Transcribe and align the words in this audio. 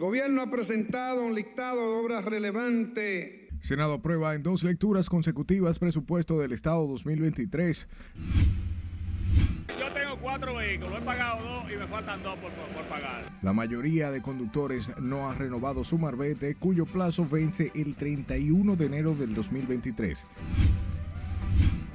El 0.00 0.06
gobierno 0.06 0.40
ha 0.40 0.50
presentado 0.50 1.22
un 1.22 1.34
listado 1.34 1.78
de 1.78 2.02
obras 2.02 2.24
relevantes. 2.24 3.50
Senado 3.60 3.92
aprueba 3.92 4.34
en 4.34 4.42
dos 4.42 4.62
lecturas 4.62 5.10
consecutivas 5.10 5.78
presupuesto 5.78 6.38
del 6.38 6.52
Estado 6.52 6.86
2023. 6.86 7.86
Yo 9.68 9.92
tengo 9.92 10.16
cuatro 10.22 10.54
vehículos, 10.54 10.94
he 11.02 11.04
pagado 11.04 11.46
dos 11.46 11.70
y 11.70 11.76
me 11.76 11.86
faltan 11.86 12.22
dos 12.22 12.38
por, 12.38 12.50
por, 12.50 12.66
por, 12.68 12.84
pagar. 12.84 13.24
La 13.42 13.52
mayoría 13.52 14.10
de 14.10 14.22
conductores 14.22 14.90
no 14.96 15.28
ha 15.28 15.34
renovado 15.34 15.84
su 15.84 15.98
marbete, 15.98 16.54
cuyo 16.54 16.86
plazo 16.86 17.28
vence 17.30 17.70
el 17.74 17.94
31 17.94 18.76
de 18.76 18.86
enero 18.86 19.14
del 19.14 19.34
2023. 19.34 20.18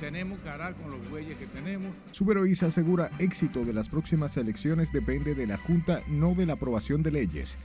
Tenemos 0.06 0.40
que 0.40 0.50
arar 0.50 0.76
con 0.76 0.92
los 0.92 1.10
bueyes 1.10 1.36
que 1.36 1.48
tenemos. 1.48 1.88
Suberoiza 2.12 2.68
asegura 2.68 3.10
éxito 3.18 3.66
de 3.66 3.74
las 3.74 3.90
próximas 3.90 4.38
elecciones 4.38 4.92
depende 4.92 5.34
de 5.34 5.48
la 5.48 5.58
Junta, 5.58 6.02
no 6.08 6.36
de 6.36 6.46
la 6.46 6.54
aprobación 6.54 7.02
de 7.02 7.10
leyes. 7.10 7.56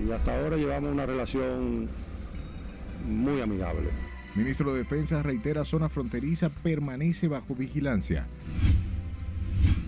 Y 0.00 0.08
hasta 0.12 0.38
ahora 0.38 0.56
llevamos 0.56 0.92
una 0.92 1.04
relación 1.04 1.88
muy 3.08 3.40
amigable. 3.40 3.88
Ministro 4.36 4.72
de 4.72 4.84
Defensa 4.84 5.20
reitera 5.20 5.64
zona 5.64 5.88
fronteriza 5.88 6.48
permanece 6.48 7.26
bajo 7.26 7.56
vigilancia. 7.56 8.24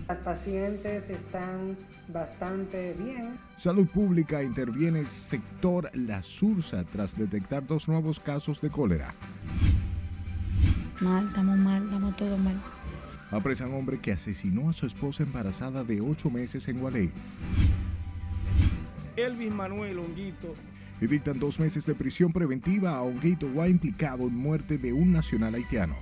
Las 0.09 0.17
pacientes 0.17 1.09
están 1.09 1.77
bastante 2.09 2.95
bien. 2.99 3.37
Salud 3.57 3.87
Pública 3.87 4.43
interviene 4.43 4.99
el 4.99 5.07
sector 5.07 5.89
La 5.93 6.21
Sursa 6.21 6.83
tras 6.83 7.17
detectar 7.17 7.65
dos 7.65 7.87
nuevos 7.87 8.19
casos 8.19 8.59
de 8.59 8.69
cólera. 8.69 9.13
Mal, 10.99 11.27
estamos 11.27 11.57
mal, 11.57 11.83
estamos 11.83 12.17
todo 12.17 12.37
mal. 12.37 12.59
Apresan 13.31 13.73
hombre 13.73 13.99
que 13.99 14.11
asesinó 14.11 14.69
a 14.69 14.73
su 14.73 14.85
esposa 14.85 15.23
embarazada 15.23 15.83
de 15.83 16.01
ocho 16.01 16.29
meses 16.29 16.67
en 16.67 16.79
Gualey. 16.79 17.09
Elvis 19.15 19.53
Manuel 19.53 19.99
Honguito. 19.99 20.53
Y 20.99 21.07
dictan 21.07 21.39
dos 21.39 21.57
meses 21.59 21.85
de 21.85 21.95
prisión 21.95 22.33
preventiva 22.33 22.95
a 22.95 23.01
Honguito 23.01 23.49
Gua 23.49 23.69
implicado 23.69 24.23
en 24.23 24.35
muerte 24.35 24.77
de 24.77 24.91
un 24.91 25.13
nacional 25.13 25.55
haitiano. 25.55 25.95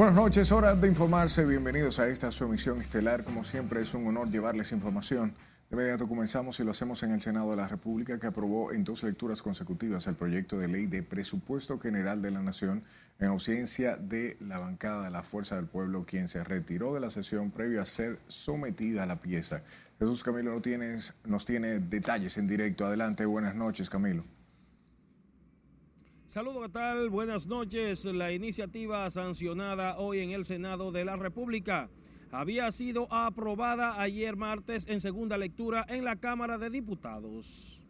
Buenas 0.00 0.16
noches, 0.16 0.50
hora 0.50 0.74
de 0.74 0.88
informarse. 0.88 1.44
Bienvenidos 1.44 1.98
a 1.98 2.08
esta 2.08 2.32
su 2.32 2.44
emisión 2.44 2.80
estelar. 2.80 3.22
Como 3.22 3.44
siempre, 3.44 3.82
es 3.82 3.92
un 3.92 4.06
honor 4.06 4.30
llevarles 4.30 4.72
información. 4.72 5.34
De 5.68 5.76
inmediato 5.76 6.08
comenzamos 6.08 6.58
y 6.58 6.64
lo 6.64 6.70
hacemos 6.70 7.02
en 7.02 7.12
el 7.12 7.20
Senado 7.20 7.50
de 7.50 7.58
la 7.58 7.68
República, 7.68 8.18
que 8.18 8.26
aprobó 8.26 8.72
en 8.72 8.82
dos 8.82 9.02
lecturas 9.02 9.42
consecutivas 9.42 10.06
el 10.06 10.14
proyecto 10.14 10.56
de 10.56 10.68
ley 10.68 10.86
de 10.86 11.02
presupuesto 11.02 11.78
general 11.78 12.22
de 12.22 12.30
la 12.30 12.40
Nación 12.40 12.82
en 13.18 13.26
ausencia 13.26 13.98
de 13.98 14.38
la 14.40 14.58
bancada 14.58 15.04
de 15.04 15.10
la 15.10 15.22
Fuerza 15.22 15.56
del 15.56 15.66
Pueblo, 15.66 16.06
quien 16.06 16.28
se 16.28 16.42
retiró 16.44 16.94
de 16.94 17.00
la 17.00 17.10
sesión 17.10 17.50
previo 17.50 17.82
a 17.82 17.84
ser 17.84 18.20
sometida 18.26 19.02
a 19.02 19.06
la 19.06 19.20
pieza. 19.20 19.60
Jesús 19.98 20.24
Camilo 20.24 20.50
no 20.50 20.62
tienes, 20.62 21.12
nos 21.26 21.44
tiene 21.44 21.78
detalles 21.78 22.38
en 22.38 22.46
directo. 22.46 22.86
Adelante, 22.86 23.26
buenas 23.26 23.54
noches, 23.54 23.90
Camilo. 23.90 24.24
Saludos, 26.30 26.62
¿qué 26.62 26.68
tal? 26.68 27.10
Buenas 27.10 27.48
noches. 27.48 28.04
La 28.04 28.30
iniciativa 28.30 29.10
sancionada 29.10 29.98
hoy 29.98 30.20
en 30.20 30.30
el 30.30 30.44
Senado 30.44 30.92
de 30.92 31.04
la 31.04 31.16
República 31.16 31.90
había 32.30 32.70
sido 32.70 33.12
aprobada 33.12 34.00
ayer 34.00 34.36
martes 34.36 34.86
en 34.86 35.00
segunda 35.00 35.36
lectura 35.36 35.84
en 35.88 36.04
la 36.04 36.14
Cámara 36.14 36.56
de 36.56 36.70
Diputados. 36.70 37.82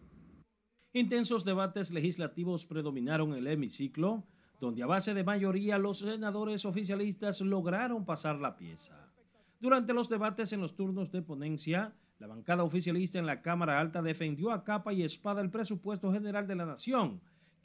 Intensos 0.94 1.44
debates 1.44 1.91
legislativos 1.91 2.64
predominaron 2.64 3.32
en 3.32 3.41
el 3.41 3.47
hemiciclo, 3.47 4.24
donde 4.58 4.82
a 4.82 4.86
base 4.86 5.12
de 5.12 5.22
mayoría 5.22 5.77
los 5.77 5.98
senadores 5.98 6.65
oficialistas 6.65 7.42
lograron 7.42 8.06
pasar 8.06 8.41
la 8.41 8.56
pieza. 8.56 9.12
Durante 9.60 9.92
los 9.92 10.09
debates 10.09 10.54
en 10.54 10.62
los 10.62 10.75
turnos 10.75 11.12
de 11.12 11.20
ponencia, 11.20 11.92
la 12.19 12.26
bancada 12.26 12.65
oficialista 12.65 13.19
en 13.19 13.26
la 13.26 13.42
Cámara 13.42 13.78
Alta 13.78 14.00
defendió 14.00 14.50
a 14.50 14.65
capa 14.65 14.94
y 14.94 15.03
espada 15.03 15.42
el 15.42 15.50
presupuesto 15.50 16.10
general 16.10 16.47
de 16.47 16.54
la 16.54 16.65
Nación, 16.65 17.20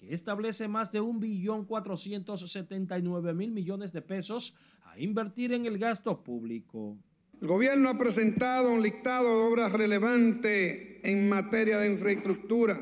establece 0.10 0.68
más 0.68 0.92
de 0.92 1.02
1.479.000 1.02 3.52
millones 3.52 3.94
de 3.94 4.02
pesos 4.02 4.56
a 4.84 5.00
invertir 5.00 5.54
en 5.54 5.66
el 5.66 5.78
gasto 5.78 6.24
público. 6.24 6.98
El 7.42 7.48
gobierno 7.48 7.90
ha 7.90 7.98
presentado 7.98 8.72
un 8.72 8.82
listado 8.82 9.28
de 9.28 9.52
obras 9.52 9.72
relevantes 9.72 11.00
en 11.04 11.28
materia 11.28 11.80
de 11.80 11.92
infraestructura, 11.92 12.82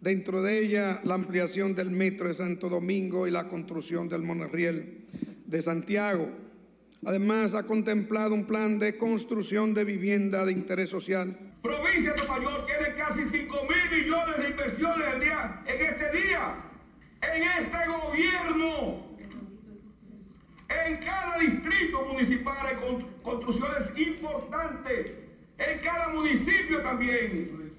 dentro 0.00 0.42
de 0.42 0.58
ella 0.58 1.00
la 1.04 1.14
ampliación 1.14 1.74
del 1.74 1.90
metro 1.90 2.28
de 2.28 2.34
Santo 2.34 2.68
Domingo 2.68 3.26
y 3.26 3.30
la 3.30 3.48
construcción 3.48 4.08
del 4.08 4.22
monorriel 4.22 5.06
de 5.46 5.62
Santiago. 5.62 6.28
Además, 7.04 7.54
ha 7.54 7.66
contemplado 7.66 8.34
un 8.34 8.46
plan 8.46 8.78
de 8.78 8.98
construcción 8.98 9.72
de 9.72 9.84
vivienda 9.84 10.44
de 10.44 10.52
interés 10.52 10.90
social. 10.90 11.47
Provincia 11.62 12.12
de 12.12 12.18
Nueva 12.18 12.40
York 12.40 12.66
tiene 12.66 12.94
casi 12.94 13.24
5 13.24 13.56
mil 13.62 14.00
millones 14.00 14.36
de 14.38 14.50
inversiones 14.50 15.06
al 15.06 15.20
día, 15.20 15.62
en 15.66 15.86
este 15.86 16.10
día, 16.12 16.54
en 17.20 17.42
este 17.42 17.78
gobierno. 17.88 19.08
En 20.68 20.96
cada 20.98 21.38
distrito 21.38 22.04
municipal 22.04 22.66
hay 22.66 22.76
construcciones 23.22 23.92
importantes, 23.96 25.12
en 25.58 25.78
cada 25.80 26.08
municipio 26.10 26.80
también. 26.80 27.72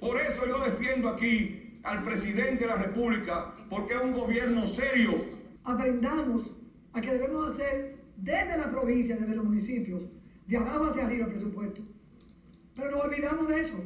Por 0.00 0.18
eso 0.20 0.46
yo 0.46 0.58
defiendo 0.58 1.08
aquí 1.10 1.78
al 1.82 2.02
presidente 2.02 2.64
de 2.64 2.66
la 2.66 2.76
República, 2.76 3.52
porque 3.68 3.94
es 3.94 4.00
un 4.00 4.14
gobierno 4.14 4.66
serio. 4.66 5.26
Aprendamos 5.64 6.50
a 6.94 7.00
que 7.00 7.10
debemos 7.10 7.50
hacer 7.50 7.98
desde 8.16 8.56
la 8.56 8.70
provincia, 8.70 9.16
desde 9.16 9.36
los 9.36 9.44
municipios, 9.44 10.02
de 10.46 10.56
abajo 10.56 10.84
hacia 10.86 11.04
arriba 11.04 11.26
el 11.26 11.32
presupuesto. 11.32 11.82
Pero 12.74 12.90
nos 12.90 13.04
olvidamos 13.04 13.48
de 13.48 13.60
eso. 13.60 13.76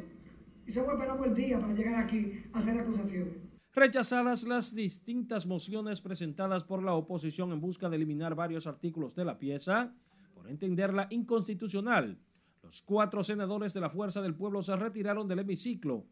Y 0.67 0.73
solo 0.73 0.93
esperamos 0.93 1.27
el 1.27 1.35
día 1.35 1.61
para 1.61 1.73
llegar 1.73 2.05
aquí 2.05 2.43
a 2.53 2.59
hacer 2.59 2.79
acusaciones. 2.79 3.35
Rechazadas 3.75 4.45
las 4.45 4.75
distintas 4.75 5.47
mociones 5.47 6.01
presentadas 6.01 6.65
por 6.65 6.83
la 6.83 6.95
oposición 6.95 7.53
en 7.53 7.61
busca 7.61 7.89
de 7.89 7.97
eliminar 7.97 8.35
varios 8.35 8.67
artículos 8.67 9.15
de 9.15 9.25
la 9.25 9.39
pieza, 9.39 9.95
por 10.35 10.49
entenderla 10.49 11.07
inconstitucional, 11.11 12.19
los 12.63 12.83
cuatro 12.83 13.23
senadores 13.23 13.73
de 13.73 13.81
la 13.81 13.89
Fuerza 13.89 14.21
del 14.21 14.35
Pueblo 14.35 14.63
se 14.63 14.77
retiraron 14.77 15.27
del 15.27 15.39
hemiciclo, 15.39 16.05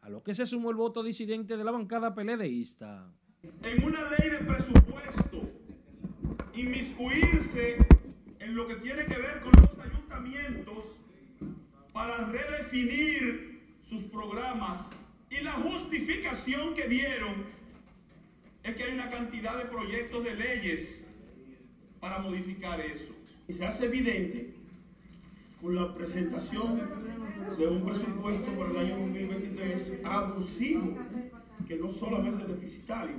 a 0.00 0.08
lo 0.08 0.22
que 0.22 0.34
se 0.34 0.46
sumó 0.46 0.70
el 0.70 0.76
voto 0.76 1.02
disidente 1.02 1.56
de 1.56 1.62
la 1.62 1.70
bancada 1.70 2.14
peledeísta. 2.14 3.12
En 3.62 3.84
una 3.84 4.10
ley 4.10 4.30
de 4.30 4.38
presupuesto, 4.38 5.48
inmiscuirse 6.54 7.76
en 8.40 8.56
lo 8.56 8.66
que 8.66 8.76
tiene 8.76 9.04
que 9.04 9.16
ver 9.16 9.21
para 12.02 12.24
redefinir 12.24 13.60
sus 13.88 14.02
programas 14.02 14.90
y 15.30 15.40
la 15.40 15.52
justificación 15.52 16.74
que 16.74 16.88
dieron 16.88 17.44
es 18.64 18.74
que 18.74 18.82
hay 18.82 18.94
una 18.94 19.08
cantidad 19.08 19.56
de 19.56 19.66
proyectos 19.66 20.24
de 20.24 20.34
leyes 20.34 21.06
para 22.00 22.18
modificar 22.18 22.80
eso. 22.80 23.12
Y 23.46 23.52
se 23.52 23.64
hace 23.64 23.84
evidente 23.84 24.52
con 25.60 25.76
la 25.76 25.94
presentación 25.94 26.80
de 27.56 27.66
un 27.68 27.84
presupuesto 27.84 28.50
para 28.58 28.70
el 28.72 28.76
año 28.78 28.98
2023 28.98 30.00
abusivo, 30.02 30.98
que 31.68 31.76
no 31.76 31.88
solamente 31.88 32.52
deficitario. 32.52 33.14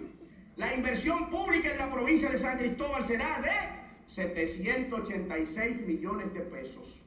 La 0.57 0.75
inversión 0.75 1.29
pública 1.29 1.71
en 1.71 1.77
la 1.77 1.89
provincia 1.89 2.29
de 2.29 2.37
San 2.37 2.57
Cristóbal 2.57 3.01
será 3.01 3.39
de 3.39 4.11
786 4.13 5.87
millones 5.87 6.33
de 6.33 6.41
pesos. 6.41 7.02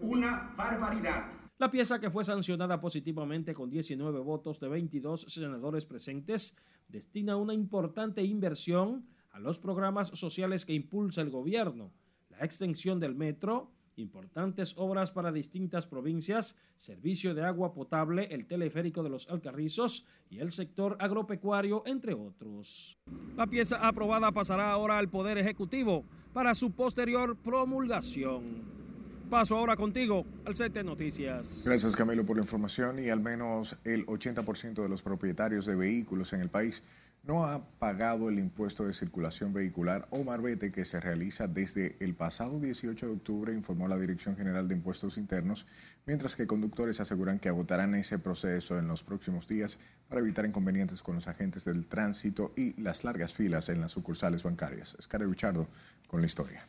Una 0.00 0.54
barbaridad. 0.56 1.32
La 1.58 1.70
pieza 1.70 1.98
que 1.98 2.10
fue 2.10 2.24
sancionada 2.24 2.80
positivamente 2.80 3.54
con 3.54 3.70
19 3.70 4.20
votos 4.20 4.60
de 4.60 4.68
22 4.68 5.26
senadores 5.28 5.86
presentes 5.86 6.54
destina 6.88 7.36
una 7.36 7.54
importante 7.54 8.22
inversión 8.22 9.06
a 9.32 9.40
los 9.40 9.58
programas 9.58 10.08
sociales 10.08 10.66
que 10.66 10.74
impulsa 10.74 11.22
el 11.22 11.30
gobierno, 11.30 11.92
la 12.28 12.44
extensión 12.44 13.00
del 13.00 13.14
metro, 13.14 13.70
importantes 13.96 14.74
obras 14.76 15.12
para 15.12 15.32
distintas 15.32 15.86
provincias, 15.86 16.56
servicio 16.76 17.34
de 17.34 17.44
agua 17.44 17.72
potable, 17.72 18.28
el 18.30 18.46
teleférico 18.46 19.02
de 19.02 19.10
los 19.10 19.28
Alcarrizos 19.28 20.04
y 20.28 20.38
el 20.38 20.52
sector 20.52 20.96
agropecuario, 21.00 21.82
entre 21.86 22.12
otros. 22.12 22.98
La 23.34 23.46
pieza 23.46 23.86
aprobada 23.86 24.32
pasará 24.32 24.70
ahora 24.70 24.98
al 24.98 25.08
Poder 25.08 25.38
Ejecutivo 25.38 26.04
para 26.34 26.54
su 26.54 26.72
posterior 26.72 27.36
promulgación. 27.36 28.85
Paso 29.30 29.56
ahora 29.56 29.74
contigo 29.76 30.24
al 30.44 30.54
CT 30.54 30.84
Noticias. 30.84 31.62
Gracias 31.64 31.96
Camilo 31.96 32.24
por 32.24 32.36
la 32.36 32.42
información 32.42 32.98
y 33.00 33.08
al 33.08 33.20
menos 33.20 33.76
el 33.84 34.06
80% 34.06 34.82
de 34.82 34.88
los 34.88 35.02
propietarios 35.02 35.66
de 35.66 35.74
vehículos 35.74 36.32
en 36.32 36.40
el 36.40 36.48
país 36.48 36.82
no 37.26 37.44
ha 37.44 37.68
pagado 37.78 38.28
el 38.28 38.38
impuesto 38.38 38.84
de 38.84 38.92
circulación 38.92 39.52
vehicular 39.52 40.06
o 40.10 40.22
marbete 40.22 40.70
que 40.70 40.84
se 40.84 41.00
realiza 41.00 41.48
desde 41.48 41.96
el 41.98 42.14
pasado 42.14 42.60
18 42.60 43.06
de 43.06 43.12
octubre, 43.12 43.52
informó 43.52 43.88
la 43.88 43.98
Dirección 43.98 44.36
General 44.36 44.68
de 44.68 44.76
Impuestos 44.76 45.18
Internos, 45.18 45.66
mientras 46.06 46.36
que 46.36 46.46
conductores 46.46 47.00
aseguran 47.00 47.40
que 47.40 47.48
agotarán 47.48 47.96
ese 47.96 48.20
proceso 48.20 48.78
en 48.78 48.86
los 48.86 49.02
próximos 49.02 49.48
días 49.48 49.78
para 50.08 50.20
evitar 50.20 50.46
inconvenientes 50.46 51.02
con 51.02 51.16
los 51.16 51.26
agentes 51.26 51.64
del 51.64 51.86
tránsito 51.86 52.52
y 52.56 52.80
las 52.80 53.02
largas 53.02 53.34
filas 53.34 53.68
en 53.70 53.80
las 53.80 53.90
sucursales 53.90 54.44
bancarias. 54.44 54.96
Escarre 54.96 55.26
Richardo 55.26 55.66
con 56.06 56.20
la 56.20 56.26
historia. 56.26 56.64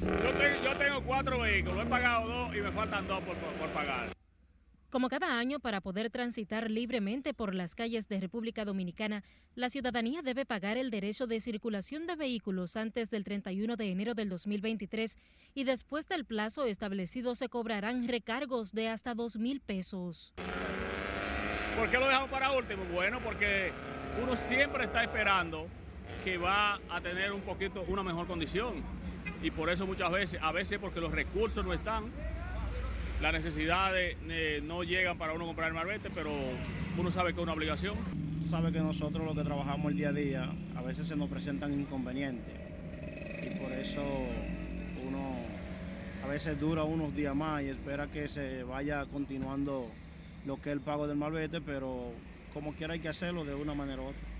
Yo 0.00 0.76
tengo, 0.76 1.02
cuatro 1.02 1.40
vehículos, 1.40 1.86
he 1.86 1.88
pagado 1.88 2.28
dos 2.28 2.56
y 2.56 2.60
me 2.60 2.70
faltan 2.72 3.06
dos 3.06 3.22
por 3.22 3.68
pagar. 3.70 4.16
Como 4.96 5.08
cada 5.08 5.38
año, 5.38 5.58
para 5.58 5.80
poder 5.80 6.10
transitar 6.10 6.70
libremente 6.70 7.34
por 7.34 7.54
las 7.54 7.74
calles 7.74 8.08
de 8.08 8.20
República 8.20 8.64
Dominicana, 8.64 9.24
la 9.54 9.68
ciudadanía 9.68 10.22
debe 10.22 10.46
pagar 10.46 10.78
el 10.78 10.90
derecho 10.90 11.26
de 11.26 11.40
circulación 11.40 12.06
de 12.06 12.14
vehículos 12.14 12.76
antes 12.76 13.10
del 13.10 13.24
31 13.24 13.76
de 13.76 13.90
enero 13.90 14.14
del 14.14 14.28
2023 14.28 15.16
y 15.54 15.64
después 15.64 16.06
del 16.06 16.24
plazo 16.24 16.64
establecido 16.64 17.34
se 17.34 17.48
cobrarán 17.48 18.06
recargos 18.06 18.72
de 18.72 18.88
hasta 18.88 19.14
2 19.14 19.38
mil 19.38 19.60
pesos. 19.60 20.32
¿Por 21.76 21.90
qué 21.90 21.98
lo 21.98 22.06
dejamos 22.06 22.30
para 22.30 22.52
último? 22.52 22.84
Bueno, 22.86 23.20
porque 23.22 23.72
uno 24.22 24.36
siempre 24.36 24.84
está 24.84 25.02
esperando 25.02 25.66
que 26.24 26.38
va 26.38 26.80
a 26.88 27.00
tener 27.02 27.32
un 27.32 27.42
poquito 27.42 27.84
una 27.88 28.02
mejor 28.02 28.26
condición 28.26 28.82
y 29.46 29.52
por 29.52 29.70
eso 29.70 29.86
muchas 29.86 30.10
veces, 30.10 30.40
a 30.42 30.50
veces 30.50 30.80
porque 30.80 31.00
los 31.00 31.12
recursos 31.12 31.64
no 31.64 31.72
están, 31.72 32.06
las 33.22 33.32
necesidades 33.32 34.16
eh, 34.28 34.60
no 34.64 34.82
llegan 34.82 35.16
para 35.18 35.34
uno 35.34 35.46
comprar 35.46 35.68
el 35.68 35.74
marbete, 35.74 36.10
pero 36.12 36.32
uno 36.98 37.10
sabe 37.12 37.32
que 37.32 37.38
es 37.38 37.44
una 37.44 37.52
obligación. 37.52 37.94
Sabe 38.50 38.72
que 38.72 38.80
nosotros 38.80 39.24
los 39.24 39.36
que 39.36 39.44
trabajamos 39.44 39.92
el 39.92 39.98
día 39.98 40.08
a 40.08 40.12
día, 40.12 40.52
a 40.74 40.82
veces 40.82 41.06
se 41.06 41.14
nos 41.14 41.30
presentan 41.30 41.72
inconvenientes 41.72 42.52
y 43.40 43.60
por 43.60 43.70
eso 43.70 44.02
uno 45.06 45.36
a 46.24 46.26
veces 46.26 46.58
dura 46.58 46.82
unos 46.82 47.14
días 47.14 47.34
más 47.36 47.62
y 47.62 47.68
espera 47.68 48.08
que 48.08 48.26
se 48.26 48.64
vaya 48.64 49.06
continuando 49.06 49.88
lo 50.44 50.56
que 50.60 50.70
es 50.70 50.72
el 50.72 50.80
pago 50.80 51.06
del 51.06 51.18
marbete, 51.18 51.60
pero 51.60 52.10
como 52.52 52.72
quiera 52.72 52.94
hay 52.94 53.00
que 53.00 53.08
hacerlo 53.08 53.44
de 53.44 53.54
una 53.54 53.74
manera 53.74 54.02
u 54.02 54.06
otra. 54.06 54.35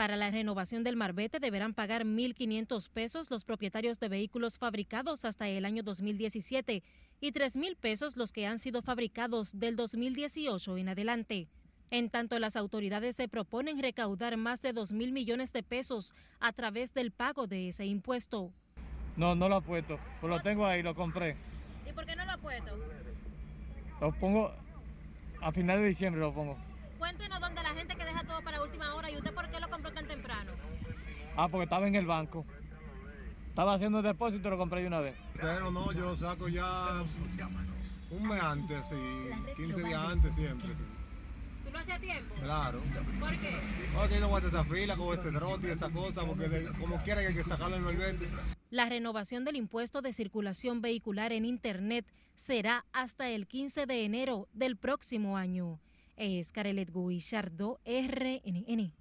Para 0.00 0.16
la 0.16 0.30
renovación 0.30 0.82
del 0.82 0.96
marbete 0.96 1.40
deberán 1.40 1.74
pagar 1.74 2.06
1.500 2.06 2.88
pesos 2.88 3.30
los 3.30 3.44
propietarios 3.44 4.00
de 4.00 4.08
vehículos 4.08 4.56
fabricados 4.56 5.26
hasta 5.26 5.46
el 5.46 5.66
año 5.66 5.82
2017 5.82 6.82
y 7.20 7.32
3 7.32 7.56
mil 7.58 7.76
pesos 7.76 8.16
los 8.16 8.32
que 8.32 8.46
han 8.46 8.58
sido 8.58 8.80
fabricados 8.80 9.58
del 9.58 9.76
2018 9.76 10.78
en 10.78 10.88
adelante. 10.88 11.48
En 11.90 12.08
tanto, 12.08 12.38
las 12.38 12.56
autoridades 12.56 13.14
se 13.14 13.28
proponen 13.28 13.78
recaudar 13.78 14.38
más 14.38 14.62
de 14.62 14.72
2 14.72 14.92
mil 14.92 15.12
millones 15.12 15.52
de 15.52 15.62
pesos 15.62 16.14
a 16.40 16.54
través 16.54 16.94
del 16.94 17.10
pago 17.10 17.46
de 17.46 17.68
ese 17.68 17.84
impuesto. 17.84 18.54
No, 19.18 19.34
no 19.34 19.50
lo 19.50 19.56
ha 19.56 19.60
puesto, 19.60 19.98
pues 20.22 20.30
lo 20.30 20.40
tengo 20.40 20.64
ahí, 20.64 20.82
lo 20.82 20.94
compré. 20.94 21.36
¿Y 21.86 21.92
por 21.92 22.06
qué 22.06 22.16
no 22.16 22.24
lo 22.24 22.32
ha 22.32 22.38
puesto? 22.38 22.70
Lo 24.00 24.12
pongo 24.12 24.50
a 25.42 25.52
final 25.52 25.82
de 25.82 25.88
diciembre, 25.88 26.22
lo 26.22 26.32
pongo. 26.32 26.56
Cuéntenos 27.10 27.40
dónde 27.40 27.60
la 27.60 27.70
gente 27.70 27.96
que 27.96 28.04
deja 28.04 28.22
todo 28.22 28.40
para 28.40 28.62
última 28.62 28.94
hora 28.94 29.10
y 29.10 29.16
usted 29.16 29.34
por 29.34 29.50
qué 29.50 29.58
lo 29.58 29.68
compró 29.68 29.92
tan 29.92 30.06
temprano. 30.06 30.52
Ah, 31.36 31.48
porque 31.48 31.64
estaba 31.64 31.88
en 31.88 31.96
el 31.96 32.06
banco. 32.06 32.46
Estaba 33.48 33.74
haciendo 33.74 33.98
el 33.98 34.04
depósito 34.04 34.46
y 34.46 34.50
lo 34.52 34.56
compré 34.56 34.82
de 34.82 34.86
una 34.86 35.00
vez. 35.00 35.16
Pero 35.34 35.72
no, 35.72 35.90
yo 35.90 36.02
lo 36.02 36.16
saco 36.16 36.46
ya 36.46 37.02
un 38.10 38.28
mes 38.28 38.40
antes, 38.40 38.84
y 38.92 39.54
15 39.60 39.82
días 39.82 40.02
antes 40.08 40.34
siempre. 40.36 40.68
¿Tú 41.64 41.70
lo 41.72 41.78
hacías 41.80 42.00
tiempo? 42.00 42.34
Claro. 42.36 42.80
¿Por 43.18 43.38
qué? 43.40 43.56
Porque 43.92 44.20
no 44.20 44.26
aguanta 44.26 44.48
esa 44.48 44.64
fila 44.64 44.96
con 44.96 45.18
ese 45.18 45.32
trote 45.32 45.66
y 45.66 45.70
esa 45.72 45.90
cosa, 45.90 46.24
porque 46.24 46.68
como 46.78 47.02
quiera 47.02 47.22
que 47.22 47.26
hay 47.26 47.34
que 47.34 47.42
sacarlo 47.42 47.74
en 47.74 47.86
el 47.88 47.96
verde. 47.96 48.28
La 48.70 48.88
renovación 48.88 49.44
del 49.44 49.56
impuesto 49.56 50.00
de 50.00 50.12
circulación 50.12 50.80
vehicular 50.80 51.32
en 51.32 51.44
Internet 51.44 52.06
será 52.36 52.84
hasta 52.92 53.28
el 53.30 53.48
15 53.48 53.86
de 53.86 54.04
enero 54.04 54.46
del 54.52 54.76
próximo 54.76 55.36
año. 55.36 55.80
Es 56.22 56.52
Carelet 56.52 56.92
Guillardo, 56.92 57.80
RNN. 57.86 58.92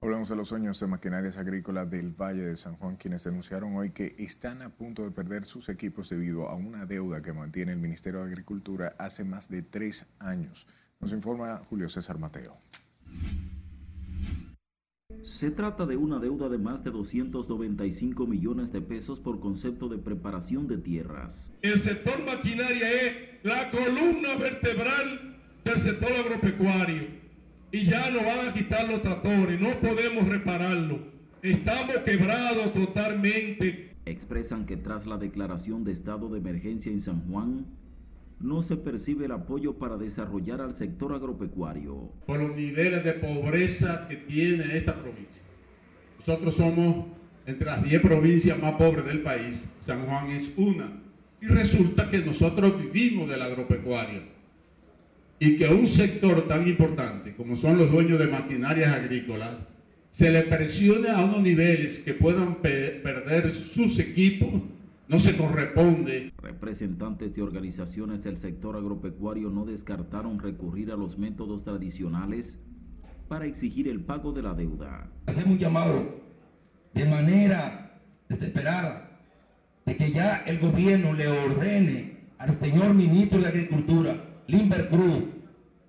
Hablamos 0.00 0.28
de 0.28 0.36
los 0.36 0.48
sueños 0.48 0.78
de 0.78 0.86
maquinarias 0.86 1.36
agrícolas 1.36 1.90
del 1.90 2.12
Valle 2.12 2.44
de 2.44 2.56
San 2.56 2.76
Juan, 2.76 2.94
quienes 2.94 3.24
denunciaron 3.24 3.74
hoy 3.74 3.90
que 3.90 4.14
están 4.16 4.62
a 4.62 4.68
punto 4.68 5.02
de 5.02 5.10
perder 5.10 5.44
sus 5.44 5.68
equipos 5.68 6.08
debido 6.08 6.48
a 6.48 6.54
una 6.54 6.86
deuda 6.86 7.20
que 7.20 7.32
mantiene 7.32 7.72
el 7.72 7.80
Ministerio 7.80 8.20
de 8.20 8.26
Agricultura 8.26 8.94
hace 8.96 9.24
más 9.24 9.48
de 9.48 9.62
tres 9.62 10.06
años. 10.20 10.68
Nos 11.00 11.12
informa 11.12 11.62
Julio 11.68 11.88
César 11.88 12.20
Mateo. 12.20 12.56
Se 15.24 15.50
trata 15.50 15.84
de 15.84 15.96
una 15.96 16.20
deuda 16.20 16.48
de 16.48 16.58
más 16.58 16.84
de 16.84 16.92
295 16.92 18.24
millones 18.24 18.70
de 18.70 18.82
pesos 18.82 19.18
por 19.18 19.40
concepto 19.40 19.88
de 19.88 19.98
preparación 19.98 20.68
de 20.68 20.78
tierras. 20.78 21.52
El 21.60 21.80
sector 21.80 22.24
maquinaria 22.24 22.88
es 22.88 23.16
la 23.42 23.68
columna 23.72 24.36
vertebral 24.38 25.31
del 25.64 25.78
sector 25.78 26.10
agropecuario 26.12 27.02
y 27.70 27.84
ya 27.84 28.10
nos 28.10 28.24
van 28.24 28.48
a 28.48 28.52
quitar 28.52 28.88
los 28.88 29.02
tractores, 29.02 29.60
no 29.60 29.70
podemos 29.80 30.28
repararlo. 30.28 30.98
Estamos 31.42 31.96
quebrados 32.04 32.72
totalmente. 32.74 33.94
Expresan 34.04 34.66
que 34.66 34.76
tras 34.76 35.06
la 35.06 35.16
declaración 35.16 35.82
de 35.82 35.92
estado 35.92 36.28
de 36.28 36.38
emergencia 36.38 36.92
en 36.92 37.00
San 37.00 37.22
Juan, 37.28 37.66
no 38.40 38.60
se 38.60 38.76
percibe 38.76 39.24
el 39.24 39.32
apoyo 39.32 39.78
para 39.78 39.96
desarrollar 39.96 40.60
al 40.60 40.74
sector 40.74 41.14
agropecuario. 41.14 42.10
Por 42.26 42.40
los 42.40 42.54
niveles 42.54 43.04
de 43.04 43.12
pobreza 43.12 44.06
que 44.08 44.16
tiene 44.16 44.76
esta 44.76 44.94
provincia. 44.94 45.42
Nosotros 46.18 46.54
somos 46.54 47.06
entre 47.46 47.66
las 47.66 47.82
10 47.82 48.02
provincias 48.02 48.60
más 48.60 48.74
pobres 48.74 49.04
del 49.06 49.22
país. 49.22 49.72
San 49.80 50.04
Juan 50.06 50.30
es 50.30 50.52
una. 50.58 51.00
Y 51.40 51.46
resulta 51.46 52.10
que 52.10 52.18
nosotros 52.18 52.78
vivimos 52.78 53.28
del 53.28 53.42
agropecuario 53.42 54.41
y 55.44 55.56
que 55.56 55.66
un 55.66 55.88
sector 55.88 56.46
tan 56.46 56.68
importante 56.68 57.34
como 57.34 57.56
son 57.56 57.76
los 57.76 57.90
dueños 57.90 58.20
de 58.20 58.28
maquinarias 58.28 58.92
agrícolas 58.92 59.56
se 60.12 60.30
le 60.30 60.42
presione 60.42 61.08
a 61.08 61.18
unos 61.18 61.42
niveles 61.42 61.98
que 61.98 62.14
puedan 62.14 62.62
perder 62.62 63.50
sus 63.50 63.98
equipos 63.98 64.62
no 65.08 65.18
se 65.18 65.36
corresponde. 65.36 66.32
Representantes 66.40 67.34
de 67.34 67.42
organizaciones 67.42 68.22
del 68.22 68.36
sector 68.36 68.76
agropecuario 68.76 69.50
no 69.50 69.64
descartaron 69.64 70.38
recurrir 70.38 70.92
a 70.92 70.96
los 70.96 71.18
métodos 71.18 71.64
tradicionales 71.64 72.60
para 73.26 73.44
exigir 73.44 73.88
el 73.88 73.98
pago 73.98 74.30
de 74.30 74.42
la 74.42 74.54
deuda. 74.54 75.10
Hacemos 75.26 75.54
un 75.54 75.58
llamado 75.58 76.20
de 76.94 77.04
manera 77.04 78.00
desesperada 78.28 79.10
de 79.86 79.96
que 79.96 80.12
ya 80.12 80.44
el 80.46 80.60
gobierno 80.60 81.12
le 81.12 81.26
ordene 81.26 82.12
al 82.38 82.54
señor 82.60 82.94
ministro 82.94 83.40
de 83.40 83.48
Agricultura 83.48 84.28
Limber 84.52 84.90
Cruz, 84.90 85.24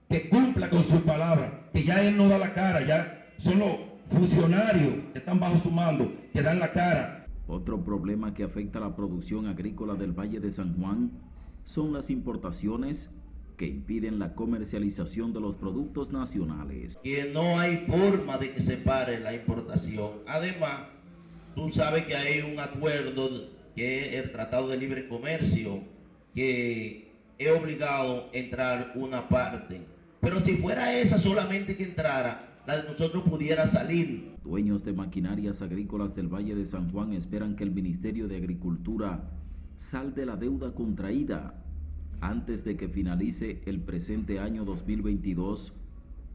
que 0.09 0.29
cumpla 0.29 0.69
con 0.69 0.85
su 0.85 1.01
palabra, 1.01 1.69
que 1.73 1.83
ya 1.83 2.01
él 2.01 2.15
no 2.15 2.29
da 2.29 2.37
la 2.37 2.53
cara, 2.53 2.87
ya 2.87 3.33
son 3.37 3.59
los 3.59 3.71
funcionarios 4.09 4.93
que 5.11 5.19
están 5.19 5.37
bajo 5.37 5.57
su 5.57 5.69
mando, 5.69 6.09
que 6.31 6.41
dan 6.41 6.59
la 6.59 6.71
cara. 6.71 7.27
Otro 7.45 7.83
problema 7.83 8.33
que 8.33 8.43
afecta 8.43 8.79
a 8.79 8.83
la 8.83 8.95
producción 8.95 9.47
agrícola 9.47 9.95
del 9.95 10.13
Valle 10.13 10.39
de 10.39 10.49
San 10.49 10.77
Juan 10.77 11.11
son 11.65 11.91
las 11.91 12.09
importaciones 12.09 13.09
que 13.57 13.65
impiden 13.65 14.17
la 14.17 14.33
comercialización 14.33 15.33
de 15.33 15.41
los 15.41 15.57
productos 15.57 16.13
nacionales. 16.13 16.97
Que 17.03 17.31
no 17.33 17.59
hay 17.59 17.85
forma 17.85 18.37
de 18.37 18.53
que 18.53 18.61
se 18.61 18.77
pare 18.77 19.19
la 19.19 19.33
importación. 19.33 20.11
Además, 20.25 20.83
tú 21.53 21.69
sabes 21.69 22.05
que 22.05 22.15
hay 22.15 22.49
un 22.49 22.57
acuerdo 22.59 23.29
que 23.75 24.17
es 24.17 24.23
el 24.23 24.31
Tratado 24.31 24.69
de 24.69 24.77
Libre 24.77 25.09
Comercio 25.09 25.81
que 26.33 27.12
he 27.39 27.51
obligado 27.51 28.29
a 28.33 28.37
entrar 28.37 28.93
una 28.95 29.27
parte. 29.27 29.81
Pero 30.21 30.39
si 30.41 30.57
fuera 30.57 30.93
esa 30.93 31.17
solamente 31.19 31.75
que 31.75 31.83
entrara, 31.83 32.59
la 32.65 32.77
de 32.77 32.89
nosotros 32.89 33.23
pudiera 33.23 33.67
salir. 33.67 34.35
Dueños 34.43 34.83
de 34.83 34.93
maquinarias 34.93 35.61
agrícolas 35.61 36.15
del 36.15 36.27
Valle 36.27 36.55
de 36.55 36.65
San 36.65 36.91
Juan 36.91 37.13
esperan 37.13 37.55
que 37.55 37.63
el 37.63 37.71
Ministerio 37.71 38.27
de 38.27 38.37
Agricultura 38.37 39.29
salde 39.77 40.25
la 40.25 40.37
deuda 40.37 40.73
contraída 40.73 41.55
antes 42.21 42.63
de 42.63 42.77
que 42.77 42.87
finalice 42.87 43.61
el 43.65 43.81
presente 43.81 44.39
año 44.39 44.63
2022 44.63 45.73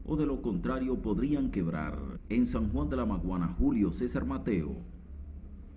o 0.05 0.15
de 0.15 0.25
lo 0.25 0.41
contrario 0.41 1.01
podrían 1.01 1.51
quebrar. 1.51 1.97
En 2.29 2.45
San 2.45 2.69
Juan 2.69 2.89
de 2.89 2.97
la 2.97 3.05
Maguana, 3.05 3.55
Julio 3.57 3.91
César 3.91 4.25
Mateo, 4.25 4.75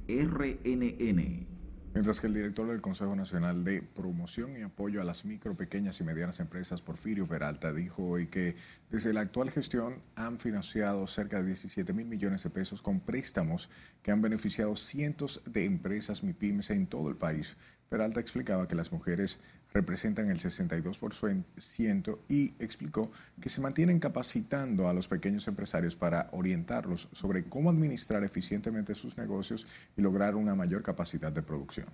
RNN. 0.09 1.47
Mientras 1.95 2.23
que 2.23 2.27
el 2.27 2.33
director 2.33 2.67
del 2.67 2.81
Consejo 2.81 3.15
Nacional 3.15 3.65
de 3.65 3.83
Promoción 3.83 4.57
y 4.57 4.63
Apoyo 4.63 5.03
a 5.03 5.05
las 5.05 5.27
Micro, 5.27 5.55
Pequeñas 5.55 6.01
y 6.01 6.05
Medianas 6.05 6.41
Empresas, 6.41 6.81
Porfirio 6.81 7.27
Peralta, 7.27 7.71
dijo 7.71 8.03
hoy 8.05 8.29
que 8.29 8.57
desde 8.91 9.13
la 9.13 9.21
actual 9.21 9.51
gestión 9.51 10.01
han 10.17 10.39
financiado 10.39 11.07
cerca 11.07 11.43
de 11.43 11.49
17 11.49 11.93
mil 11.93 12.07
millones 12.07 12.45
de 12.45 12.49
pesos 12.51 12.81
con 12.81 13.01
préstamos 13.01 13.69
que 14.03 14.11
han 14.11 14.23
beneficiado 14.23 14.75
cientos 14.75 15.43
de 15.45 15.67
empresas 15.67 16.23
MIPIMES 16.23 16.71
en 16.71 16.87
todo 16.87 17.11
el 17.11 17.17
país. 17.17 17.59
Peralta 17.91 18.21
explicaba 18.21 18.67
que 18.67 18.75
las 18.75 18.91
mujeres 18.91 19.39
representan 19.73 20.31
el 20.31 20.39
62% 20.39 22.19
y 22.29 22.53
explicó 22.59 23.11
que 23.41 23.49
se 23.49 23.61
mantienen 23.61 23.99
capacitando 23.99 24.89
a 24.89 24.93
los 24.93 25.09
pequeños 25.09 25.49
empresarios 25.49 25.97
para 25.97 26.29
orientarlos 26.33 27.09
sobre 27.13 27.45
cómo 27.45 27.71
administrar 27.71 28.25
eficientemente 28.25 28.95
sus 28.95 29.17
negocios 29.17 29.67
y 29.97 30.03
lograr 30.03 30.37
una 30.37 30.55
mayor 30.55 30.83
capacidad 30.83 31.33
de 31.33 31.43
producción. 31.43 31.87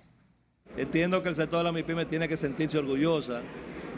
Entiendo 0.76 1.22
que 1.22 1.30
el 1.30 1.34
sector 1.34 1.58
de 1.58 1.64
la 1.64 1.72
MIPYME 1.72 2.06
tiene 2.06 2.28
que 2.28 2.36
sentirse 2.36 2.78
orgullosa 2.78 3.42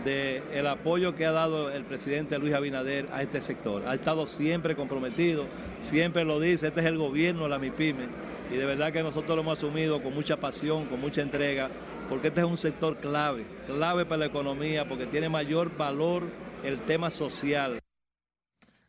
del 0.04 0.66
apoyo 0.66 1.14
que 1.14 1.26
ha 1.26 1.32
dado 1.32 1.70
el 1.70 1.84
presidente 1.84 2.38
Luis 2.38 2.54
Abinader 2.54 3.08
a 3.12 3.20
este 3.20 3.42
sector. 3.42 3.86
Ha 3.86 3.94
estado 3.94 4.24
siempre 4.26 4.74
comprometido, 4.74 5.46
siempre 5.80 6.24
lo 6.24 6.40
dice, 6.40 6.68
este 6.68 6.80
es 6.80 6.86
el 6.86 6.96
gobierno 6.96 7.42
de 7.42 7.48
la 7.50 7.58
MIPYME 7.58 8.08
y 8.50 8.56
de 8.56 8.64
verdad 8.64 8.92
que 8.92 9.02
nosotros 9.02 9.36
lo 9.36 9.42
hemos 9.42 9.58
asumido 9.58 10.02
con 10.02 10.14
mucha 10.14 10.38
pasión, 10.38 10.86
con 10.86 11.00
mucha 11.00 11.20
entrega, 11.20 11.70
porque 12.10 12.28
este 12.28 12.40
es 12.40 12.46
un 12.46 12.56
sector 12.56 12.98
clave, 12.98 13.46
clave 13.66 14.04
para 14.04 14.18
la 14.18 14.26
economía, 14.26 14.88
porque 14.88 15.06
tiene 15.06 15.28
mayor 15.28 15.76
valor 15.76 16.24
el 16.64 16.80
tema 16.80 17.08
social. 17.10 17.78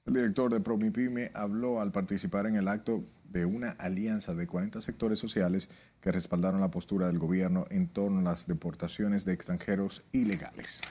El 0.05 0.13
director 0.13 0.51
de 0.51 0.59
Promipyme 0.59 1.29
habló 1.35 1.79
al 1.79 1.91
participar 1.91 2.47
en 2.47 2.55
el 2.55 2.67
acto 2.67 3.03
de 3.23 3.45
una 3.45 3.69
alianza 3.69 4.33
de 4.33 4.47
40 4.47 4.81
sectores 4.81 5.19
sociales 5.19 5.69
que 6.01 6.11
respaldaron 6.11 6.59
la 6.59 6.71
postura 6.71 7.07
del 7.07 7.19
gobierno 7.19 7.67
en 7.69 7.87
torno 7.87 8.19
a 8.19 8.23
las 8.23 8.47
deportaciones 8.47 9.23
de 9.23 9.33
extranjeros 9.33 10.03
ilegales. 10.11 10.81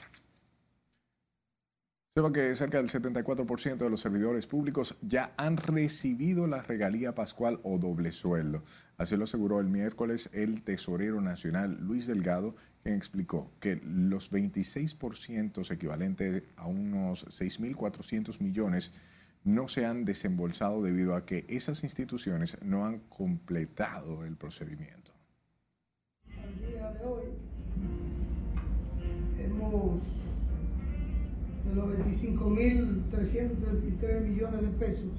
Sepa 2.13 2.33
que 2.33 2.55
cerca 2.55 2.77
del 2.77 2.89
74% 2.89 3.77
de 3.77 3.89
los 3.89 4.01
servidores 4.01 4.45
públicos 4.45 4.97
ya 5.01 5.33
han 5.37 5.55
recibido 5.55 6.45
la 6.45 6.61
regalía 6.61 7.15
pascual 7.15 7.61
o 7.63 7.77
doble 7.77 8.11
sueldo. 8.11 8.63
Así 9.01 9.17
lo 9.17 9.23
aseguró 9.23 9.59
el 9.59 9.67
miércoles 9.67 10.29
el 10.31 10.61
tesorero 10.61 11.19
nacional 11.21 11.75
Luis 11.81 12.05
Delgado, 12.05 12.55
quien 12.83 12.93
explicó 12.93 13.49
que 13.59 13.81
los 13.83 14.31
26% 14.31 15.71
equivalente 15.71 16.43
a 16.55 16.67
unos 16.67 17.25
6.400 17.25 18.39
millones 18.39 18.91
no 19.43 19.67
se 19.67 19.87
han 19.87 20.05
desembolsado 20.05 20.83
debido 20.83 21.15
a 21.15 21.25
que 21.25 21.45
esas 21.47 21.83
instituciones 21.83 22.59
no 22.63 22.85
han 22.85 22.99
completado 23.09 24.23
el 24.23 24.37
procedimiento. 24.37 25.11
Al 26.37 26.55
día 26.59 26.91
de 26.91 27.03
hoy 27.03 27.23
hemos 29.39 29.99
de 31.67 31.73
los 31.73 31.89
25.333 32.05 34.21
millones 34.21 34.61
de 34.61 34.69
pesos 34.77 35.09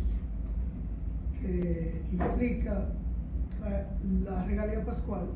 que 1.41 2.01
implica 2.13 2.87
la, 4.25 4.45
regalía 4.45 4.85
pascual, 4.85 5.27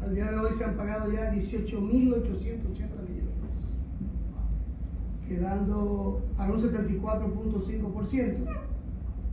al 0.00 0.14
día 0.14 0.30
de 0.30 0.38
hoy 0.38 0.52
se 0.56 0.64
han 0.64 0.76
pagado 0.76 1.12
ya 1.12 1.32
18.880 1.32 2.28
millones, 3.08 3.34
quedando 5.26 6.22
a 6.36 6.50
un 6.50 6.62
74.5%, 6.62 8.60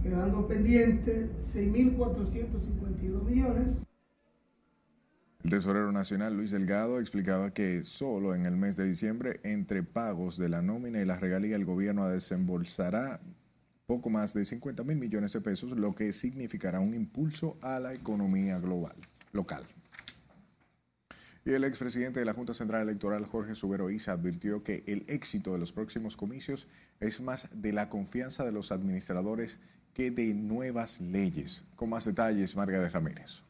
quedando 0.02 0.48
pendiente 0.48 1.30
6.452 1.54 3.24
millones. 3.24 3.78
El 5.44 5.52
tesorero 5.52 5.92
nacional 5.92 6.36
Luis 6.36 6.50
Delgado 6.50 7.00
explicaba 7.00 7.54
que 7.54 7.84
solo 7.84 8.34
en 8.34 8.48
el 8.48 8.56
mes 8.56 8.76
de 8.76 8.86
diciembre, 8.86 9.42
entre 9.44 9.84
pagos 9.84 10.38
de 10.38 10.50
la 10.50 10.64
nómina 10.64 11.00
y 11.00 11.06
la 11.06 11.18
regalía, 11.18 11.56
el 11.56 11.66
gobierno 11.66 12.08
desembolsará 12.08 13.22
poco 13.86 14.10
más 14.10 14.34
de 14.34 14.46
50 14.46 14.84
mil 14.84 14.98
millones 14.98 15.34
de 15.34 15.42
pesos, 15.42 15.72
lo 15.72 15.94
que 15.94 16.12
significará 16.14 16.80
un 16.80 16.94
impulso 16.94 17.58
a 17.62 17.80
la 17.80 17.94
economía 17.94 18.60
global, 18.60 18.96
local. 19.32 19.64
Y 21.46 21.52
el 21.52 21.64
expresidente 21.64 22.20
de 22.20 22.26
la 22.26 22.34
Junta 22.34 22.56
Central 22.56 22.82
Electoral, 22.82 23.26
Jorge 23.26 23.54
Subero 23.54 23.92
Isa, 23.92 24.14
advirtió 24.14 24.64
que 24.64 24.84
el 24.88 25.06
éxito 25.08 25.54
de 25.54 25.60
los 25.60 25.72
próximos 25.72 26.18
comicios 26.18 26.68
es 27.00 27.22
más 27.22 27.48
de 27.54 27.72
la 27.72 27.90
confianza 27.90 28.44
de 28.44 28.52
los 28.52 28.72
administradores 28.72 29.60
que 29.94 30.10
de 30.10 30.34
nuevas 30.34 31.00
leyes. 31.02 31.64
Con 31.76 31.90
más 31.90 32.06
detalles, 32.06 32.56
Margarita 32.56 32.90
Ramírez 32.90 33.44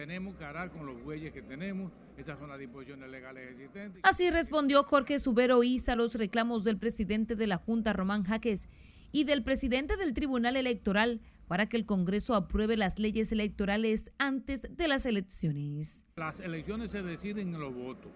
tenemos 0.00 0.34
que 0.36 0.44
arar 0.46 0.70
con 0.70 0.86
los 0.86 1.02
bueyes 1.04 1.30
que 1.30 1.42
tenemos. 1.42 1.92
Estas 2.20 2.38
son 2.38 2.50
las 2.50 2.58
disposiciones 2.58 3.08
legales 3.08 3.50
existentes. 3.52 4.02
Así 4.04 4.30
respondió 4.30 4.84
Jorge 4.84 5.18
Subero 5.18 5.62
Isa 5.62 5.94
a 5.94 5.96
los 5.96 6.14
reclamos 6.14 6.64
del 6.64 6.76
presidente 6.76 7.34
de 7.34 7.46
la 7.46 7.56
Junta, 7.56 7.94
Román 7.94 8.24
Jaques, 8.24 8.68
y 9.10 9.24
del 9.24 9.42
presidente 9.42 9.96
del 9.96 10.12
Tribunal 10.12 10.56
Electoral 10.56 11.22
para 11.48 11.66
que 11.66 11.78
el 11.78 11.86
Congreso 11.86 12.34
apruebe 12.34 12.76
las 12.76 12.98
leyes 12.98 13.32
electorales 13.32 14.10
antes 14.18 14.66
de 14.68 14.86
las 14.86 15.06
elecciones. 15.06 16.06
Las 16.16 16.40
elecciones 16.40 16.90
se 16.90 17.02
deciden 17.02 17.54
en 17.54 17.60
los 17.60 17.74
votos. 17.74 18.12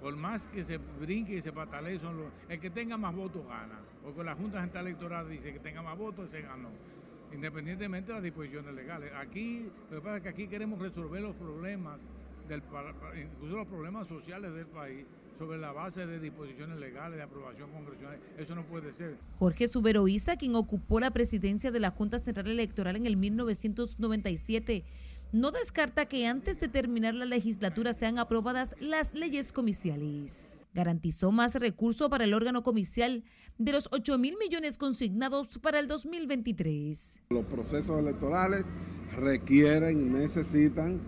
Por 0.00 0.16
más 0.16 0.42
que 0.46 0.64
se 0.64 0.78
brinque 0.78 1.38
y 1.38 1.42
se 1.42 1.52
patalee, 1.52 1.98
son 1.98 2.18
los, 2.18 2.32
el 2.48 2.60
que 2.60 2.70
tenga 2.70 2.96
más 2.96 3.14
votos 3.14 3.44
gana. 3.46 3.80
Porque 4.04 4.22
la 4.22 4.36
Junta 4.36 4.60
Central 4.60 4.86
Electoral 4.86 5.28
dice 5.28 5.52
que 5.52 5.58
tenga 5.58 5.82
más 5.82 5.98
votos, 5.98 6.30
se 6.30 6.42
ganó 6.42 6.70
independientemente 7.34 8.08
de 8.08 8.14
las 8.14 8.22
disposiciones 8.22 8.74
legales. 8.74 9.10
Aquí, 9.16 9.68
lo 9.90 9.96
que 9.96 10.02
pasa 10.02 10.16
es 10.18 10.22
que 10.22 10.28
aquí 10.28 10.48
queremos 10.48 10.78
resolver 10.78 11.22
los 11.22 11.34
problemas, 11.34 11.98
del, 12.52 12.62
incluso 13.22 13.56
los 13.56 13.66
problemas 13.66 14.08
sociales 14.08 14.54
del 14.54 14.66
país, 14.66 15.06
sobre 15.38 15.58
la 15.58 15.72
base 15.72 16.06
de 16.06 16.20
disposiciones 16.20 16.78
legales, 16.78 17.16
de 17.16 17.22
aprobación 17.22 17.70
congresional. 17.70 18.18
Eso 18.38 18.54
no 18.54 18.64
puede 18.64 18.92
ser. 18.92 19.16
Jorge 19.38 19.68
Suberoiza, 19.68 20.36
quien 20.36 20.54
ocupó 20.54 21.00
la 21.00 21.10
presidencia 21.10 21.70
de 21.70 21.80
la 21.80 21.90
Junta 21.90 22.18
Central 22.18 22.48
Electoral 22.48 22.96
en 22.96 23.06
el 23.06 23.16
1997, 23.16 24.84
no 25.32 25.50
descarta 25.50 26.06
que 26.06 26.26
antes 26.26 26.60
de 26.60 26.68
terminar 26.68 27.14
la 27.14 27.24
legislatura 27.24 27.94
sean 27.94 28.18
aprobadas 28.18 28.76
las 28.80 29.14
leyes 29.14 29.52
comiciales. 29.52 30.54
Garantizó 30.74 31.32
más 31.32 31.54
recursos 31.54 32.08
para 32.08 32.24
el 32.24 32.34
órgano 32.34 32.62
comicial 32.62 33.24
de 33.58 33.72
los 33.72 33.88
8 33.92 34.18
mil 34.18 34.36
millones 34.38 34.78
consignados 34.78 35.58
para 35.58 35.78
el 35.78 35.88
2023. 35.88 37.20
Los 37.30 37.44
procesos 37.46 37.98
electorales 37.98 38.64
requieren, 39.16 40.00
y 40.00 40.04
necesitan 40.04 41.00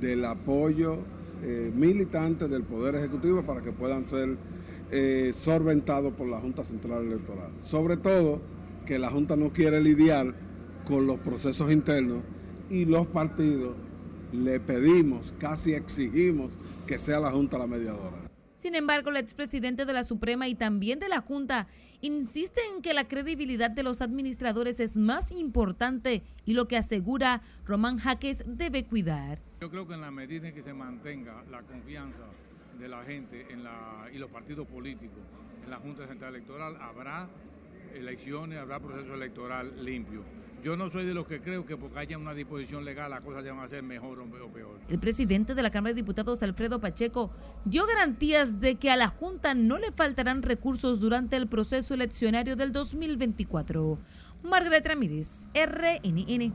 del 0.00 0.24
apoyo 0.24 0.98
eh, 1.42 1.70
militante 1.74 2.48
del 2.48 2.64
Poder 2.64 2.96
Ejecutivo 2.96 3.42
para 3.42 3.60
que 3.60 3.72
puedan 3.72 4.06
ser 4.06 4.36
eh, 4.90 5.30
solventados 5.32 6.12
por 6.14 6.28
la 6.28 6.40
Junta 6.40 6.64
Central 6.64 7.06
Electoral. 7.06 7.50
Sobre 7.62 7.96
todo 7.96 8.40
que 8.86 8.98
la 8.98 9.10
Junta 9.10 9.36
no 9.36 9.52
quiere 9.52 9.80
lidiar 9.80 10.34
con 10.86 11.06
los 11.06 11.18
procesos 11.20 11.70
internos 11.70 12.22
y 12.68 12.84
los 12.84 13.06
partidos 13.06 13.76
le 14.32 14.60
pedimos, 14.60 15.34
casi 15.38 15.74
exigimos 15.74 16.50
que 16.86 16.98
sea 16.98 17.20
la 17.20 17.30
Junta 17.30 17.58
la 17.58 17.66
mediadora. 17.66 18.16
Sin 18.56 18.74
embargo, 18.74 19.10
el 19.10 19.16
expresidente 19.16 19.86
de 19.86 19.92
la 19.92 20.04
Suprema 20.04 20.46
y 20.46 20.54
también 20.54 20.98
de 20.98 21.08
la 21.08 21.20
Junta 21.20 21.68
insiste 22.00 22.60
en 22.74 22.82
que 22.82 22.94
la 22.94 23.08
credibilidad 23.08 23.70
de 23.70 23.82
los 23.82 24.00
administradores 24.02 24.80
es 24.80 24.96
más 24.96 25.30
importante 25.30 26.22
y 26.44 26.54
lo 26.54 26.66
que 26.66 26.76
asegura 26.76 27.42
Román 27.64 27.98
Jaques 27.98 28.42
debe 28.46 28.84
cuidar. 28.84 29.40
Yo 29.60 29.70
creo 29.70 29.86
que 29.86 29.94
en 29.94 30.00
la 30.00 30.10
medida 30.10 30.48
en 30.48 30.54
que 30.54 30.62
se 30.62 30.72
mantenga 30.72 31.44
la 31.50 31.62
confianza 31.62 32.24
de 32.78 32.88
la 32.88 33.04
gente 33.04 33.46
en 33.50 33.62
la, 33.62 34.08
y 34.12 34.18
los 34.18 34.30
partidos 34.30 34.66
políticos 34.66 35.18
en 35.64 35.70
la 35.70 35.78
Junta 35.78 36.06
Central 36.06 36.34
Electoral, 36.34 36.76
habrá 36.80 37.28
elecciones, 37.94 38.58
habrá 38.58 38.80
proceso 38.80 39.14
electoral 39.14 39.84
limpio. 39.84 40.22
Yo 40.62 40.76
no 40.76 40.90
soy 40.90 41.06
de 41.06 41.14
los 41.14 41.26
que 41.26 41.40
creo 41.40 41.64
que 41.64 41.76
porque 41.76 41.98
haya 41.98 42.18
una 42.18 42.34
disposición 42.34 42.84
legal 42.84 43.10
las 43.10 43.22
cosas 43.22 43.44
ya 43.44 43.52
van 43.52 43.64
a 43.64 43.68
ser 43.68 43.82
mejor 43.82 44.20
o 44.20 44.52
peor. 44.52 44.78
El 44.88 44.98
presidente 44.98 45.54
de 45.54 45.62
la 45.62 45.70
Cámara 45.70 45.94
de 45.94 46.02
Diputados, 46.02 46.42
Alfredo 46.42 46.80
Pacheco, 46.80 47.30
dio 47.64 47.86
garantías 47.86 48.60
de 48.60 48.74
que 48.74 48.90
a 48.90 48.96
la 48.96 49.08
Junta 49.08 49.54
no 49.54 49.78
le 49.78 49.90
faltarán 49.92 50.42
recursos 50.42 51.00
durante 51.00 51.36
el 51.36 51.46
proceso 51.46 51.94
eleccionario 51.94 52.56
del 52.56 52.72
2024. 52.72 53.98
Margaret 54.42 54.86
Ramírez, 54.86 55.46
RNN. 55.54 56.52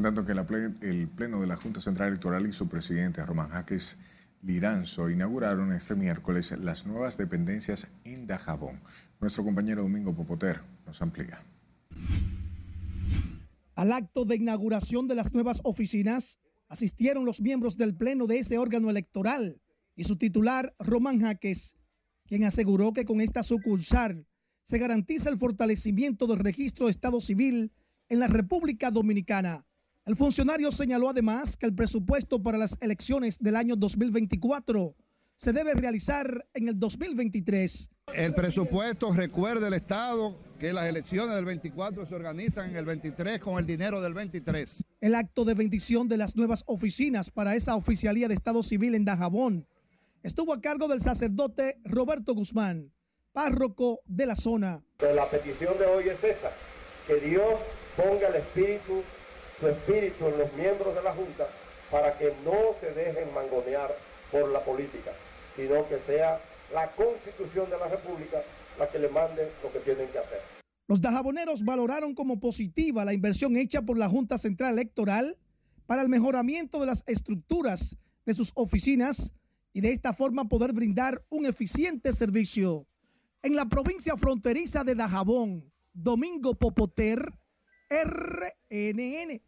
Tanto 0.00 0.24
que 0.24 0.32
el 0.32 1.08
Pleno 1.08 1.40
de 1.40 1.46
la 1.46 1.56
Junta 1.56 1.80
Central 1.80 2.08
Electoral 2.08 2.46
y 2.46 2.52
su 2.52 2.68
presidente, 2.68 3.26
Román 3.26 3.48
Jaques 3.50 3.98
Liranzo, 4.42 5.10
inauguraron 5.10 5.72
este 5.72 5.96
miércoles 5.96 6.54
las 6.58 6.86
nuevas 6.86 7.16
dependencias 7.16 7.88
en 8.04 8.26
Dajabón. 8.28 8.80
Nuestro 9.20 9.44
compañero 9.44 9.82
Domingo 9.82 10.14
Popoter 10.14 10.60
nos 10.86 11.02
amplía. 11.02 11.40
Al 13.82 13.90
acto 13.90 14.24
de 14.24 14.36
inauguración 14.36 15.08
de 15.08 15.16
las 15.16 15.32
nuevas 15.34 15.58
oficinas 15.64 16.38
asistieron 16.68 17.24
los 17.24 17.40
miembros 17.40 17.76
del 17.76 17.96
pleno 17.96 18.28
de 18.28 18.38
ese 18.38 18.56
órgano 18.56 18.88
electoral 18.88 19.60
y 19.96 20.04
su 20.04 20.14
titular, 20.14 20.72
Román 20.78 21.20
Jaques, 21.20 21.76
quien 22.28 22.44
aseguró 22.44 22.92
que 22.92 23.04
con 23.04 23.20
esta 23.20 23.42
sucursal 23.42 24.28
se 24.62 24.78
garantiza 24.78 25.30
el 25.30 25.36
fortalecimiento 25.36 26.28
del 26.28 26.38
registro 26.38 26.86
de 26.86 26.92
Estado 26.92 27.20
civil 27.20 27.72
en 28.08 28.20
la 28.20 28.28
República 28.28 28.92
Dominicana. 28.92 29.66
El 30.04 30.14
funcionario 30.14 30.70
señaló 30.70 31.08
además 31.08 31.56
que 31.56 31.66
el 31.66 31.74
presupuesto 31.74 32.40
para 32.40 32.58
las 32.58 32.78
elecciones 32.80 33.36
del 33.40 33.56
año 33.56 33.74
2024 33.74 34.94
se 35.38 35.52
debe 35.52 35.74
realizar 35.74 36.46
en 36.54 36.68
el 36.68 36.78
2023. 36.78 37.90
El 38.14 38.32
presupuesto, 38.32 39.12
recuerde 39.12 39.66
el 39.66 39.74
Estado, 39.74 40.38
que 40.62 40.72
las 40.72 40.86
elecciones 40.86 41.34
del 41.34 41.44
24 41.44 42.06
se 42.06 42.14
organizan 42.14 42.70
en 42.70 42.76
el 42.76 42.84
23 42.84 43.40
con 43.40 43.58
el 43.58 43.66
dinero 43.66 44.00
del 44.00 44.14
23. 44.14 44.76
El 45.00 45.16
acto 45.16 45.44
de 45.44 45.54
bendición 45.54 46.06
de 46.06 46.16
las 46.16 46.36
nuevas 46.36 46.62
oficinas 46.66 47.30
para 47.30 47.56
esa 47.56 47.74
oficialía 47.74 48.28
de 48.28 48.34
Estado 48.34 48.62
Civil 48.62 48.94
en 48.94 49.04
Dajabón 49.04 49.66
estuvo 50.22 50.54
a 50.54 50.60
cargo 50.60 50.86
del 50.86 51.00
sacerdote 51.00 51.78
Roberto 51.82 52.32
Guzmán, 52.32 52.92
párroco 53.32 54.02
de 54.06 54.24
la 54.24 54.36
zona. 54.36 54.84
la 55.00 55.28
petición 55.28 55.76
de 55.80 55.86
hoy 55.86 56.08
es 56.08 56.22
esa, 56.22 56.52
que 57.08 57.16
Dios 57.16 57.54
ponga 57.96 58.28
el 58.28 58.36
espíritu, 58.36 59.02
su 59.58 59.66
espíritu 59.66 60.28
en 60.28 60.38
los 60.38 60.52
miembros 60.52 60.94
de 60.94 61.02
la 61.02 61.12
Junta 61.12 61.48
para 61.90 62.16
que 62.16 62.32
no 62.44 62.76
se 62.78 62.92
dejen 62.92 63.34
mangonear 63.34 63.92
por 64.30 64.48
la 64.50 64.60
política, 64.64 65.10
sino 65.56 65.88
que 65.88 65.98
sea 66.06 66.40
la 66.72 66.86
constitución 66.92 67.68
de 67.68 67.78
la 67.78 67.88
República 67.88 68.44
la 68.78 68.88
que 68.88 68.98
le 68.98 69.08
mande 69.08 69.50
lo 69.62 69.72
que 69.72 69.80
tienen 69.80 70.08
que 70.08 70.18
hacer. 70.18 70.51
Los 70.88 71.00
dajaboneros 71.00 71.64
valoraron 71.64 72.14
como 72.14 72.40
positiva 72.40 73.04
la 73.04 73.14
inversión 73.14 73.56
hecha 73.56 73.82
por 73.82 73.98
la 73.98 74.08
Junta 74.08 74.38
Central 74.38 74.74
Electoral 74.74 75.38
para 75.86 76.02
el 76.02 76.08
mejoramiento 76.08 76.80
de 76.80 76.86
las 76.86 77.04
estructuras 77.06 77.96
de 78.26 78.34
sus 78.34 78.52
oficinas 78.54 79.34
y 79.72 79.80
de 79.80 79.90
esta 79.90 80.12
forma 80.12 80.48
poder 80.48 80.72
brindar 80.72 81.24
un 81.28 81.46
eficiente 81.46 82.12
servicio. 82.12 82.86
En 83.42 83.56
la 83.56 83.66
provincia 83.66 84.16
fronteriza 84.16 84.84
de 84.84 84.94
Dajabón, 84.94 85.72
Domingo 85.92 86.54
Popoter, 86.58 87.32
RNN. 87.90 89.42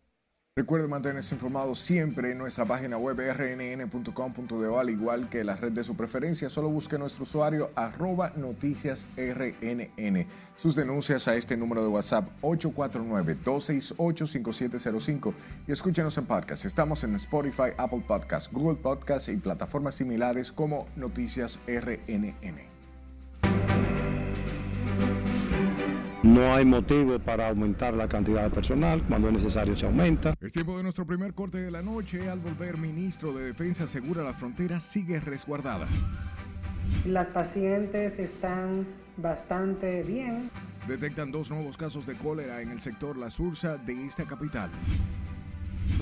Recuerde 0.56 0.86
mantenerse 0.86 1.34
informado 1.34 1.74
siempre 1.74 2.30
en 2.30 2.38
nuestra 2.38 2.64
página 2.64 2.96
web 2.96 3.18
rnn.com.de 3.18 4.78
al 4.78 4.88
igual 4.88 5.28
que 5.28 5.42
la 5.42 5.56
red 5.56 5.72
de 5.72 5.82
su 5.82 5.96
preferencia. 5.96 6.48
Solo 6.48 6.68
busque 6.68 6.96
nuestro 6.96 7.24
usuario 7.24 7.72
arroba 7.74 8.32
noticias 8.36 9.08
rnn. 9.16 10.26
Sus 10.62 10.76
denuncias 10.76 11.26
a 11.26 11.34
este 11.34 11.56
número 11.56 11.82
de 11.82 11.88
WhatsApp 11.88 12.28
849-268-5705 12.42 15.34
y 15.66 15.72
escúchenos 15.72 16.16
en 16.18 16.26
podcast. 16.26 16.66
Estamos 16.66 17.02
en 17.02 17.16
Spotify, 17.16 17.72
Apple 17.76 18.04
Podcasts, 18.06 18.48
Google 18.52 18.76
Podcasts 18.76 19.30
y 19.30 19.36
plataformas 19.38 19.96
similares 19.96 20.52
como 20.52 20.86
Noticias 20.94 21.58
RNN. 21.66 22.73
No 26.24 26.54
hay 26.54 26.64
motivo 26.64 27.18
para 27.18 27.50
aumentar 27.50 27.92
la 27.92 28.08
cantidad 28.08 28.44
de 28.44 28.48
personal, 28.48 29.02
cuando 29.06 29.28
es 29.28 29.34
necesario 29.34 29.76
se 29.76 29.84
aumenta. 29.84 30.32
Es 30.40 30.52
tiempo 30.52 30.74
de 30.78 30.82
nuestro 30.82 31.06
primer 31.06 31.34
corte 31.34 31.58
de 31.58 31.70
la 31.70 31.82
noche. 31.82 32.30
Al 32.30 32.38
volver, 32.38 32.78
ministro 32.78 33.34
de 33.34 33.44
Defensa 33.44 33.84
asegura 33.84 34.24
la 34.24 34.32
frontera 34.32 34.80
sigue 34.80 35.20
resguardada. 35.20 35.84
Las 37.04 37.28
pacientes 37.28 38.18
están 38.18 38.86
bastante 39.18 40.02
bien. 40.02 40.48
Detectan 40.88 41.30
dos 41.30 41.50
nuevos 41.50 41.76
casos 41.76 42.06
de 42.06 42.14
cólera 42.14 42.62
en 42.62 42.70
el 42.70 42.80
sector 42.80 43.18
La 43.18 43.30
Sursa 43.30 43.76
de 43.76 44.06
esta 44.06 44.24
capital. 44.24 44.70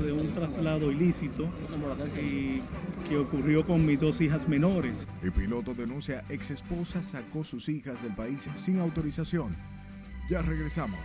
De 0.00 0.12
un 0.12 0.28
traslado 0.28 0.92
ilícito 0.92 1.48
y 2.22 2.62
que 3.08 3.16
ocurrió 3.16 3.64
con 3.64 3.84
mis 3.84 3.98
dos 3.98 4.20
hijas 4.20 4.48
menores. 4.48 5.08
El 5.20 5.32
piloto 5.32 5.74
denuncia 5.74 6.22
ex 6.28 6.52
esposa 6.52 7.02
sacó 7.02 7.42
sus 7.42 7.68
hijas 7.68 8.00
del 8.04 8.14
país 8.14 8.48
sin 8.54 8.78
autorización. 8.78 9.50
Ya 10.32 10.40
regresamos. 10.40 10.98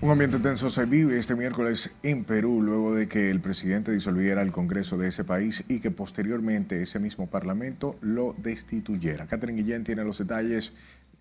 Un 0.00 0.10
ambiente 0.10 0.40
tenso 0.40 0.70
se 0.70 0.86
vive 0.86 1.20
este 1.20 1.36
miércoles 1.36 1.92
en 2.02 2.24
Perú 2.24 2.62
luego 2.62 2.92
de 2.96 3.06
que 3.06 3.30
el 3.30 3.38
presidente 3.38 3.92
disolviera 3.92 4.42
el 4.42 4.50
Congreso 4.50 4.98
de 4.98 5.06
ese 5.06 5.22
país 5.22 5.62
y 5.68 5.78
que 5.78 5.92
posteriormente 5.92 6.82
ese 6.82 6.98
mismo 6.98 7.28
Parlamento 7.28 7.96
lo 8.00 8.34
destituyera. 8.38 9.28
Catherine 9.28 9.62
Guillén 9.62 9.84
tiene 9.84 10.02
los 10.02 10.18
detalles 10.18 10.72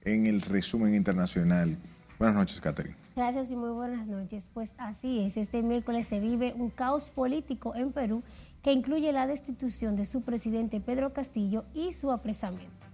en 0.01 0.25
el 0.25 0.41
resumen 0.41 0.95
internacional. 0.95 1.77
Buenas 2.17 2.35
noches, 2.35 2.59
Catherine. 2.59 3.02
Gracias 3.15 3.51
y 3.51 3.55
muy 3.55 3.69
buenas 3.69 4.07
noches. 4.07 4.49
Pues 4.55 4.73
así 4.77 5.19
es, 5.19 5.37
este 5.37 5.61
miércoles 5.61 6.07
se 6.07 6.19
vive 6.19 6.55
un 6.57 6.71
caos 6.71 7.11
político 7.11 7.75
en 7.75 7.91
Perú 7.91 8.23
que 8.63 8.71
incluye 8.71 9.11
la 9.11 9.27
destitución 9.27 9.95
de 9.95 10.05
su 10.05 10.21
presidente 10.21 10.81
Pedro 10.81 11.13
Castillo 11.13 11.63
y 11.75 11.91
su 11.91 12.11
apresamiento. 12.11 12.87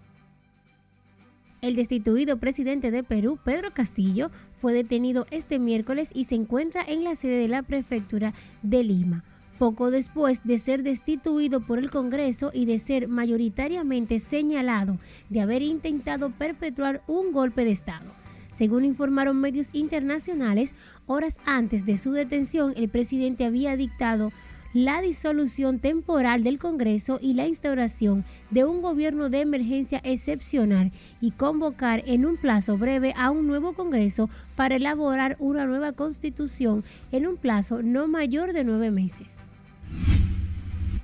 El 1.62 1.76
destituido 1.76 2.38
presidente 2.38 2.92
de 2.92 3.04
Perú, 3.04 3.40
Pedro 3.44 3.74
Castillo, 3.74 4.30
fue 4.60 4.74
detenido 4.74 5.26
este 5.32 5.58
miércoles 5.58 6.10
y 6.14 6.26
se 6.26 6.36
encuentra 6.36 6.84
en 6.86 7.06
la 7.06 7.16
sede 7.16 7.40
de 7.40 7.48
la 7.48 7.64
prefectura 7.64 8.34
de 8.62 8.84
Lima. 8.84 9.24
Poco 9.58 9.90
después 9.90 10.42
de 10.44 10.60
ser 10.60 10.84
destituido 10.84 11.62
por 11.62 11.80
el 11.80 11.90
Congreso 11.90 12.52
y 12.54 12.66
de 12.66 12.80
ser 12.80 13.08
mayoritariamente 13.08 14.20
señalado 14.20 14.98
de 15.30 15.42
haber 15.42 15.62
intentado 15.62 16.30
perpetuar 16.30 17.04
un 17.08 17.32
golpe 17.32 17.64
de 17.64 17.72
Estado. 17.72 18.19
Según 18.60 18.84
informaron 18.84 19.40
medios 19.40 19.70
internacionales, 19.72 20.74
horas 21.08 21.38
antes 21.46 21.86
de 21.86 21.98
su 21.98 22.12
detención, 22.12 22.74
el 22.76 22.90
presidente 22.90 23.46
había 23.46 23.78
dictado 23.78 24.34
la 24.74 25.00
disolución 25.00 25.80
temporal 25.80 26.44
del 26.44 26.60
Congreso 26.60 27.20
y 27.22 27.36
la 27.36 27.48
instauración 27.48 28.26
de 28.50 28.66
un 28.66 28.82
gobierno 28.82 29.30
de 29.30 29.40
emergencia 29.40 30.02
excepcional 30.04 30.92
y 31.22 31.32
convocar 31.32 32.04
en 32.06 32.26
un 32.26 32.36
plazo 32.36 32.78
breve 32.78 33.14
a 33.16 33.32
un 33.32 33.48
nuevo 33.48 33.72
Congreso 33.72 34.30
para 34.58 34.76
elaborar 34.76 35.38
una 35.40 35.66
nueva 35.66 35.94
constitución 35.94 36.84
en 37.14 37.28
un 37.28 37.38
plazo 37.38 37.82
no 37.82 38.10
mayor 38.10 38.52
de 38.52 38.66
nueve 38.66 38.92
meses. 38.92 39.38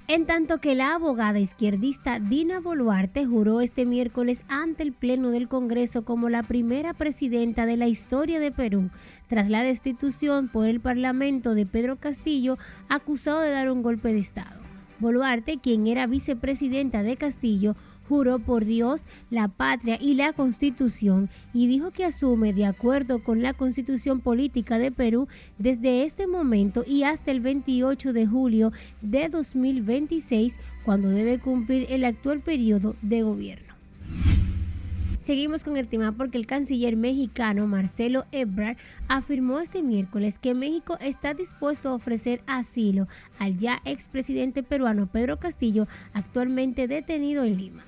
En 0.08 0.28
tanto 0.28 0.60
que 0.60 0.76
la 0.76 0.94
abogada 0.94 1.39
izquierdista 1.39 2.20
Dina 2.20 2.60
Boluarte 2.60 3.26
juró 3.26 3.60
este 3.60 3.88
miércoles 3.88 4.44
ante 4.50 4.84
el 4.84 4.94
Pleno 4.94 5.32
del 5.32 5.48
Congreso 5.48 6.06
como 6.06 6.30
la 6.30 6.44
primera 6.44 6.94
presidenta 6.94 7.65
de 7.65 7.76
la 7.76 7.88
historia 7.88 8.39
de 8.39 8.52
Perú, 8.52 8.91
tras 9.28 9.50
la 9.50 9.63
destitución 9.63 10.48
por 10.48 10.70
el 10.70 10.80
Parlamento 10.80 11.56
de 11.56 11.65
Pedro 11.65 11.96
Castillo, 11.96 12.60
acusado 12.88 13.39
de 13.39 13.50
dar 13.50 13.72
un 13.72 13.82
golpe 13.82 14.13
de 14.13 14.20
Estado. 14.20 14.62
Boluarte, 15.00 15.58
quien 15.58 15.88
era 15.88 16.06
vicepresidenta 16.06 17.02
de 17.02 17.18
Castillo, 17.18 17.76
juró 18.08 18.39
por 18.39 18.65
Dios, 18.65 19.04
la 19.30 19.48
patria 19.48 19.98
y 20.00 20.15
la 20.15 20.34
constitución 20.34 21.30
y 21.54 21.68
dijo 21.68 21.91
que 21.91 22.06
asume 22.06 22.54
de 22.54 22.65
acuerdo 22.65 23.24
con 23.24 23.41
la 23.41 23.54
constitución 23.54 24.20
política 24.20 24.78
de 24.78 24.91
Perú 24.91 25.28
desde 25.58 26.04
este 26.04 26.28
momento 26.28 26.84
y 26.86 27.04
hasta 27.04 27.32
el 27.32 27.39
28 27.39 28.13
de 28.13 28.26
julio 28.26 28.72
de 29.02 29.30
2026 29.30 30.56
cuando 30.84 31.10
debe 31.10 31.39
cumplir 31.39 31.88
el 31.89 32.06
actual 32.06 32.41
periodo 32.41 32.96
de 33.02 33.24
gobierno. 33.24 33.65
Seguimos 35.26 35.63
con 35.63 35.76
el 35.76 35.88
tema 35.88 36.12
porque 36.12 36.38
el 36.38 36.46
canciller 36.46 36.96
mexicano 36.96 37.65
Marcelo 37.65 38.26
Ebrard 38.32 38.78
afirmó 39.08 39.60
este 39.60 39.82
miércoles 39.82 40.38
que 40.38 40.54
México 40.54 41.00
está 41.02 41.34
dispuesto 41.34 41.89
a 41.89 41.96
ofrecer 41.96 42.44
asilo 42.46 43.08
al 43.39 43.58
ya 43.58 43.82
expresidente 43.86 44.62
peruano 44.62 45.08
Pedro 45.08 45.39
Castillo, 45.39 45.88
actualmente 46.13 46.88
detenido 46.88 47.44
en 47.44 47.58
Lima. 47.58 47.84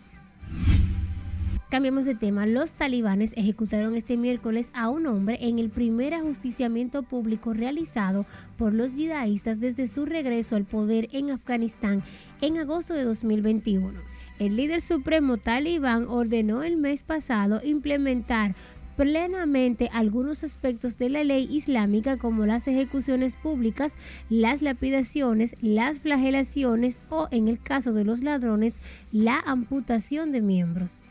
Cambiamos 1.70 2.06
de 2.06 2.16
tema. 2.16 2.46
Los 2.46 2.72
talibanes 2.72 3.34
ejecutaron 3.36 3.94
este 3.96 4.16
miércoles 4.16 4.70
a 4.74 4.88
un 4.88 5.06
hombre 5.06 5.38
en 5.42 5.60
el 5.60 5.70
primer 5.70 6.14
ajusticiamiento 6.14 7.04
público 7.04 7.54
realizado 7.54 8.26
por 8.58 8.74
los 8.74 8.96
yidaístas 8.96 9.60
desde 9.60 9.90
su 9.90 10.06
regreso 10.06 10.56
al 10.56 10.64
poder 10.64 11.10
en 11.12 11.30
Afganistán 11.30 12.04
en 12.40 12.58
agosto 12.58 12.94
de 12.94 13.04
2021. 13.04 14.00
El 14.40 14.56
líder 14.56 14.80
supremo 14.80 15.36
talibán 15.36 16.08
ordenó 16.08 16.64
el 16.64 16.78
mes 16.78 17.04
pasado 17.04 17.60
implementar 17.62 18.56
plenamente 18.96 19.90
algunos 19.92 20.46
aspectos 20.46 20.98
de 20.98 21.10
la 21.10 21.26
ley 21.26 21.50
islámica 21.52 22.16
como 22.16 22.46
las 22.46 22.66
ejecuciones 22.70 23.36
públicas, 23.36 23.94
las 24.30 24.62
lapidaciones, 24.62 25.58
las 25.62 26.00
flagelaciones 26.00 26.98
o, 27.10 27.28
en 27.32 27.50
el 27.50 27.60
caso 27.60 27.92
de 27.92 28.06
los 28.06 28.24
ladrones, 28.24 28.76
la 29.12 29.40
amputación 29.46 30.32
de 30.32 30.42
miembros. 30.42 31.02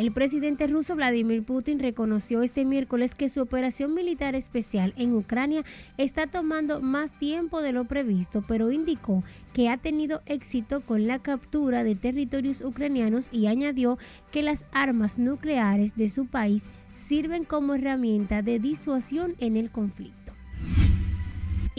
El 0.00 0.12
presidente 0.12 0.66
ruso 0.66 0.96
Vladimir 0.96 1.42
Putin 1.42 1.78
reconoció 1.78 2.42
este 2.42 2.64
miércoles 2.64 3.14
que 3.14 3.28
su 3.28 3.42
operación 3.42 3.92
militar 3.92 4.34
especial 4.34 4.94
en 4.96 5.14
Ucrania 5.14 5.62
está 5.98 6.26
tomando 6.26 6.80
más 6.80 7.12
tiempo 7.18 7.60
de 7.60 7.72
lo 7.72 7.84
previsto, 7.84 8.42
pero 8.48 8.72
indicó 8.72 9.22
que 9.52 9.68
ha 9.68 9.76
tenido 9.76 10.22
éxito 10.24 10.80
con 10.80 11.06
la 11.06 11.18
captura 11.18 11.84
de 11.84 11.96
territorios 11.96 12.62
ucranianos 12.62 13.28
y 13.30 13.46
añadió 13.46 13.98
que 14.32 14.42
las 14.42 14.64
armas 14.72 15.18
nucleares 15.18 15.94
de 15.96 16.08
su 16.08 16.24
país 16.24 16.64
sirven 16.94 17.44
como 17.44 17.74
herramienta 17.74 18.40
de 18.40 18.58
disuasión 18.58 19.34
en 19.38 19.58
el 19.58 19.70
conflicto. 19.70 20.19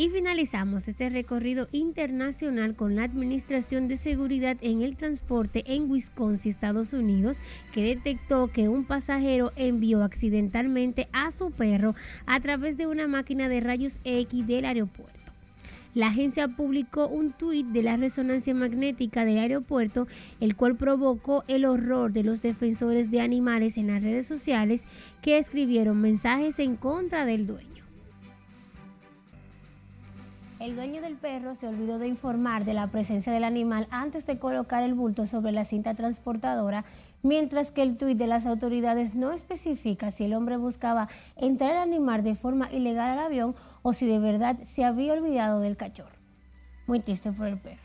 Y 0.01 0.09
finalizamos 0.09 0.87
este 0.87 1.11
recorrido 1.11 1.67
internacional 1.71 2.75
con 2.75 2.95
la 2.95 3.03
Administración 3.03 3.87
de 3.87 3.97
Seguridad 3.97 4.57
en 4.61 4.81
el 4.81 4.97
Transporte 4.97 5.63
en 5.67 5.91
Wisconsin, 5.91 6.49
Estados 6.49 6.93
Unidos, 6.93 7.37
que 7.71 7.83
detectó 7.83 8.47
que 8.47 8.67
un 8.67 8.83
pasajero 8.85 9.51
envió 9.55 10.03
accidentalmente 10.03 11.07
a 11.13 11.29
su 11.29 11.51
perro 11.51 11.93
a 12.25 12.39
través 12.39 12.77
de 12.77 12.87
una 12.87 13.07
máquina 13.07 13.47
de 13.47 13.59
rayos 13.59 13.99
X 14.03 14.47
del 14.47 14.65
aeropuerto. 14.65 15.19
la 15.93 16.07
agencia 16.07 16.47
publicó 16.47 17.07
un 17.07 17.31
tuit 17.31 17.67
de 17.67 17.83
la 17.83 17.95
resonancia 17.95 18.55
magnética 18.55 19.23
del 19.23 19.37
aeropuerto, 19.37 20.07
el 20.39 20.55
cual 20.55 20.77
provocó 20.77 21.43
el 21.47 21.63
horror 21.63 22.11
de 22.11 22.23
los 22.23 22.41
defensores 22.41 23.11
de 23.11 23.21
animales 23.21 23.77
en 23.77 23.85
las 23.85 24.01
redes 24.01 24.25
sociales 24.25 24.85
que 25.21 25.37
escribieron 25.37 26.01
mensajes 26.01 26.57
en 26.57 26.75
contra 26.75 27.27
del 27.27 27.45
dueño. 27.45 27.70
El 30.62 30.76
dueño 30.76 31.02
del 31.02 31.17
perro 31.17 31.56
se 31.56 31.67
olvidó 31.67 31.97
de 31.97 32.08
informar 32.08 32.65
de 32.65 32.76
la 32.76 32.86
presencia 32.86 33.34
del 33.34 33.45
animal 33.45 33.88
antes 33.89 34.28
de 34.28 34.38
colocar 34.38 34.84
el 34.84 34.93
bulto 34.93 35.26
sobre 35.26 35.52
la 35.52 35.65
cinta 35.65 35.95
transportadora, 35.95 36.86
mientras 37.24 37.71
que 37.71 37.82
el 37.82 37.97
tuit 37.97 38.15
de 38.15 38.28
las 38.28 38.45
autoridades 38.45 39.15
no 39.15 39.32
especifica 39.32 40.12
si 40.12 40.26
el 40.26 40.36
hombre 40.36 40.58
buscaba 40.58 41.10
entrar 41.36 41.71
al 41.71 41.80
animal 41.80 42.21
de 42.21 42.36
forma 42.36 42.71
ilegal 42.71 43.10
al 43.10 43.26
avión 43.26 43.56
o 43.82 43.93
si 43.93 44.06
de 44.06 44.19
verdad 44.19 44.56
se 44.63 44.86
había 44.86 45.13
olvidado 45.13 45.62
del 45.62 45.78
cachorro. 45.78 46.15
Muy 46.86 47.00
triste 47.00 47.32
por 47.32 47.47
el 47.47 47.58
perro. 47.58 47.82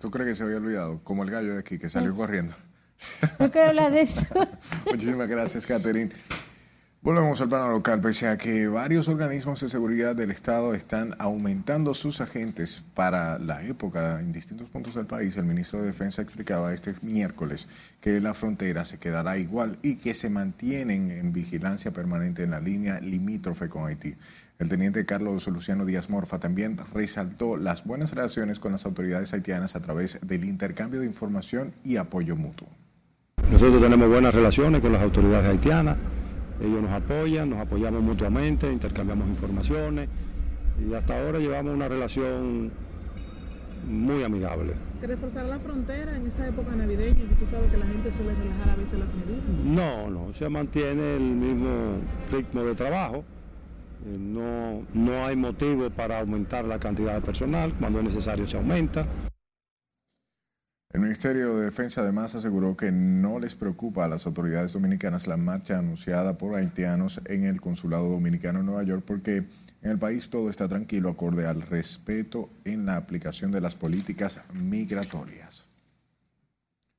¿Tú 0.00 0.10
crees 0.10 0.30
que 0.30 0.34
se 0.36 0.44
había 0.44 0.56
olvidado? 0.56 1.00
Como 1.04 1.22
el 1.22 1.30
gallo 1.30 1.52
de 1.52 1.58
aquí, 1.58 1.78
que 1.78 1.90
salió 1.90 2.16
corriendo. 2.16 2.54
No 3.38 3.50
quiero 3.50 3.68
hablar 3.68 3.92
de 3.92 4.00
eso. 4.00 4.24
Muchísimas 4.86 5.28
gracias, 5.28 5.66
Catherine. 5.66 6.10
Volvemos 7.06 7.40
al 7.40 7.48
plano 7.48 7.70
local, 7.70 8.00
pese 8.00 8.26
a 8.26 8.36
que 8.36 8.66
varios 8.66 9.06
organismos 9.06 9.60
de 9.60 9.68
seguridad 9.68 10.16
del 10.16 10.32
Estado 10.32 10.74
están 10.74 11.14
aumentando 11.20 11.94
sus 11.94 12.20
agentes 12.20 12.82
para 12.94 13.38
la 13.38 13.62
época 13.62 14.18
en 14.18 14.32
distintos 14.32 14.68
puntos 14.70 14.96
del 14.96 15.06
país, 15.06 15.36
el 15.36 15.44
ministro 15.44 15.78
de 15.78 15.86
Defensa 15.86 16.22
explicaba 16.22 16.74
este 16.74 16.96
miércoles 17.02 17.68
que 18.00 18.20
la 18.20 18.34
frontera 18.34 18.84
se 18.84 18.98
quedará 18.98 19.38
igual 19.38 19.78
y 19.82 19.98
que 19.98 20.14
se 20.14 20.30
mantienen 20.30 21.12
en 21.12 21.32
vigilancia 21.32 21.92
permanente 21.92 22.42
en 22.42 22.50
la 22.50 22.58
línea 22.58 22.98
limítrofe 22.98 23.68
con 23.68 23.86
Haití. 23.86 24.16
El 24.58 24.68
teniente 24.68 25.06
Carlos 25.06 25.46
Luciano 25.46 25.84
Díaz 25.84 26.10
Morfa 26.10 26.40
también 26.40 26.76
resaltó 26.92 27.56
las 27.56 27.84
buenas 27.84 28.12
relaciones 28.12 28.58
con 28.58 28.72
las 28.72 28.84
autoridades 28.84 29.32
haitianas 29.32 29.76
a 29.76 29.80
través 29.80 30.18
del 30.22 30.44
intercambio 30.44 30.98
de 30.98 31.06
información 31.06 31.72
y 31.84 31.98
apoyo 31.98 32.34
mutuo. 32.34 32.66
Nosotros 33.48 33.80
tenemos 33.80 34.08
buenas 34.08 34.34
relaciones 34.34 34.80
con 34.80 34.92
las 34.92 35.02
autoridades 35.02 35.48
haitianas 35.48 35.98
ellos 36.60 36.82
nos 36.82 36.90
apoyan, 36.90 37.50
nos 37.50 37.60
apoyamos 37.60 38.02
mutuamente, 38.02 38.70
intercambiamos 38.72 39.28
informaciones 39.28 40.08
y 40.88 40.94
hasta 40.94 41.18
ahora 41.18 41.38
llevamos 41.38 41.74
una 41.74 41.88
relación 41.88 42.70
muy 43.86 44.22
amigable. 44.22 44.74
¿Se 44.94 45.06
reforzará 45.06 45.46
la 45.48 45.58
frontera 45.58 46.16
en 46.16 46.26
esta 46.26 46.46
época 46.46 46.74
navideña? 46.74 47.24
Usted 47.32 47.46
sabe 47.46 47.68
que 47.68 47.76
la 47.76 47.86
gente 47.86 48.10
suele 48.10 48.34
relajar 48.34 48.70
a 48.70 48.76
veces 48.76 48.98
las 48.98 49.14
medidas. 49.14 49.64
No, 49.64 50.10
no, 50.10 50.34
se 50.34 50.48
mantiene 50.48 51.16
el 51.16 51.22
mismo 51.22 51.98
ritmo 52.32 52.64
de 52.64 52.74
trabajo. 52.74 53.24
Eh, 54.06 54.16
no, 54.18 54.82
no 54.92 55.24
hay 55.24 55.36
motivo 55.36 55.88
para 55.90 56.20
aumentar 56.20 56.64
la 56.64 56.78
cantidad 56.78 57.14
de 57.14 57.20
personal, 57.20 57.72
cuando 57.78 57.98
es 58.00 58.06
necesario 58.06 58.46
se 58.46 58.56
aumenta. 58.56 59.06
El 60.92 61.00
Ministerio 61.00 61.56
de 61.56 61.66
Defensa 61.66 62.00
además 62.00 62.34
aseguró 62.34 62.76
que 62.76 62.90
no 62.90 63.38
les 63.38 63.54
preocupa 63.56 64.04
a 64.04 64.08
las 64.08 64.26
autoridades 64.26 64.72
dominicanas 64.72 65.26
la 65.26 65.36
marcha 65.36 65.78
anunciada 65.78 66.38
por 66.38 66.54
haitianos 66.54 67.20
en 67.26 67.44
el 67.44 67.60
Consulado 67.60 68.08
Dominicano 68.08 68.60
en 68.60 68.66
Nueva 68.66 68.84
York 68.84 69.02
porque 69.06 69.44
en 69.82 69.90
el 69.90 69.98
país 69.98 70.30
todo 70.30 70.48
está 70.48 70.68
tranquilo 70.68 71.10
acorde 71.10 71.46
al 71.46 71.62
respeto 71.62 72.50
en 72.64 72.86
la 72.86 72.96
aplicación 72.96 73.50
de 73.50 73.60
las 73.60 73.74
políticas 73.74 74.40
migratorias. 74.54 75.66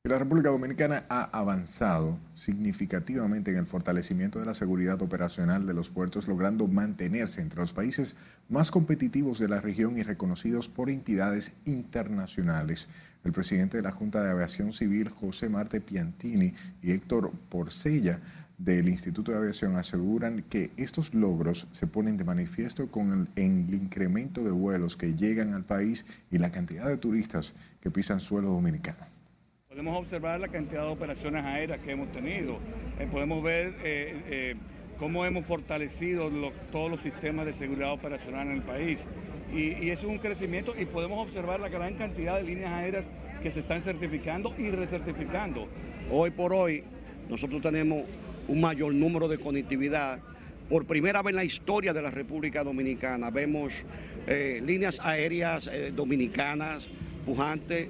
La 0.08 0.18
República 0.18 0.50
Dominicana 0.50 1.04
ha 1.10 1.24
avanzado 1.38 2.18
significativamente 2.34 3.52
en 3.52 3.58
el 3.58 3.66
fortalecimiento 3.66 4.40
de 4.40 4.46
la 4.46 4.54
seguridad 4.54 5.02
operacional 5.02 5.66
de 5.68 5.74
los 5.74 5.90
puertos, 5.90 6.30
logrando 6.30 6.66
mantenerse 6.68 7.42
entre 7.42 7.60
los 7.60 7.74
países 7.74 8.16
más 8.48 8.72
competitivos 8.72 9.38
de 9.38 9.50
la 9.50 9.60
región 9.60 9.98
y 9.98 10.04
reconocidos 10.04 10.70
por 10.70 10.90
entidades 10.90 11.52
internacionales. 11.66 12.88
El 13.28 13.34
presidente 13.34 13.76
de 13.76 13.84
la 13.84 13.92
Junta 13.92 14.24
de 14.24 14.32
Aviación 14.32 14.72
Civil, 14.72 15.10
José 15.10 15.50
Marte 15.50 15.82
Piantini, 15.82 16.54
y 16.82 16.92
Héctor 16.92 17.30
Porcella, 17.50 18.22
del 18.58 18.88
Instituto 18.88 19.34
de 19.34 19.38
Aviación 19.40 19.76
aseguran 19.76 20.44
que 20.44 20.72
estos 20.78 21.14
logros 21.14 21.68
se 21.74 21.88
ponen 21.88 22.16
de 22.16 22.24
manifiesto 22.24 22.90
con 22.90 23.28
el, 23.36 23.74
incremento 23.74 24.46
de 24.46 24.52
vuelos 24.52 24.96
que 24.96 25.14
llegan 25.14 25.54
al 25.54 25.66
país 25.66 26.06
y 26.32 26.38
la 26.38 26.52
cantidad 26.52 26.88
de 26.88 26.96
turistas 26.96 27.54
que 27.82 27.92
pisan 27.92 28.22
suelo 28.22 28.48
dominicano. 28.48 29.06
Podemos 29.68 29.98
observar 29.98 30.40
la 30.40 30.48
cantidad 30.48 30.84
de 30.84 30.92
operaciones 30.92 31.44
aéreas 31.44 31.82
que 31.82 31.92
hemos 31.92 32.10
tenido. 32.14 32.60
Eh, 32.98 33.10
podemos 33.12 33.44
ver 33.44 33.76
eh, 33.84 34.24
eh, 34.30 34.56
cómo 34.98 35.26
hemos 35.26 35.46
fortalecido 35.46 36.32
todos 36.72 36.90
los 36.90 37.02
sistemas 37.02 37.46
de 37.46 37.52
seguridad 37.52 37.92
operacional 37.92 38.48
en 38.48 38.54
el 38.54 38.62
país. 38.62 39.00
Y, 39.54 39.90
es 39.90 40.04
un 40.04 40.18
crecimiento 40.18 40.74
y 40.78 40.86
podemos 40.86 41.26
observar 41.26 41.60
la 41.60 41.70
gran 41.70 41.96
cantidad 41.96 42.38
de 42.38 42.44
líneas 42.44 42.72
aéreas 42.72 43.06
que 43.42 43.52
se 43.52 43.62
están 43.62 43.82
certificando 43.82 44.54
y 44.58 44.70
recertificando. 44.70 45.68
Hoy 46.12 46.32
por 46.32 46.54
hoy 46.54 46.84
nosotros 47.30 47.62
tenemos 47.62 48.04
un 48.48 48.62
mayor 48.62 48.94
número 48.94 49.28
de 49.28 49.38
conectividad. 49.38 50.20
Por 50.70 50.86
primera 50.86 51.22
vez 51.22 51.32
en 51.32 51.38
la 51.38 51.44
historia 51.46 51.94
de 51.94 52.02
la 52.02 52.12
República 52.12 52.64
Dominicana 52.64 53.30
vemos 53.30 53.86
eh, 54.28 54.62
líneas 54.66 55.00
aéreas 55.02 55.68
eh, 55.68 55.94
dominicanas 55.96 56.88
pujantes 57.26 57.88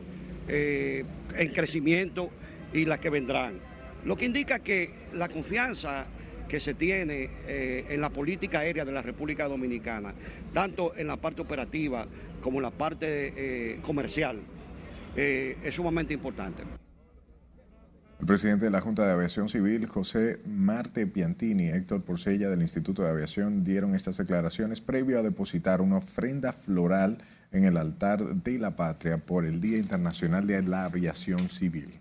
eh, 0.48 1.04
en 1.36 1.50
crecimiento 1.54 2.30
y 2.74 2.86
las 2.86 3.00
que 3.00 3.10
vendrán. 3.10 3.60
Lo 4.06 4.16
que 4.16 4.26
indica 4.26 4.60
que 4.60 4.92
la 5.14 5.28
confianza 5.28 6.06
que 6.48 6.60
se 6.60 6.74
tiene 6.74 7.30
eh, 7.48 7.86
en 7.90 8.02
la 8.02 8.10
política 8.10 8.60
aérea 8.60 8.86
de 8.86 8.92
la 8.92 9.02
República 9.02 9.48
Dominicana, 9.48 10.14
tanto 10.54 10.96
en 10.96 11.08
la 11.08 11.18
parte 11.18 11.42
operativa 11.42 12.08
como 12.42 12.58
en 12.58 12.64
la 12.64 12.72
parte 12.72 13.34
eh, 13.36 13.80
comercial, 13.82 14.40
eh, 15.16 15.58
es 15.64 15.76
sumamente 15.76 16.14
importante. 16.14 16.64
El 18.20 18.26
presidente 18.26 18.66
de 18.66 18.72
la 18.72 18.82
Junta 18.82 19.06
de 19.06 19.14
Aviación 19.14 19.48
Civil, 19.48 19.86
José 19.86 20.40
Marte 20.46 21.06
Piantini 21.06 21.66
y 21.66 21.70
Héctor 21.70 22.02
Porcella 22.04 22.50
del 22.50 22.62
Instituto 22.62 23.04
de 23.04 23.10
Aviación 23.10 23.64
dieron 23.64 23.94
estas 23.94 24.18
declaraciones 24.18 24.82
previo 24.82 25.20
a 25.20 25.22
depositar 25.22 25.82
una 25.82 25.98
ofrenda 25.98 26.52
floral 26.52 27.20
en 27.52 27.66
el 27.66 27.78
altar 27.78 28.24
de 28.24 28.58
la 28.58 28.76
patria 28.76 29.20
por 29.20 29.46
el 29.46 29.62
Día 29.62 29.78
Internacional 29.78 30.48
de 30.48 30.64
la 30.64 30.86
Aviación 30.86 31.50
Civil. 31.50 32.00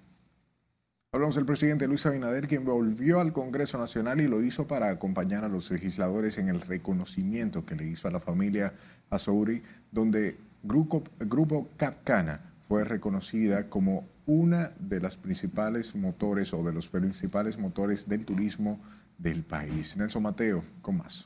Hablamos 1.12 1.36
del 1.36 1.46
presidente 1.46 1.86
Luis 1.86 2.04
Abinader, 2.04 2.46
quien 2.46 2.64
volvió 2.64 3.20
al 3.20 3.32
Congreso 3.32 3.78
Nacional 3.78 4.20
y 4.20 4.28
lo 4.28 4.42
hizo 4.42 4.66
para 4.66 4.90
acompañar 4.90 5.44
a 5.44 5.48
los 5.48 5.70
legisladores 5.70 6.36
en 6.36 6.48
el 6.48 6.60
reconocimiento 6.60 7.64
que 7.64 7.74
le 7.74 7.86
hizo 7.86 8.08
a 8.08 8.10
la 8.10 8.20
familia 8.20 8.74
Azouri, 9.08 9.62
donde 9.90 10.36
Grupo, 10.62 11.04
Grupo 11.20 11.70
Capcana 11.76 12.40
fue 12.68 12.84
reconocida 12.84 13.70
como 13.70 14.04
una 14.26 14.72
de 14.80 15.00
las 15.00 15.16
principales 15.16 15.94
motores 15.94 16.52
o 16.52 16.62
de 16.64 16.72
los 16.72 16.88
principales 16.88 17.56
motores 17.58 18.08
del 18.08 18.26
turismo 18.26 18.80
del 19.16 19.42
país. 19.44 19.96
Nelson 19.96 20.24
Mateo, 20.24 20.64
con 20.82 20.98
más. 20.98 21.24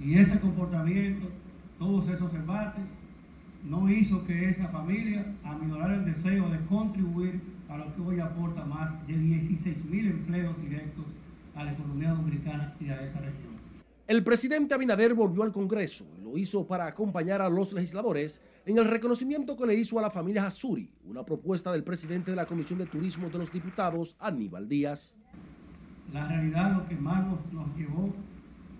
Y 0.00 0.18
ese 0.18 0.38
comportamiento, 0.38 1.28
todos 1.78 2.06
esos 2.08 2.32
embates, 2.34 2.84
no 3.64 3.90
hizo 3.90 4.24
que 4.26 4.50
esa 4.50 4.68
familia 4.68 5.24
aminorara 5.42 5.94
el 5.94 6.04
deseo 6.04 6.50
de 6.50 6.60
contribuir 6.66 7.53
a 7.74 7.78
lo 7.78 7.92
que 7.92 8.00
hoy 8.00 8.20
aporta 8.20 8.64
más 8.64 9.04
de 9.06 9.18
16 9.18 9.84
mil 9.86 10.06
empleos 10.06 10.56
directos 10.62 11.04
a 11.56 11.64
la 11.64 11.72
economía 11.72 12.10
dominicana 12.10 12.72
y 12.80 12.88
a 12.88 13.02
esa 13.02 13.18
región. 13.18 13.54
El 14.06 14.22
presidente 14.22 14.74
Abinader 14.74 15.14
volvió 15.14 15.42
al 15.42 15.50
Congreso 15.50 16.06
y 16.16 16.22
lo 16.22 16.38
hizo 16.38 16.66
para 16.66 16.86
acompañar 16.86 17.42
a 17.42 17.48
los 17.48 17.72
legisladores 17.72 18.40
en 18.64 18.78
el 18.78 18.84
reconocimiento 18.84 19.56
que 19.56 19.66
le 19.66 19.74
hizo 19.74 19.98
a 19.98 20.02
la 20.02 20.10
familia 20.10 20.46
Hasuri, 20.46 20.88
una 21.08 21.24
propuesta 21.24 21.72
del 21.72 21.82
presidente 21.82 22.30
de 22.30 22.36
la 22.36 22.46
Comisión 22.46 22.78
de 22.78 22.86
Turismo 22.86 23.28
de 23.28 23.38
los 23.38 23.52
Diputados, 23.52 24.14
Aníbal 24.20 24.68
Díaz. 24.68 25.16
La 26.12 26.28
realidad 26.28 26.76
lo 26.76 26.86
que 26.86 26.94
más 26.94 27.26
nos, 27.26 27.52
nos 27.52 27.76
llevó 27.76 28.14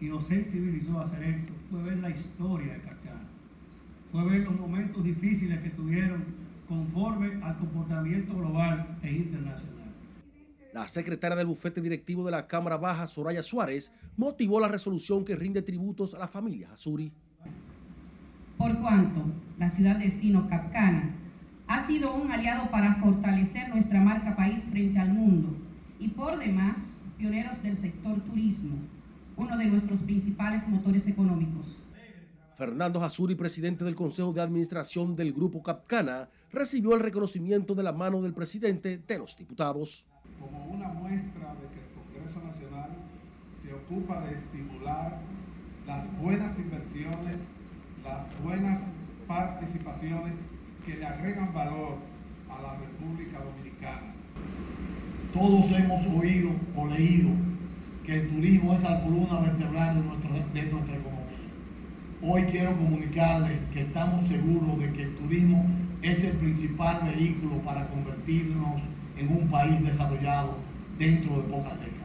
y 0.01 0.07
nos 0.07 0.25
sensibilizó 0.25 1.01
a 1.01 1.05
hacer 1.05 1.23
esto 1.25 1.53
fue 1.71 1.83
ver 1.83 1.97
la 1.99 2.11
historia 2.11 2.75
de 2.75 2.81
Cacana, 2.81 3.27
fue 4.13 4.25
ver 4.25 4.43
los 4.43 4.61
momentos 4.61 5.03
difíciles 5.03 5.59
que 5.61 5.71
tuvieron 5.71 6.44
conforme 6.69 7.43
al 7.43 7.59
comportamiento 7.59 8.35
global 8.35 8.99
e 9.03 9.13
internacional. 9.13 9.75
La 10.73 10.89
secretaria 10.89 11.37
del 11.37 11.47
bufete 11.47 11.81
directivo 11.81 12.25
de 12.25 12.33
la 12.33 12.47
Cámara 12.47 12.77
Baja, 12.77 13.07
Soraya 13.07 13.43
Suárez, 13.43 13.93
motivó 14.17 14.59
la 14.59 14.69
resolución 14.69 15.25
que 15.25 15.37
rinde 15.37 15.63
tributos 15.63 16.15
a 16.15 16.19
la 16.19 16.27
familia 16.27 16.73
Azuri. 16.73 17.13
Por 18.59 18.77
cuanto 18.81 19.25
la 19.59 19.69
ciudad 19.69 19.97
destino 19.97 20.49
Capcana 20.49 21.15
ha 21.69 21.87
sido 21.87 22.15
un 22.15 22.31
aliado 22.33 22.71
para 22.71 22.97
fortalecer 22.97 23.69
nuestra 23.69 24.01
marca 24.01 24.35
país 24.37 24.65
frente 24.65 24.99
al 24.99 25.13
mundo 25.13 25.57
y 25.99 26.09
por 26.09 26.39
demás 26.39 26.99
pioneros 27.19 27.63
del 27.63 27.79
sector 27.79 28.21
turismo, 28.21 28.77
uno 29.37 29.57
de 29.57 29.67
nuestros 29.67 30.01
principales 30.01 30.69
motores 30.69 31.07
económicos. 31.07 31.81
Fernando 32.57 33.03
Azuri, 33.03 33.35
presidente 33.35 33.85
del 33.85 33.95
Consejo 33.95 34.33
de 34.33 34.41
Administración 34.41 35.17
del 35.17 35.33
Grupo 35.33 35.63
Capcana, 35.63 36.29
recibió 36.55 36.95
el 36.95 37.01
reconocimiento 37.01 37.75
de 37.75 37.83
la 37.83 37.93
mano 37.93 38.23
del 38.23 38.35
presidente 38.35 38.99
de 38.99 39.19
los 39.19 39.37
diputados. 39.37 40.07
Como 40.41 40.65
una 40.67 40.89
muestra 40.89 41.55
de 41.55 41.69
que 41.69 41.81
el 41.81 41.93
Congreso 41.95 42.41
Nacional 42.45 42.91
se 43.61 43.73
ocupa 43.73 44.21
de 44.27 44.35
estimular 44.35 45.19
las 45.87 46.07
buenas 46.21 46.59
inversiones 46.59 47.41
las 48.05 48.27
buenas 48.43 48.83
participaciones 49.27 50.43
que 50.85 50.97
le 50.97 51.07
agregan 51.07 51.53
valor 51.55 51.97
a 52.51 52.61
la 52.61 52.77
República 52.77 53.41
Dominicana. 53.41 54.13
Todos 55.33 55.71
hemos 55.71 56.07
oído 56.07 56.51
o 56.77 56.87
leído 56.87 57.31
que 58.05 58.17
el 58.17 58.29
turismo 58.29 58.75
es 58.75 58.83
la 58.83 59.03
columna 59.03 59.41
vertebral 59.41 59.97
de, 59.97 60.03
nuestro, 60.03 60.31
de 60.53 60.63
nuestra 60.67 60.97
economía. 60.97 61.25
Hoy 62.23 62.43
quiero 62.45 62.77
comunicarles 62.77 63.59
que 63.73 63.81
estamos 63.83 64.29
seguros 64.29 64.79
de 64.79 64.93
que 64.93 65.03
el 65.05 65.17
turismo 65.17 65.65
es 66.05 66.23
el 66.23 66.33
principal 66.33 67.01
vehículo 67.03 67.57
para 67.63 67.89
convertirnos 67.89 68.83
en 69.17 69.29
un 69.29 69.49
país 69.49 69.83
desarrollado 69.83 70.57
dentro 70.99 71.37
de 71.37 71.43
pocas 71.45 71.81
décadas. 71.81 72.03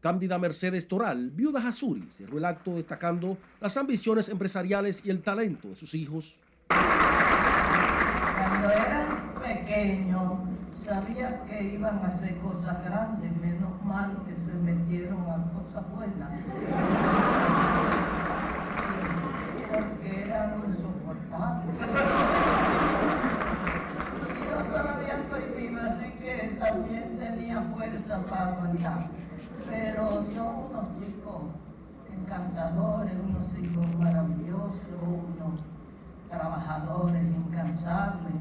Cándida 0.00 0.38
Mercedes 0.38 0.88
Toral, 0.88 1.30
viuda 1.30 1.62
Jasuri, 1.62 2.08
cerró 2.10 2.38
el 2.38 2.44
acto 2.44 2.74
destacando 2.76 3.38
las 3.60 3.76
ambiciones 3.76 4.28
empresariales 4.28 5.04
y 5.04 5.10
el 5.10 5.20
talento 5.20 5.68
de 5.68 5.76
sus 5.76 5.94
hijos. 5.94 6.38
Cuando 6.68 8.70
eran 8.70 9.34
pequeños, 9.42 10.32
sabía 10.84 11.42
que 11.48 11.74
iban 11.74 11.98
a 11.98 12.08
hacer 12.08 12.36
cosas 12.38 12.84
grandes, 12.84 13.30
menos 13.40 13.84
mal 13.84 14.16
que 14.26 14.34
se 14.34 14.52
metieron 14.58 15.20
a 15.22 15.44
cosas 15.52 15.84
buenas. 15.94 16.30
Porque 19.72 20.22
eran 20.22 20.62
insoportables. 20.68 21.76
Yo 24.38 24.56
todavía 24.70 25.14
estoy 25.18 25.44
viva, 25.60 25.80
así 25.86 26.08
que 26.20 26.56
también 26.76 27.18
tenía 27.18 27.62
fuerza 27.74 28.22
para 28.26 28.48
aguantar. 28.48 29.08
Pero 29.68 30.10
son 30.34 30.48
unos 30.70 30.86
chicos 31.00 31.42
encantadores, 32.12 33.14
unos 33.14 33.58
hijos 33.58 33.96
maravillosos, 33.96 34.80
unos 35.00 35.60
trabajadores 36.28 37.24
incansables. 37.24 38.34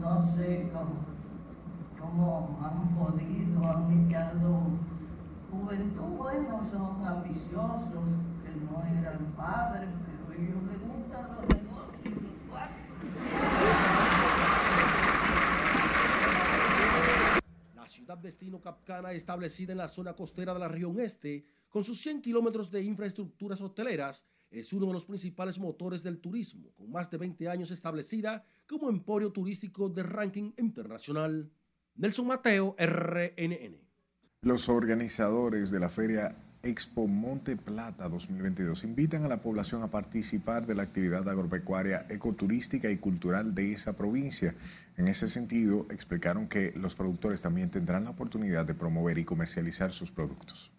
No 0.00 0.26
sé 0.34 0.70
cómo, 1.98 2.58
han 2.64 2.88
podido, 2.96 3.70
han 3.70 4.06
echado 4.06 4.50
juventud, 5.52 6.16
bueno, 6.18 6.60
son 6.72 7.06
ambiciosos, 7.06 8.04
que 8.42 8.50
no 8.66 8.82
eran 8.98 9.20
padres, 9.36 9.90
pero 10.06 10.42
ellos 10.42 10.62
les 10.64 10.80
gustan 10.88 11.24
los 11.36 11.44
negocios 11.54 12.18
los. 12.50 14.19
Destino 18.18 18.60
Capcana, 18.60 19.12
establecida 19.12 19.72
en 19.72 19.78
la 19.78 19.88
zona 19.88 20.14
costera 20.14 20.52
de 20.52 20.60
la 20.60 20.68
región 20.68 20.98
este, 21.00 21.44
con 21.68 21.84
sus 21.84 22.00
100 22.00 22.22
kilómetros 22.22 22.70
de 22.70 22.82
infraestructuras 22.82 23.60
hoteleras, 23.60 24.24
es 24.50 24.72
uno 24.72 24.86
de 24.86 24.92
los 24.92 25.04
principales 25.04 25.58
motores 25.58 26.02
del 26.02 26.18
turismo, 26.18 26.72
con 26.74 26.90
más 26.90 27.10
de 27.10 27.18
20 27.18 27.48
años 27.48 27.70
establecida 27.70 28.44
como 28.66 28.88
emporio 28.88 29.30
turístico 29.30 29.88
de 29.88 30.02
ranking 30.02 30.52
internacional. 30.58 31.50
Nelson 31.94 32.26
Mateo, 32.26 32.74
RNN. 32.78 33.78
Los 34.42 34.68
organizadores 34.68 35.70
de 35.70 35.80
la 35.80 35.88
feria 35.88 36.34
Expo 36.62 37.06
Monte 37.06 37.56
Plata 37.56 38.06
2022 38.10 38.84
invitan 38.84 39.24
a 39.24 39.28
la 39.28 39.40
población 39.40 39.82
a 39.82 39.90
participar 39.90 40.66
de 40.66 40.74
la 40.74 40.82
actividad 40.82 41.26
agropecuaria, 41.26 42.04
ecoturística 42.10 42.90
y 42.90 42.98
cultural 42.98 43.54
de 43.54 43.72
esa 43.72 43.96
provincia. 43.96 44.54
En 44.98 45.08
ese 45.08 45.30
sentido, 45.30 45.86
explicaron 45.90 46.48
que 46.48 46.72
los 46.76 46.94
productores 46.94 47.40
también 47.40 47.70
tendrán 47.70 48.04
la 48.04 48.10
oportunidad 48.10 48.66
de 48.66 48.74
promover 48.74 49.16
y 49.16 49.24
comercializar 49.24 49.92
sus 49.92 50.10
productos. 50.10 50.70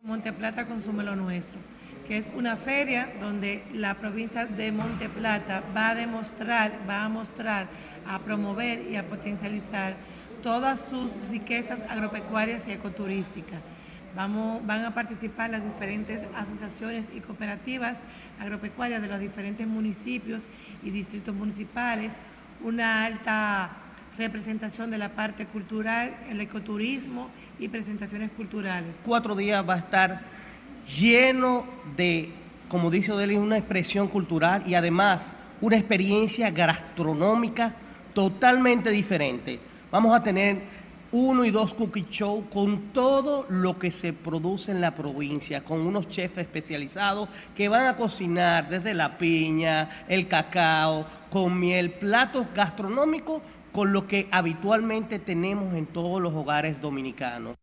Monte 0.00 0.32
Plata 0.32 0.66
consume 0.66 1.04
lo 1.04 1.14
nuestro, 1.14 1.58
que 2.06 2.16
es 2.16 2.26
una 2.34 2.56
feria 2.56 3.12
donde 3.20 3.64
la 3.74 3.98
provincia 3.98 4.46
de 4.46 4.72
Monte 4.72 5.10
Plata 5.10 5.62
va 5.76 5.90
a 5.90 5.94
demostrar, 5.94 6.86
va 6.88 7.04
a 7.04 7.08
mostrar, 7.10 7.68
a 8.06 8.18
promover 8.20 8.90
y 8.90 8.96
a 8.96 9.06
potencializar 9.06 9.96
todas 10.42 10.86
sus 10.88 11.12
riquezas 11.28 11.82
agropecuarias 11.90 12.66
y 12.66 12.72
ecoturísticas. 12.72 13.60
Vamos, 14.18 14.66
van 14.66 14.84
a 14.84 14.92
participar 14.92 15.48
las 15.50 15.62
diferentes 15.62 16.24
asociaciones 16.34 17.04
y 17.14 17.20
cooperativas 17.20 18.00
agropecuarias 18.40 19.00
de 19.00 19.06
los 19.06 19.20
diferentes 19.20 19.64
municipios 19.64 20.48
y 20.82 20.90
distritos 20.90 21.32
municipales, 21.36 22.14
una 22.64 23.04
alta 23.04 23.70
representación 24.16 24.90
de 24.90 24.98
la 24.98 25.10
parte 25.10 25.46
cultural, 25.46 26.16
el 26.28 26.40
ecoturismo 26.40 27.30
y 27.60 27.68
presentaciones 27.68 28.32
culturales. 28.32 28.96
Cuatro 29.06 29.36
días 29.36 29.64
va 29.68 29.74
a 29.74 29.78
estar 29.78 30.20
lleno 30.98 31.64
de, 31.96 32.32
como 32.68 32.90
dice 32.90 33.12
Odeli, 33.12 33.36
una 33.36 33.56
expresión 33.56 34.08
cultural 34.08 34.64
y 34.66 34.74
además 34.74 35.32
una 35.60 35.76
experiencia 35.76 36.50
gastronómica 36.50 37.72
totalmente 38.14 38.90
diferente. 38.90 39.60
Vamos 39.92 40.12
a 40.12 40.24
tener 40.24 40.60
uno 41.12 41.44
y 41.44 41.50
dos 41.50 41.74
cookie 41.74 42.06
show 42.10 42.48
con 42.50 42.92
todo 42.92 43.46
lo 43.48 43.78
que 43.78 43.90
se 43.90 44.12
produce 44.12 44.72
en 44.72 44.80
la 44.80 44.94
provincia, 44.94 45.64
con 45.64 45.80
unos 45.80 46.08
chefs 46.08 46.38
especializados 46.38 47.28
que 47.54 47.68
van 47.68 47.86
a 47.86 47.96
cocinar 47.96 48.68
desde 48.68 48.94
la 48.94 49.16
piña, 49.16 50.04
el 50.08 50.28
cacao, 50.28 51.06
con 51.30 51.58
miel, 51.58 51.92
platos 51.92 52.46
gastronómicos 52.54 53.42
con 53.72 53.92
lo 53.92 54.06
que 54.06 54.28
habitualmente 54.30 55.18
tenemos 55.18 55.74
en 55.74 55.86
todos 55.86 56.20
los 56.20 56.34
hogares 56.34 56.80
dominicanos. 56.80 57.56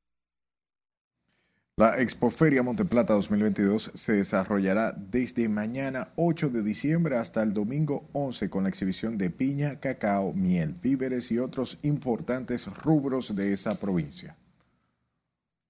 La 1.78 2.00
Expoferia 2.00 2.64
Monteplata 2.64 3.16
2022 3.16 3.92
se 3.94 4.14
desarrollará 4.14 4.94
desde 4.94 5.50
mañana 5.50 6.08
8 6.16 6.50
de 6.50 6.64
diciembre 6.64 7.18
hasta 7.18 7.44
el 7.44 7.52
domingo 7.52 8.08
11 8.14 8.50
con 8.50 8.64
la 8.64 8.70
exhibición 8.70 9.18
de 9.18 9.30
piña, 9.30 9.82
cacao, 9.82 10.32
miel, 10.32 10.74
víveres 10.82 11.34
y 11.34 11.38
otros 11.40 11.78
importantes 11.82 12.68
rubros 12.68 13.36
de 13.36 13.52
esa 13.52 13.78
provincia. 13.78 14.38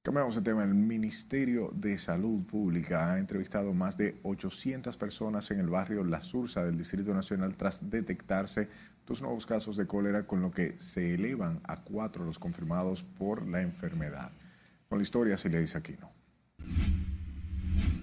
Cambiamos 0.04 0.36
de 0.36 0.44
tema. 0.44 0.64
El 0.64 0.76
Ministerio 0.76 1.72
de 1.74 1.98
Salud 1.98 2.44
Pública 2.44 3.12
ha 3.12 3.18
entrevistado 3.18 3.74
más 3.74 3.98
de 3.98 4.20
800 4.22 4.96
personas 4.98 5.50
en 5.50 5.60
el 5.60 5.70
barrio 5.70 6.04
La 6.04 6.22
Sursa 6.22 6.64
del 6.64 6.78
Distrito 6.78 7.16
Nacional 7.16 7.58
tras 7.58 7.90
detectarse 7.90 8.70
dos 9.08 9.24
nuevos 9.24 9.48
casos 9.48 9.76
de 9.76 9.88
cólera, 9.88 10.28
con 10.28 10.44
lo 10.44 10.52
que 10.52 10.78
se 10.78 11.16
elevan 11.16 11.62
a 11.64 11.82
cuatro 11.82 12.26
los 12.26 12.38
confirmados 12.38 13.02
por 13.02 13.48
la 13.48 13.64
enfermedad. 13.64 14.30
Con 14.90 15.00
la 15.00 15.04
historia 15.04 15.38
se 15.38 15.50
le 15.50 15.60
dice 15.60 15.78
aquí, 15.78 15.96
¿no? 16.00 16.12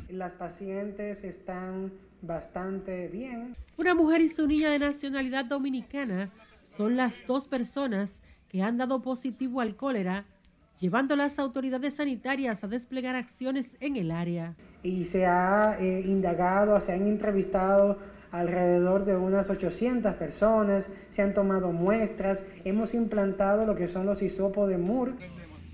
Las 0.08 0.32
pacientes 0.32 1.24
están 1.24 1.92
bastante 2.20 3.08
bien. 3.08 3.56
Una 3.76 3.94
mujer 3.94 4.20
y 4.20 4.28
su 4.28 4.46
niña 4.46 4.70
de 4.70 4.78
nacionalidad 4.78 5.44
dominicana 5.44 6.30
son 6.76 6.96
las 6.96 7.26
dos 7.26 7.48
personas 7.48 8.20
que 8.48 8.62
han 8.62 8.76
dado 8.76 9.00
positivo 9.00 9.60
al 9.60 9.76
cólera, 9.76 10.26
llevando 10.78 11.14
a 11.14 11.16
las 11.16 11.38
autoridades 11.38 11.94
sanitarias 11.94 12.62
a 12.64 12.68
desplegar 12.68 13.16
acciones 13.16 13.76
en 13.80 13.96
el 13.96 14.10
área. 14.10 14.54
Y 14.82 15.04
se 15.04 15.26
ha 15.26 15.78
eh, 15.80 16.02
indagado, 16.04 16.80
se 16.80 16.92
han 16.92 17.06
entrevistado 17.06 17.98
alrededor 18.30 19.04
de 19.04 19.16
unas 19.16 19.48
800 19.50 20.14
personas, 20.14 20.86
se 21.10 21.22
han 21.22 21.34
tomado 21.34 21.70
muestras, 21.72 22.46
hemos 22.64 22.94
implantado 22.94 23.66
lo 23.66 23.76
que 23.76 23.88
son 23.88 24.06
los 24.06 24.22
hisopos 24.22 24.68
de 24.68 24.78
Moore. 24.78 25.12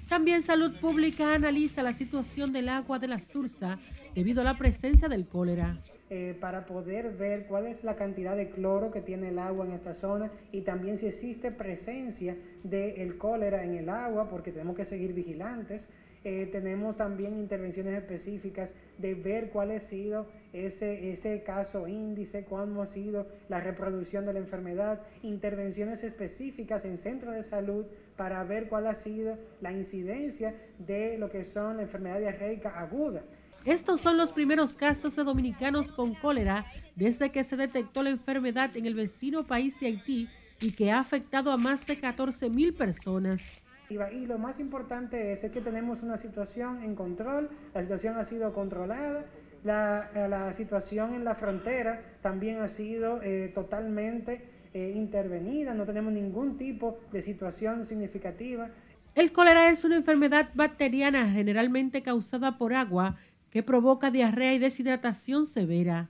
También 0.08 0.40
Salud 0.40 0.72
Pública 0.80 1.34
analiza 1.34 1.82
la 1.82 1.92
situación 1.92 2.50
del 2.50 2.70
agua 2.70 2.98
de 2.98 3.08
la 3.08 3.20
Sursa 3.20 3.78
debido 4.14 4.40
a 4.40 4.44
la 4.44 4.56
presencia 4.56 5.06
del 5.06 5.26
cólera. 5.26 5.82
Eh, 6.08 6.34
para 6.40 6.64
poder 6.64 7.10
ver 7.10 7.44
cuál 7.46 7.66
es 7.66 7.84
la 7.84 7.94
cantidad 7.94 8.34
de 8.34 8.48
cloro 8.48 8.90
que 8.90 9.02
tiene 9.02 9.28
el 9.28 9.38
agua 9.38 9.66
en 9.66 9.72
esta 9.72 9.94
zona 9.94 10.32
y 10.50 10.62
también 10.62 10.96
si 10.96 11.06
existe 11.06 11.50
presencia 11.50 12.38
del 12.64 13.18
cólera 13.18 13.62
en 13.62 13.74
el 13.74 13.90
agua, 13.90 14.30
porque 14.30 14.50
tenemos 14.50 14.74
que 14.74 14.86
seguir 14.86 15.12
vigilantes. 15.12 15.90
Eh, 16.24 16.48
tenemos 16.50 16.96
también 16.96 17.38
intervenciones 17.38 17.94
específicas 17.94 18.72
de 18.96 19.14
ver 19.14 19.50
cuál 19.50 19.70
ha 19.72 19.80
sido 19.80 20.26
ese, 20.54 21.12
ese 21.12 21.42
caso 21.42 21.86
índice, 21.86 22.44
cuándo 22.44 22.80
ha 22.80 22.86
sido 22.86 23.28
la 23.50 23.60
reproducción 23.60 24.24
de 24.24 24.32
la 24.32 24.38
enfermedad, 24.38 25.02
intervenciones 25.22 26.02
específicas 26.02 26.86
en 26.86 26.96
centros 26.96 27.34
de 27.34 27.44
salud 27.44 27.84
para 28.18 28.42
ver 28.42 28.68
cuál 28.68 28.88
ha 28.88 28.96
sido 28.96 29.38
la 29.60 29.72
incidencia 29.72 30.54
de 30.78 31.16
lo 31.18 31.30
que 31.30 31.44
son 31.44 31.76
la 31.76 31.84
enfermedad 31.84 32.18
diarreica 32.18 32.78
aguda. 32.78 33.22
Estos 33.64 34.00
son 34.00 34.16
los 34.16 34.32
primeros 34.32 34.74
casos 34.74 35.14
de 35.14 35.22
dominicanos 35.22 35.92
con 35.92 36.14
cólera 36.14 36.66
desde 36.96 37.30
que 37.30 37.44
se 37.44 37.56
detectó 37.56 38.02
la 38.02 38.10
enfermedad 38.10 38.76
en 38.76 38.86
el 38.86 38.94
vecino 38.94 39.46
país 39.46 39.78
de 39.78 39.86
Haití 39.86 40.28
y 40.60 40.72
que 40.72 40.90
ha 40.90 40.98
afectado 40.98 41.52
a 41.52 41.56
más 41.56 41.86
de 41.86 42.00
14 42.00 42.50
mil 42.50 42.74
personas. 42.74 43.40
Y 43.88 44.26
lo 44.26 44.36
más 44.36 44.58
importante 44.58 45.32
es, 45.32 45.40
que 45.50 45.60
tenemos 45.60 46.02
una 46.02 46.16
situación 46.16 46.82
en 46.82 46.96
control, 46.96 47.48
la 47.72 47.82
situación 47.82 48.18
ha 48.18 48.24
sido 48.24 48.52
controlada, 48.52 49.26
la, 49.62 50.10
la 50.28 50.52
situación 50.52 51.14
en 51.14 51.24
la 51.24 51.36
frontera 51.36 52.02
también 52.20 52.60
ha 52.60 52.68
sido 52.68 53.22
eh, 53.22 53.52
totalmente 53.54 54.57
eh, 54.74 54.92
intervenida, 54.94 55.74
no 55.74 55.84
tenemos 55.84 56.12
ningún 56.12 56.58
tipo 56.58 56.98
de 57.12 57.22
situación 57.22 57.86
significativa. 57.86 58.70
El 59.14 59.32
cólera 59.32 59.70
es 59.70 59.84
una 59.84 59.96
enfermedad 59.96 60.50
bacteriana 60.54 61.30
generalmente 61.30 62.02
causada 62.02 62.58
por 62.58 62.74
agua 62.74 63.16
que 63.50 63.62
provoca 63.62 64.10
diarrea 64.10 64.54
y 64.54 64.58
deshidratación 64.58 65.46
severa. 65.46 66.08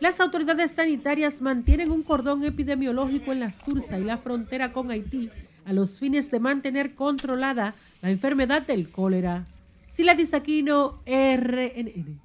Las 0.00 0.20
autoridades 0.20 0.72
sanitarias 0.72 1.40
mantienen 1.40 1.90
un 1.90 2.02
cordón 2.02 2.44
epidemiológico 2.44 3.32
en 3.32 3.40
la 3.40 3.50
Sursa 3.50 3.98
y 3.98 4.04
la 4.04 4.18
frontera 4.18 4.72
con 4.72 4.90
Haití 4.90 5.30
a 5.64 5.72
los 5.72 5.98
fines 5.98 6.30
de 6.30 6.40
mantener 6.40 6.94
controlada 6.94 7.74
la 8.02 8.10
enfermedad 8.10 8.66
del 8.66 8.90
cólera. 8.90 9.46
Sila 9.86 10.14
Disaquino, 10.14 11.00
RNN. 11.06 12.20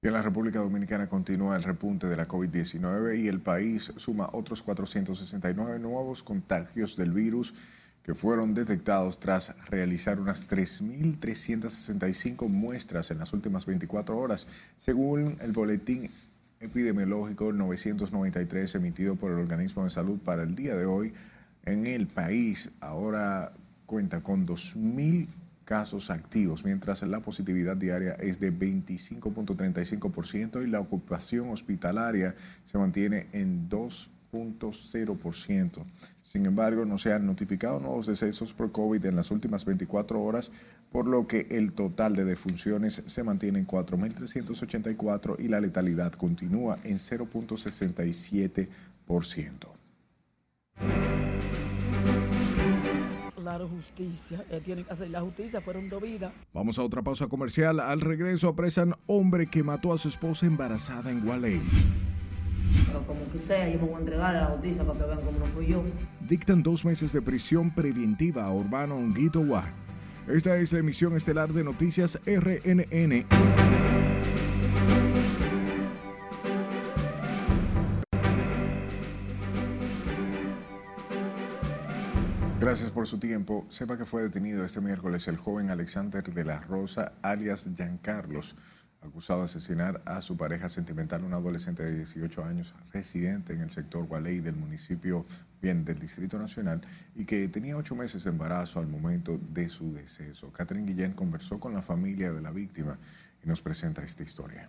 En 0.00 0.12
la 0.12 0.22
República 0.22 0.60
Dominicana 0.60 1.08
continúa 1.08 1.56
el 1.56 1.64
repunte 1.64 2.06
de 2.06 2.16
la 2.16 2.28
COVID-19 2.28 3.18
y 3.18 3.26
el 3.26 3.40
país 3.40 3.92
suma 3.96 4.30
otros 4.32 4.62
469 4.62 5.80
nuevos 5.80 6.22
contagios 6.22 6.96
del 6.96 7.10
virus 7.10 7.52
que 8.04 8.14
fueron 8.14 8.54
detectados 8.54 9.18
tras 9.18 9.56
realizar 9.66 10.20
unas 10.20 10.48
3.365 10.48 12.48
muestras 12.48 13.10
en 13.10 13.18
las 13.18 13.32
últimas 13.32 13.66
24 13.66 14.16
horas, 14.16 14.46
según 14.76 15.36
el 15.40 15.50
boletín 15.50 16.08
epidemiológico 16.60 17.52
993 17.52 18.76
emitido 18.76 19.16
por 19.16 19.32
el 19.32 19.38
Organismo 19.38 19.82
de 19.82 19.90
Salud 19.90 20.20
para 20.20 20.44
el 20.44 20.54
día 20.54 20.76
de 20.76 20.86
hoy. 20.86 21.12
En 21.64 21.86
el 21.86 22.06
país 22.06 22.70
ahora 22.78 23.52
cuenta 23.84 24.20
con 24.20 24.46
2.000 24.46 25.26
casos 25.68 26.08
activos, 26.08 26.64
mientras 26.64 27.02
la 27.02 27.20
positividad 27.20 27.76
diaria 27.76 28.14
es 28.14 28.40
de 28.40 28.50
25.35% 28.50 30.64
y 30.64 30.66
la 30.66 30.80
ocupación 30.80 31.50
hospitalaria 31.50 32.34
se 32.64 32.78
mantiene 32.78 33.26
en 33.32 33.68
2.0%. 33.68 35.84
Sin 36.22 36.46
embargo, 36.46 36.86
no 36.86 36.96
se 36.96 37.12
han 37.12 37.26
notificado 37.26 37.80
nuevos 37.80 38.06
decesos 38.06 38.54
por 38.54 38.72
COVID 38.72 39.04
en 39.04 39.16
las 39.16 39.30
últimas 39.30 39.66
24 39.66 40.22
horas, 40.22 40.50
por 40.90 41.06
lo 41.06 41.26
que 41.26 41.46
el 41.50 41.72
total 41.72 42.16
de 42.16 42.24
defunciones 42.24 43.02
se 43.04 43.22
mantiene 43.22 43.58
en 43.58 43.66
4.384 43.66 45.36
y 45.38 45.48
la 45.48 45.60
letalidad 45.60 46.12
continúa 46.12 46.78
en 46.82 46.96
0.67% 46.96 49.68
justicia. 53.56 54.44
Eh, 54.50 54.60
tienen 54.64 54.84
que 54.84 54.92
hacer 54.92 55.10
la 55.10 55.20
justicia, 55.20 55.60
fueron 55.60 55.88
dos 55.88 56.02
vidas. 56.02 56.32
Vamos 56.52 56.78
a 56.78 56.82
otra 56.82 57.02
pausa 57.02 57.26
comercial. 57.26 57.80
Al 57.80 58.00
regreso 58.00 58.48
apresan 58.48 58.94
hombre 59.06 59.46
que 59.46 59.62
mató 59.62 59.92
a 59.92 59.98
su 59.98 60.08
esposa 60.08 60.46
embarazada 60.46 61.10
en 61.10 61.24
Gualey. 61.24 61.60
Pero 62.86 63.06
como 63.06 63.30
que 63.32 63.38
sea, 63.38 63.68
yo 63.68 63.78
me 63.78 63.86
voy 63.86 63.94
a 63.94 63.98
entregar 63.98 64.36
a 64.36 64.40
la 64.40 64.46
justicia 64.46 64.84
para 64.84 64.98
que 64.98 65.04
vean 65.04 65.20
cómo 65.20 65.38
no 65.38 65.46
fui 65.46 65.66
yo. 65.66 65.82
Dictan 66.28 66.62
dos 66.62 66.84
meses 66.84 67.12
de 67.12 67.22
prisión 67.22 67.70
preventiva 67.70 68.44
a 68.44 68.52
Urbano 68.52 68.96
Honguito 68.96 69.44
Guá. 69.44 69.64
Esta 70.26 70.56
es 70.58 70.72
la 70.72 70.80
emisión 70.80 71.16
estelar 71.16 71.48
de 71.48 71.64
Noticias 71.64 72.18
RNN. 72.26 73.24
Gracias 82.68 82.90
por 82.90 83.06
su 83.06 83.16
tiempo. 83.18 83.66
Sepa 83.70 83.96
que 83.96 84.04
fue 84.04 84.22
detenido 84.22 84.62
este 84.62 84.82
miércoles 84.82 85.26
el 85.26 85.38
joven 85.38 85.70
Alexander 85.70 86.22
de 86.22 86.44
la 86.44 86.60
Rosa, 86.60 87.14
alias 87.22 87.66
Giancarlos, 87.74 88.56
acusado 89.00 89.38
de 89.38 89.46
asesinar 89.46 90.02
a 90.04 90.20
su 90.20 90.36
pareja 90.36 90.68
sentimental, 90.68 91.24
un 91.24 91.32
adolescente 91.32 91.82
de 91.82 91.96
18 91.96 92.44
años, 92.44 92.74
residente 92.92 93.54
en 93.54 93.62
el 93.62 93.70
sector 93.70 94.06
Gualey 94.06 94.40
del 94.40 94.56
municipio 94.56 95.24
bien 95.62 95.82
del 95.82 95.98
Distrito 95.98 96.38
Nacional 96.38 96.82
y 97.14 97.24
que 97.24 97.48
tenía 97.48 97.74
ocho 97.74 97.96
meses 97.96 98.24
de 98.24 98.30
embarazo 98.32 98.80
al 98.80 98.86
momento 98.86 99.40
de 99.48 99.70
su 99.70 99.94
deceso. 99.94 100.52
Catherine 100.52 100.86
Guillén 100.86 101.14
conversó 101.14 101.58
con 101.58 101.72
la 101.72 101.80
familia 101.80 102.34
de 102.34 102.42
la 102.42 102.50
víctima 102.50 102.98
y 103.42 103.48
nos 103.48 103.62
presenta 103.62 104.02
esta 104.02 104.24
historia. 104.24 104.68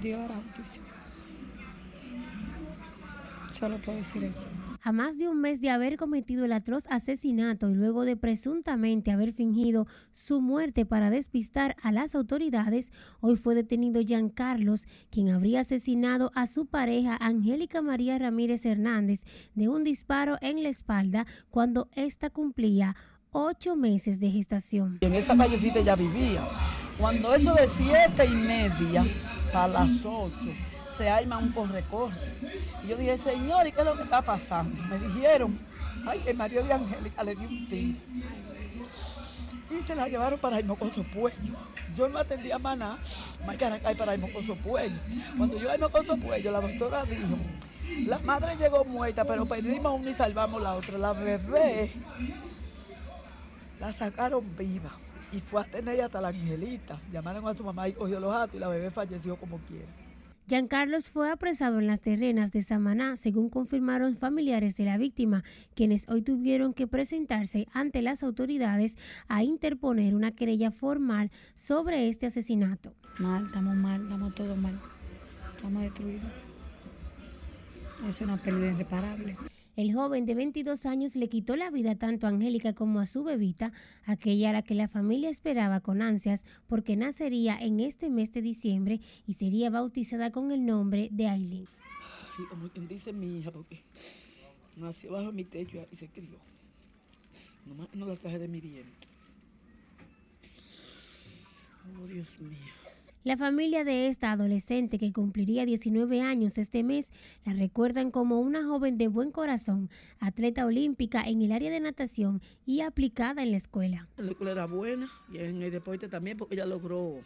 Dios 0.00 0.30
Solo 3.52 3.76
puedo 3.78 3.98
decir 3.98 4.24
eso. 4.24 4.46
A 4.82 4.92
más 4.92 5.18
de 5.18 5.28
un 5.28 5.40
mes 5.40 5.60
de 5.60 5.70
haber 5.70 5.96
cometido 5.96 6.44
el 6.44 6.52
atroz 6.52 6.84
asesinato 6.88 7.70
y 7.70 7.74
luego 7.74 8.04
de 8.04 8.16
presuntamente 8.16 9.12
haber 9.12 9.32
fingido 9.32 9.86
su 10.12 10.40
muerte 10.40 10.86
para 10.86 11.10
despistar 11.10 11.76
a 11.82 11.92
las 11.92 12.14
autoridades, 12.14 12.90
hoy 13.20 13.36
fue 13.36 13.54
detenido 13.54 14.00
Jean 14.00 14.30
Carlos, 14.30 14.86
quien 15.10 15.28
habría 15.28 15.60
asesinado 15.60 16.32
a 16.34 16.46
su 16.46 16.66
pareja 16.66 17.16
Angélica 17.20 17.82
María 17.82 18.18
Ramírez 18.18 18.64
Hernández 18.64 19.20
de 19.54 19.68
un 19.68 19.84
disparo 19.84 20.38
en 20.40 20.62
la 20.62 20.70
espalda 20.70 21.26
cuando 21.50 21.88
ésta 21.94 22.30
cumplía 22.30 22.96
ocho 23.32 23.76
meses 23.76 24.18
de 24.18 24.30
gestación. 24.30 24.98
En 25.02 25.14
esa 25.14 25.36
callecita 25.36 25.80
ya 25.80 25.94
vivía. 25.94 26.48
Cuando 26.98 27.34
eso 27.34 27.54
de 27.54 27.68
siete 27.68 28.24
y 28.26 28.34
media 28.34 29.04
a 29.52 29.68
las 29.68 30.04
ocho 30.04 30.50
se 30.96 31.08
arma 31.08 31.38
un 31.38 31.52
corre-corre. 31.52 32.16
Y 32.84 32.88
yo 32.88 32.96
dije, 32.96 33.18
señor, 33.18 33.66
¿y 33.66 33.72
qué 33.72 33.80
es 33.80 33.86
lo 33.86 33.96
que 33.96 34.02
está 34.02 34.22
pasando? 34.22 34.82
Me 34.84 34.98
dijeron, 34.98 35.58
ay, 36.06 36.20
que 36.20 36.34
Mario 36.34 36.62
de 36.64 36.72
Angélica 36.72 37.24
le 37.24 37.34
dio 37.34 37.48
un 37.48 37.68
tiro. 37.68 37.98
Y 39.70 39.82
se 39.82 39.94
la 39.94 40.06
llevaron 40.08 40.38
para 40.38 40.58
el 40.58 40.66
Mocoso 40.66 41.02
Puello. 41.02 41.54
Yo 41.94 42.08
no 42.08 42.18
atendía 42.18 42.58
más 42.58 42.76
nada, 42.76 42.98
mañana 43.46 43.78
cae 43.80 43.96
para 43.96 44.14
el 44.14 44.20
Mocoso 44.20 44.54
Puello. 44.56 44.96
Cuando 45.36 45.58
yo 45.58 45.70
al 45.70 45.78
Mocoso 45.78 46.16
Puello, 46.16 46.50
la 46.50 46.60
doctora 46.60 47.04
dijo, 47.04 47.36
la 48.06 48.18
madre 48.18 48.56
llegó 48.56 48.84
muerta, 48.84 49.24
pero 49.24 49.46
perdimos 49.46 49.98
una 49.98 50.10
y 50.10 50.14
salvamos 50.14 50.62
la 50.62 50.74
otra. 50.74 50.98
La 50.98 51.12
bebé 51.12 51.92
la 53.80 53.92
sacaron 53.92 54.44
viva 54.56 54.90
y 55.32 55.40
fue 55.40 55.60
a 55.60 55.64
tener 55.64 56.00
hasta 56.00 56.20
la 56.20 56.28
angelita. 56.28 57.00
Llamaron 57.10 57.46
a 57.48 57.54
su 57.54 57.64
mamá 57.64 57.88
y 57.88 57.94
cogió 57.94 58.20
los 58.20 58.34
atos 58.34 58.54
y 58.54 58.58
la 58.58 58.68
bebé 58.68 58.90
falleció 58.90 59.36
como 59.36 59.58
quiera. 59.58 59.88
Carlos 60.68 61.08
fue 61.08 61.30
apresado 61.30 61.78
en 61.78 61.86
las 61.86 62.00
terrenas 62.00 62.52
de 62.52 62.62
Samaná, 62.62 63.16
según 63.16 63.48
confirmaron 63.48 64.16
familiares 64.16 64.76
de 64.76 64.84
la 64.84 64.98
víctima, 64.98 65.44
quienes 65.74 66.06
hoy 66.08 66.22
tuvieron 66.22 66.74
que 66.74 66.86
presentarse 66.86 67.68
ante 67.72 68.02
las 68.02 68.22
autoridades 68.22 68.96
a 69.28 69.42
interponer 69.42 70.14
una 70.14 70.32
querella 70.32 70.70
formal 70.70 71.30
sobre 71.56 72.08
este 72.08 72.26
asesinato. 72.26 72.92
Mal, 73.18 73.46
estamos 73.46 73.76
mal, 73.76 74.02
estamos 74.02 74.34
todos 74.34 74.58
mal, 74.58 74.78
estamos 75.54 75.82
destruidos. 75.82 76.30
Es 78.08 78.20
una 78.20 78.36
pérdida 78.36 78.72
irreparable. 78.72 79.36
El 79.74 79.94
joven 79.94 80.26
de 80.26 80.34
22 80.34 80.84
años 80.84 81.16
le 81.16 81.28
quitó 81.28 81.56
la 81.56 81.70
vida 81.70 81.94
tanto 81.94 82.26
a 82.26 82.30
Angélica 82.30 82.74
como 82.74 83.00
a 83.00 83.06
su 83.06 83.24
bebita, 83.24 83.72
aquella 84.04 84.50
a 84.50 84.52
la 84.52 84.62
que 84.62 84.74
la 84.74 84.86
familia 84.86 85.30
esperaba 85.30 85.80
con 85.80 86.02
ansias 86.02 86.44
porque 86.66 86.94
nacería 86.94 87.58
en 87.58 87.80
este 87.80 88.10
mes 88.10 88.32
de 88.32 88.42
diciembre 88.42 89.00
y 89.26 89.34
sería 89.34 89.70
bautizada 89.70 90.30
con 90.30 90.52
el 90.52 90.66
nombre 90.66 91.08
de 91.10 91.28
Aileen. 91.28 91.68
como 92.50 92.68
quien 92.68 92.86
dice 92.86 93.12
mi 93.14 93.38
hija, 93.38 93.50
porque 93.50 93.82
nació 94.76 95.12
bajo 95.12 95.32
mi 95.32 95.44
techo 95.44 95.86
y 95.90 95.96
se 95.96 96.08
crió. 96.08 96.38
no 97.94 98.06
la 98.06 98.16
traje 98.16 98.38
de 98.38 98.48
mi 98.48 98.60
vientre. 98.60 99.08
Oh, 101.98 102.06
Dios 102.06 102.28
mío. 102.40 102.81
La 103.24 103.36
familia 103.36 103.84
de 103.84 104.08
esta 104.08 104.32
adolescente 104.32 104.98
que 104.98 105.12
cumpliría 105.12 105.64
19 105.64 106.22
años 106.22 106.58
este 106.58 106.82
mes 106.82 107.08
la 107.44 107.52
recuerdan 107.52 108.10
como 108.10 108.40
una 108.40 108.64
joven 108.64 108.98
de 108.98 109.06
buen 109.06 109.30
corazón, 109.30 109.90
atleta 110.18 110.66
olímpica 110.66 111.22
en 111.22 111.40
el 111.40 111.52
área 111.52 111.70
de 111.70 111.78
natación 111.78 112.42
y 112.66 112.80
aplicada 112.80 113.44
en 113.44 113.52
la 113.52 113.58
escuela. 113.58 114.08
La 114.16 114.32
escuela 114.32 114.50
era 114.50 114.66
buena 114.66 115.08
y 115.32 115.38
en 115.38 115.62
el 115.62 115.70
deporte 115.70 116.08
también 116.08 116.36
porque 116.36 116.56
ella 116.56 116.66
logró 116.66 117.20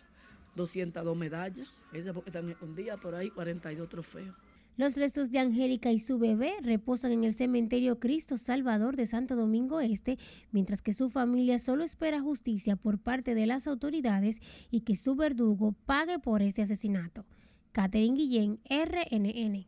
202 0.55 1.17
medallas. 1.17 1.69
Ella 1.95 2.13
porque 2.13 2.31
también 2.31 2.53
escondida 2.53 2.99
por 2.99 3.15
ahí 3.15 3.31
42 3.31 3.89
trofeos. 3.89 4.37
Los 4.79 4.95
restos 4.95 5.31
de 5.31 5.39
Angélica 5.39 5.91
y 5.91 5.99
su 5.99 6.19
bebé 6.19 6.53
reposan 6.61 7.11
en 7.11 7.25
el 7.25 7.33
cementerio 7.33 7.99
Cristo 7.99 8.37
Salvador 8.37 8.95
de 8.95 9.07
Santo 9.07 9.35
Domingo 9.35 9.81
Este, 9.81 10.19
mientras 10.53 10.83
que 10.83 10.93
su 10.93 11.09
familia 11.09 11.59
solo 11.59 11.83
espera 11.83 12.21
justicia 12.21 12.77
por 12.77 12.99
parte 12.99 13.35
de 13.35 13.47
las 13.47 13.67
autoridades 13.67 14.37
y 14.71 14.83
que 14.83 14.95
su 14.95 15.17
verdugo 15.17 15.73
pague 15.87 16.19
por 16.19 16.43
este 16.43 16.61
asesinato. 16.61 17.25
Catherine 17.73 18.19
Guillén, 18.19 18.61
RNN. 18.69 19.67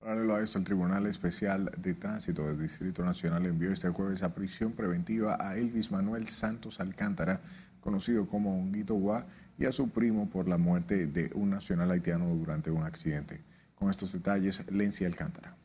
Paralelo 0.00 0.34
a 0.34 0.42
esto, 0.42 0.58
el 0.58 0.66
Tribunal 0.66 1.06
Especial 1.06 1.72
de 1.78 1.94
Tránsito 1.94 2.46
del 2.46 2.60
Distrito 2.60 3.02
Nacional 3.02 3.46
envió 3.46 3.72
este 3.72 3.88
jueves 3.88 4.22
a 4.22 4.34
prisión 4.34 4.72
preventiva 4.72 5.38
a 5.40 5.56
Elvis 5.56 5.90
Manuel 5.90 6.26
Santos 6.26 6.78
Alcántara, 6.78 7.40
conocido 7.80 8.28
como 8.28 8.54
Honguito 8.54 8.96
Guá, 8.96 9.26
y 9.58 9.64
a 9.64 9.72
su 9.72 9.88
primo 9.88 10.28
por 10.28 10.46
la 10.46 10.58
muerte 10.58 11.06
de 11.06 11.30
un 11.34 11.48
nacional 11.48 11.90
haitiano 11.90 12.28
durante 12.34 12.70
un 12.70 12.82
accidente. 12.82 13.40
Con 13.76 13.90
estos 13.90 14.12
detalles, 14.12 14.64
Lencia 14.70 15.06
Alcántara. 15.06 15.56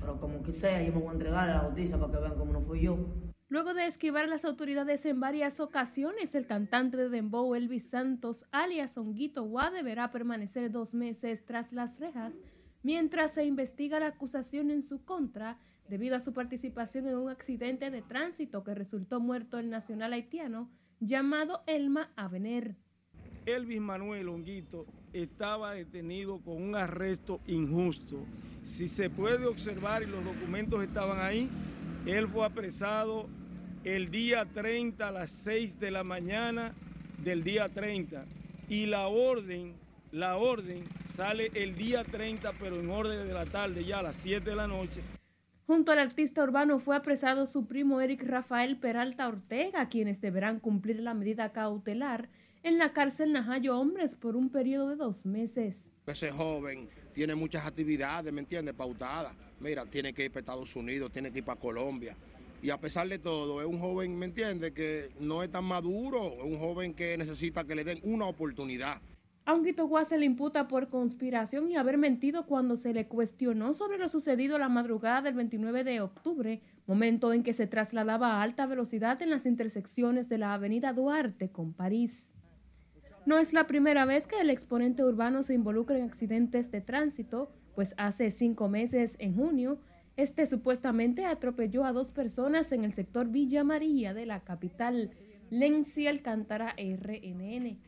Pero 0.00 0.20
como 0.20 0.42
que 0.42 0.52
sea, 0.52 0.82
yo 0.82 0.92
me 0.92 1.00
voy 1.00 1.08
a 1.08 1.12
entregar 1.12 1.50
a 1.50 1.54
la 1.54 1.60
justicia 1.60 1.98
para 1.98 2.12
que 2.12 2.18
vean 2.18 2.34
cómo 2.36 2.52
no 2.52 2.62
fui 2.62 2.80
yo. 2.80 2.98
Luego 3.48 3.74
de 3.74 3.86
esquivar 3.86 4.24
a 4.24 4.28
las 4.28 4.44
autoridades 4.44 5.04
en 5.06 5.20
varias 5.20 5.60
ocasiones, 5.60 6.34
el 6.34 6.46
cantante 6.46 6.96
de 6.96 7.08
Dembow 7.08 7.54
Elvis 7.54 7.90
Santos, 7.90 8.46
alias 8.50 8.96
Honguito 8.96 9.44
Guá, 9.44 9.70
deberá 9.70 10.10
permanecer 10.10 10.70
dos 10.70 10.94
meses 10.94 11.44
tras 11.44 11.72
las 11.72 12.00
rejas 12.00 12.32
mientras 12.82 13.32
se 13.32 13.44
investiga 13.44 13.98
la 13.98 14.08
acusación 14.08 14.70
en 14.70 14.82
su 14.82 15.04
contra 15.04 15.58
debido 15.88 16.16
a 16.16 16.20
su 16.20 16.32
participación 16.32 17.06
en 17.08 17.16
un 17.16 17.30
accidente 17.30 17.90
de 17.90 18.02
tránsito 18.02 18.62
que 18.62 18.74
resultó 18.74 19.20
muerto 19.20 19.58
el 19.58 19.70
nacional 19.70 20.12
haitiano 20.12 20.70
llamado 21.00 21.62
Elma 21.66 22.12
Avener. 22.16 22.76
Elvis 23.46 23.80
Manuel 23.80 24.28
Honguito 24.28 24.86
estaba 25.14 25.72
detenido 25.72 26.38
con 26.38 26.60
un 26.60 26.74
arresto 26.74 27.40
injusto. 27.46 28.18
Si 28.62 28.88
se 28.88 29.08
puede 29.08 29.46
observar 29.46 30.02
y 30.02 30.06
los 30.06 30.24
documentos 30.24 30.82
estaban 30.82 31.20
ahí, 31.20 31.48
él 32.04 32.26
fue 32.26 32.44
apresado 32.44 33.26
el 33.84 34.10
día 34.10 34.44
30 34.44 35.06
a 35.06 35.12
las 35.12 35.30
6 35.30 35.78
de 35.78 35.90
la 35.90 36.04
mañana 36.04 36.74
del 37.22 37.44
día 37.44 37.68
30 37.68 38.24
y 38.68 38.86
la 38.86 39.06
orden, 39.06 39.74
la 40.10 40.36
orden 40.36 40.82
sale 41.14 41.50
el 41.54 41.74
día 41.74 42.02
30 42.02 42.52
pero 42.58 42.80
en 42.80 42.90
orden 42.90 43.26
de 43.26 43.32
la 43.32 43.46
tarde 43.46 43.84
ya 43.84 44.00
a 44.00 44.02
las 44.02 44.16
7 44.16 44.50
de 44.50 44.56
la 44.56 44.66
noche. 44.66 45.00
Junto 45.66 45.92
al 45.92 45.98
artista 45.98 46.42
urbano 46.42 46.78
fue 46.78 46.96
apresado 46.96 47.46
su 47.46 47.66
primo 47.66 48.00
Eric 48.00 48.22
Rafael 48.24 48.76
Peralta 48.76 49.28
Ortega, 49.28 49.88
quienes 49.88 50.20
deberán 50.20 50.60
cumplir 50.60 51.00
la 51.00 51.14
medida 51.14 51.52
cautelar 51.52 52.28
en 52.64 52.78
la 52.78 52.94
cárcel 52.94 53.30
Najayo 53.30 53.78
Hombres 53.78 54.16
por 54.16 54.36
un 54.36 54.48
periodo 54.48 54.88
de 54.88 54.96
dos 54.96 55.24
meses. 55.26 55.76
Ese 56.06 56.30
joven 56.30 56.88
tiene 57.12 57.34
muchas 57.34 57.66
actividades, 57.66 58.32
¿me 58.32 58.40
entiendes? 58.40 58.74
Pautadas. 58.74 59.36
Mira, 59.60 59.84
tiene 59.86 60.12
que 60.14 60.24
ir 60.24 60.30
para 60.30 60.40
Estados 60.40 60.74
Unidos, 60.74 61.12
tiene 61.12 61.30
que 61.30 61.38
ir 61.38 61.44
para 61.44 61.60
Colombia. 61.60 62.16
Y 62.62 62.70
a 62.70 62.80
pesar 62.80 63.06
de 63.06 63.18
todo, 63.18 63.60
es 63.60 63.66
un 63.66 63.78
joven, 63.78 64.18
¿me 64.18 64.24
entiendes? 64.24 64.72
Que 64.72 65.10
no 65.20 65.42
es 65.42 65.52
tan 65.52 65.64
maduro, 65.64 66.32
es 66.38 66.44
un 66.44 66.58
joven 66.58 66.94
que 66.94 67.16
necesita 67.18 67.64
que 67.64 67.74
le 67.74 67.84
den 67.84 68.00
una 68.02 68.24
oportunidad. 68.24 69.00
A 69.44 69.52
Honguito 69.52 69.86
Guá 69.86 70.06
se 70.06 70.16
le 70.16 70.24
imputa 70.24 70.66
por 70.66 70.88
conspiración 70.88 71.70
y 71.70 71.76
haber 71.76 71.98
mentido 71.98 72.46
cuando 72.46 72.78
se 72.78 72.94
le 72.94 73.08
cuestionó 73.08 73.74
sobre 73.74 73.98
lo 73.98 74.08
sucedido 74.08 74.56
la 74.56 74.70
madrugada 74.70 75.20
del 75.20 75.34
29 75.34 75.84
de 75.84 76.00
octubre, 76.00 76.62
momento 76.86 77.34
en 77.34 77.42
que 77.42 77.52
se 77.52 77.66
trasladaba 77.66 78.36
a 78.36 78.42
alta 78.42 78.64
velocidad 78.64 79.20
en 79.20 79.28
las 79.28 79.44
intersecciones 79.44 80.30
de 80.30 80.38
la 80.38 80.54
avenida 80.54 80.94
Duarte 80.94 81.50
con 81.50 81.74
París. 81.74 82.33
No 83.26 83.38
es 83.38 83.54
la 83.54 83.66
primera 83.66 84.04
vez 84.04 84.26
que 84.26 84.38
el 84.38 84.50
exponente 84.50 85.02
urbano 85.02 85.42
se 85.42 85.54
involucra 85.54 85.96
en 85.96 86.04
accidentes 86.04 86.70
de 86.70 86.82
tránsito, 86.82 87.50
pues 87.74 87.94
hace 87.96 88.30
cinco 88.30 88.68
meses, 88.68 89.16
en 89.18 89.34
junio, 89.34 89.78
este 90.16 90.46
supuestamente 90.46 91.24
atropelló 91.24 91.86
a 91.86 91.92
dos 91.92 92.10
personas 92.10 92.70
en 92.72 92.84
el 92.84 92.92
sector 92.92 93.28
Villa 93.28 93.64
María 93.64 94.12
de 94.12 94.26
la 94.26 94.40
capital, 94.40 95.10
Lenzi 95.50 96.06
Alcántara 96.06 96.74
RNN. 96.76 97.78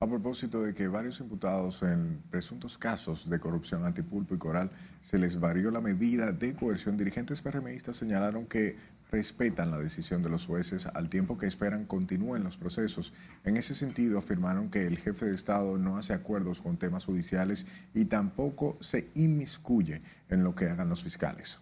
A 0.00 0.06
propósito 0.06 0.62
de 0.62 0.74
que 0.74 0.88
varios 0.88 1.20
imputados 1.20 1.82
en 1.82 2.22
presuntos 2.30 2.76
casos 2.76 3.30
de 3.30 3.40
corrupción 3.40 3.86
antipulpo 3.86 4.34
y 4.34 4.38
coral 4.38 4.70
se 5.00 5.18
les 5.18 5.40
varió 5.40 5.70
la 5.70 5.80
medida 5.80 6.30
de 6.30 6.54
coerción, 6.54 6.98
dirigentes 6.98 7.40
PRMistas 7.40 7.96
señalaron 7.96 8.44
que 8.44 8.76
respetan 9.14 9.70
la 9.70 9.78
decisión 9.78 10.22
de 10.22 10.28
los 10.28 10.44
jueces 10.44 10.86
al 10.86 11.08
tiempo 11.08 11.38
que 11.38 11.46
esperan 11.46 11.84
continúen 11.84 12.42
los 12.42 12.56
procesos. 12.56 13.12
En 13.44 13.56
ese 13.56 13.76
sentido, 13.76 14.18
afirmaron 14.18 14.70
que 14.70 14.88
el 14.88 14.98
jefe 14.98 15.26
de 15.26 15.36
Estado 15.36 15.78
no 15.78 15.96
hace 15.96 16.14
acuerdos 16.14 16.60
con 16.60 16.76
temas 16.78 17.04
judiciales 17.04 17.64
y 17.94 18.06
tampoco 18.06 18.76
se 18.80 19.10
inmiscuye 19.14 20.02
en 20.28 20.42
lo 20.42 20.56
que 20.56 20.68
hagan 20.68 20.88
los 20.88 21.04
fiscales. 21.04 21.60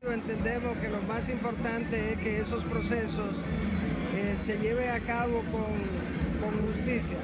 Entendemos 0.00 0.78
que 0.78 0.88
lo 0.88 1.02
más 1.02 1.28
importante 1.28 2.12
es 2.12 2.20
que 2.20 2.40
esos 2.40 2.64
procesos 2.64 3.34
eh, 4.14 4.34
se 4.36 4.56
lleven 4.58 4.90
a 4.90 5.00
cabo 5.00 5.42
con, 5.50 5.74
con 6.40 6.66
justicia, 6.68 7.18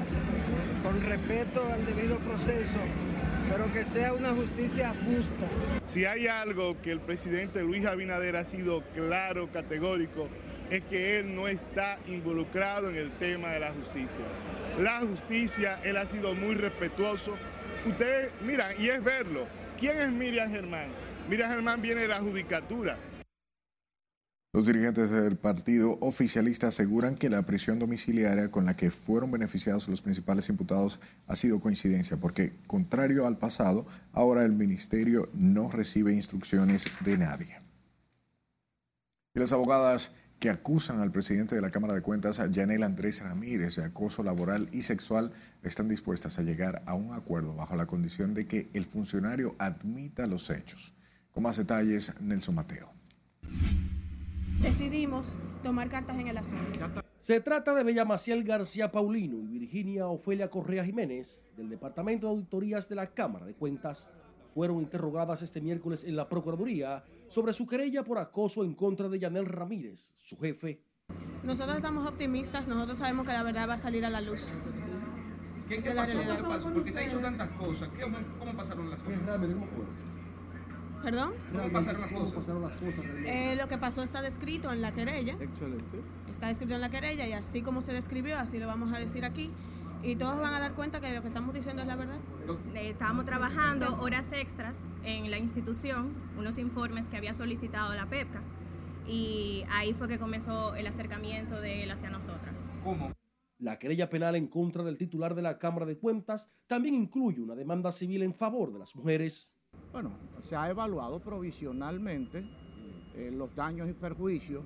con 0.83 1.01
respeto 1.03 1.63
al 1.71 1.85
debido 1.85 2.17
proceso 2.19 2.79
pero 3.49 3.71
que 3.71 3.85
sea 3.85 4.13
una 4.13 4.29
justicia 4.29 4.93
justa. 5.05 5.47
Si 5.83 6.05
hay 6.05 6.27
algo 6.27 6.79
que 6.81 6.91
el 6.91 6.99
presidente 6.99 7.61
Luis 7.61 7.85
Abinader 7.85 8.35
ha 8.35 8.45
sido 8.45 8.83
claro, 8.93 9.49
categórico, 9.51 10.29
es 10.69 10.83
que 10.83 11.19
él 11.19 11.35
no 11.35 11.47
está 11.47 11.99
involucrado 12.07 12.89
en 12.89 12.95
el 12.95 13.11
tema 13.11 13.49
de 13.49 13.59
la 13.59 13.71
justicia. 13.71 14.25
La 14.79 14.99
justicia, 15.01 15.79
él 15.83 15.97
ha 15.97 16.05
sido 16.05 16.33
muy 16.33 16.55
respetuoso. 16.55 17.35
Ustedes, 17.85 18.31
mira, 18.41 18.73
y 18.77 18.89
es 18.89 19.03
verlo. 19.03 19.45
¿Quién 19.79 19.99
es 19.99 20.11
Miriam 20.11 20.49
Germán? 20.49 20.87
Miriam 21.29 21.49
Germán 21.49 21.81
viene 21.81 22.01
de 22.01 22.07
la 22.07 22.19
judicatura. 22.19 22.97
Los 24.55 24.67
dirigentes 24.67 25.09
del 25.09 25.35
partido 25.35 25.97
oficialista 25.99 26.67
aseguran 26.67 27.15
que 27.15 27.27
la 27.27 27.41
prisión 27.41 27.79
domiciliaria 27.79 28.51
con 28.51 28.65
la 28.65 28.75
que 28.75 28.91
fueron 28.91 29.31
beneficiados 29.31 29.87
los 29.87 30.03
principales 30.03 30.47
imputados 30.47 30.99
ha 31.25 31.35
sido 31.35 31.59
coincidencia, 31.59 32.17
porque, 32.17 32.53
contrario 32.67 33.25
al 33.25 33.39
pasado, 33.39 33.87
ahora 34.11 34.45
el 34.45 34.51
ministerio 34.51 35.27
no 35.33 35.71
recibe 35.71 36.13
instrucciones 36.13 36.85
de 36.99 37.17
nadie. 37.17 37.57
Y 39.33 39.39
las 39.39 39.53
abogadas 39.53 40.11
que 40.37 40.51
acusan 40.51 40.99
al 40.99 41.11
presidente 41.11 41.55
de 41.55 41.61
la 41.61 41.71
Cámara 41.71 41.95
de 41.95 42.03
Cuentas, 42.03 42.39
Yanel 42.51 42.83
Andrés 42.83 43.21
Ramírez, 43.23 43.77
de 43.77 43.85
acoso 43.85 44.21
laboral 44.21 44.69
y 44.71 44.83
sexual, 44.83 45.31
están 45.63 45.87
dispuestas 45.87 46.37
a 46.37 46.43
llegar 46.43 46.83
a 46.85 46.93
un 46.93 47.13
acuerdo 47.13 47.55
bajo 47.55 47.75
la 47.75 47.87
condición 47.87 48.35
de 48.35 48.45
que 48.45 48.69
el 48.73 48.85
funcionario 48.85 49.55
admita 49.57 50.27
los 50.27 50.51
hechos. 50.51 50.93
Con 51.31 51.41
más 51.41 51.57
detalles, 51.57 52.13
Nelson 52.21 52.53
Mateo 52.53 52.93
decidimos 54.61 55.35
tomar 55.61 55.89
cartas 55.89 56.17
en 56.17 56.27
el 56.27 56.37
asunto. 56.37 56.79
Se 57.19 57.39
trata 57.39 57.73
de 57.73 57.83
Bella 57.83 58.05
Maciel 58.05 58.43
García 58.43 58.91
Paulino 58.91 59.37
y 59.37 59.47
Virginia 59.47 60.07
Ofelia 60.07 60.49
Correa 60.49 60.83
Jiménez, 60.83 61.41
del 61.55 61.69
Departamento 61.69 62.27
de 62.27 62.33
Auditorías 62.33 62.89
de 62.89 62.95
la 62.95 63.07
Cámara 63.07 63.45
de 63.45 63.53
Cuentas. 63.53 64.11
Fueron 64.53 64.79
interrogadas 64.79 65.41
este 65.41 65.61
miércoles 65.61 66.03
en 66.03 66.15
la 66.15 66.27
Procuraduría 66.27 67.03
sobre 67.27 67.53
su 67.53 67.65
querella 67.65 68.03
por 68.03 68.17
acoso 68.17 68.63
en 68.63 68.73
contra 68.73 69.07
de 69.07 69.19
Yanel 69.19 69.45
Ramírez, 69.45 70.13
su 70.19 70.37
jefe. 70.37 70.81
Nosotros 71.43 71.77
estamos 71.77 72.07
optimistas, 72.07 72.67
nosotros 72.67 72.97
sabemos 72.97 73.25
que 73.25 73.33
la 73.33 73.43
verdad 73.43 73.67
va 73.67 73.73
a 73.73 73.77
salir 73.77 74.05
a 74.05 74.09
la 74.09 74.21
luz. 74.21 74.45
¿Qué, 75.67 75.77
qué 75.81 75.91
pasó? 75.91 76.19
¿Qué 76.19 76.43
pasó? 76.43 76.73
Porque 76.73 76.91
se 76.91 76.99
ha 76.99 77.07
hecho 77.07 77.19
tantas 77.19 77.49
cosas. 77.51 77.89
¿Cómo 78.37 78.53
pasaron 78.55 78.89
las 78.89 79.01
cosas? 79.01 79.19
¿Cómo 81.03 81.11
¿Perdón? 81.11 81.33
¿Cómo 81.51 81.71
pasaron 81.73 82.61
las 82.61 82.75
cosas? 82.77 83.05
Eh, 83.25 83.57
lo 83.57 83.67
que 83.67 83.77
pasó 83.77 84.03
está 84.03 84.21
descrito 84.21 84.71
en 84.71 84.81
la 84.81 84.93
querella. 84.93 85.35
Excelente. 85.39 86.01
Está 86.31 86.47
descrito 86.47 86.75
en 86.75 86.81
la 86.81 86.89
querella 86.89 87.27
y 87.27 87.33
así 87.33 87.61
como 87.61 87.81
se 87.81 87.91
describió, 87.91 88.39
así 88.39 88.57
lo 88.57 88.67
vamos 88.67 88.93
a 88.93 88.99
decir 88.99 89.25
aquí. 89.25 89.51
Y 90.01 90.15
todos 90.15 90.37
van 90.39 90.53
a 90.53 90.59
dar 90.61 90.73
cuenta 90.73 91.01
que 91.01 91.13
lo 91.13 91.21
que 91.21 91.27
estamos 91.27 91.53
diciendo 91.53 91.81
es 91.81 91.87
la 91.89 91.97
verdad. 91.97 92.19
Estábamos 92.75 93.25
trabajando 93.25 93.99
horas 93.99 94.31
extras 94.31 94.77
en 95.03 95.29
la 95.29 95.37
institución, 95.37 96.13
unos 96.37 96.57
informes 96.57 97.05
que 97.07 97.17
había 97.17 97.33
solicitado 97.33 97.93
la 97.93 98.05
PEPCA. 98.05 98.41
Y 99.05 99.65
ahí 99.71 99.93
fue 99.93 100.07
que 100.07 100.17
comenzó 100.17 100.73
el 100.75 100.87
acercamiento 100.87 101.59
de 101.59 101.83
él 101.83 101.91
hacia 101.91 102.09
nosotras. 102.09 102.61
¿Cómo? 102.81 103.11
La 103.59 103.77
querella 103.77 104.09
penal 104.09 104.35
en 104.35 104.47
contra 104.47 104.83
del 104.83 104.97
titular 104.97 105.35
de 105.35 105.41
la 105.41 105.57
Cámara 105.57 105.85
de 105.85 105.97
Cuentas 105.97 106.49
también 106.65 106.95
incluye 106.95 107.41
una 107.41 107.55
demanda 107.55 107.91
civil 107.91 108.23
en 108.23 108.33
favor 108.33 108.71
de 108.71 108.79
las 108.79 108.95
mujeres. 108.95 109.52
Bueno, 109.91 110.11
se 110.43 110.55
ha 110.55 110.69
evaluado 110.69 111.19
provisionalmente 111.19 112.43
eh, 113.15 113.31
los 113.31 113.55
daños 113.55 113.89
y 113.89 113.93
perjuicios 113.93 114.63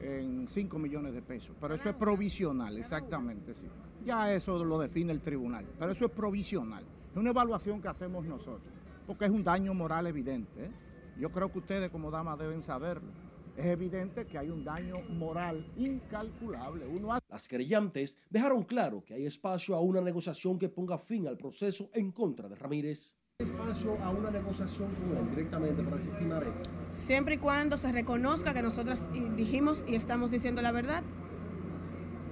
en 0.00 0.46
5 0.48 0.78
millones 0.78 1.12
de 1.12 1.22
pesos, 1.22 1.56
pero 1.60 1.74
eso 1.74 1.88
es 1.88 1.94
provisional, 1.94 2.76
exactamente, 2.78 3.54
sí. 3.54 3.66
Ya 4.04 4.32
eso 4.32 4.64
lo 4.64 4.78
define 4.78 5.12
el 5.12 5.20
tribunal, 5.20 5.66
pero 5.78 5.92
eso 5.92 6.06
es 6.06 6.10
provisional. 6.12 6.84
Es 7.10 7.16
una 7.16 7.30
evaluación 7.30 7.82
que 7.82 7.88
hacemos 7.88 8.24
nosotros, 8.24 8.72
porque 9.06 9.26
es 9.26 9.30
un 9.30 9.44
daño 9.44 9.74
moral 9.74 10.06
evidente. 10.06 10.64
¿eh? 10.64 10.70
Yo 11.18 11.30
creo 11.30 11.50
que 11.50 11.58
ustedes 11.58 11.90
como 11.90 12.10
damas 12.10 12.38
deben 12.38 12.62
saberlo. 12.62 13.10
Es 13.56 13.66
evidente 13.66 14.26
que 14.26 14.38
hay 14.38 14.48
un 14.48 14.64
daño 14.64 15.02
moral 15.10 15.66
incalculable. 15.76 16.86
Uno 16.86 17.18
Las 17.28 17.46
querellantes 17.46 18.16
dejaron 18.30 18.62
claro 18.62 19.04
que 19.04 19.14
hay 19.14 19.26
espacio 19.26 19.74
a 19.74 19.80
una 19.80 20.00
negociación 20.00 20.58
que 20.58 20.68
ponga 20.68 20.96
fin 20.96 21.26
al 21.26 21.36
proceso 21.36 21.90
en 21.92 22.12
contra 22.12 22.48
de 22.48 22.54
Ramírez 22.54 23.14
espacio 23.42 23.98
a 24.02 24.10
una 24.10 24.30
negociación 24.30 24.88
con 24.94 25.16
él 25.16 25.30
directamente 25.30 25.82
para 25.82 25.96
desestimar 25.96 26.42
esto? 26.44 26.70
Siempre 26.94 27.34
y 27.36 27.38
cuando 27.38 27.76
se 27.76 27.90
reconozca 27.92 28.52
que 28.52 28.62
nosotros 28.62 29.08
dijimos 29.36 29.84
y 29.86 29.94
estamos 29.94 30.30
diciendo 30.30 30.62
la 30.62 30.72
verdad. 30.72 31.02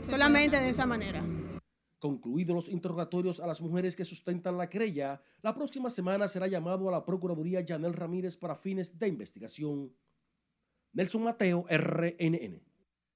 Solamente 0.03 0.59
de 0.59 0.69
esa 0.69 0.87
manera. 0.87 1.25
Concluidos 1.99 2.55
los 2.55 2.69
interrogatorios 2.69 3.41
a 3.41 3.47
las 3.47 3.61
mujeres 3.61 3.97
que 3.97 4.05
sustentan 4.05 4.57
la 4.57 4.69
querella, 4.69 5.21
la 5.43 5.55
próxima 5.55 5.91
semana 5.91 6.29
será 6.29 6.47
llamado 6.47 6.89
a 6.89 6.93
la 6.93 7.05
Procuraduría 7.05 7.61
Yanel 7.63 7.95
Ramírez 7.95 8.37
para 8.37 8.55
fines 8.55 8.97
de 8.99 9.09
investigación. 9.09 9.93
Nelson 10.93 11.25
Mateo, 11.25 11.67
RNN. 11.69 12.61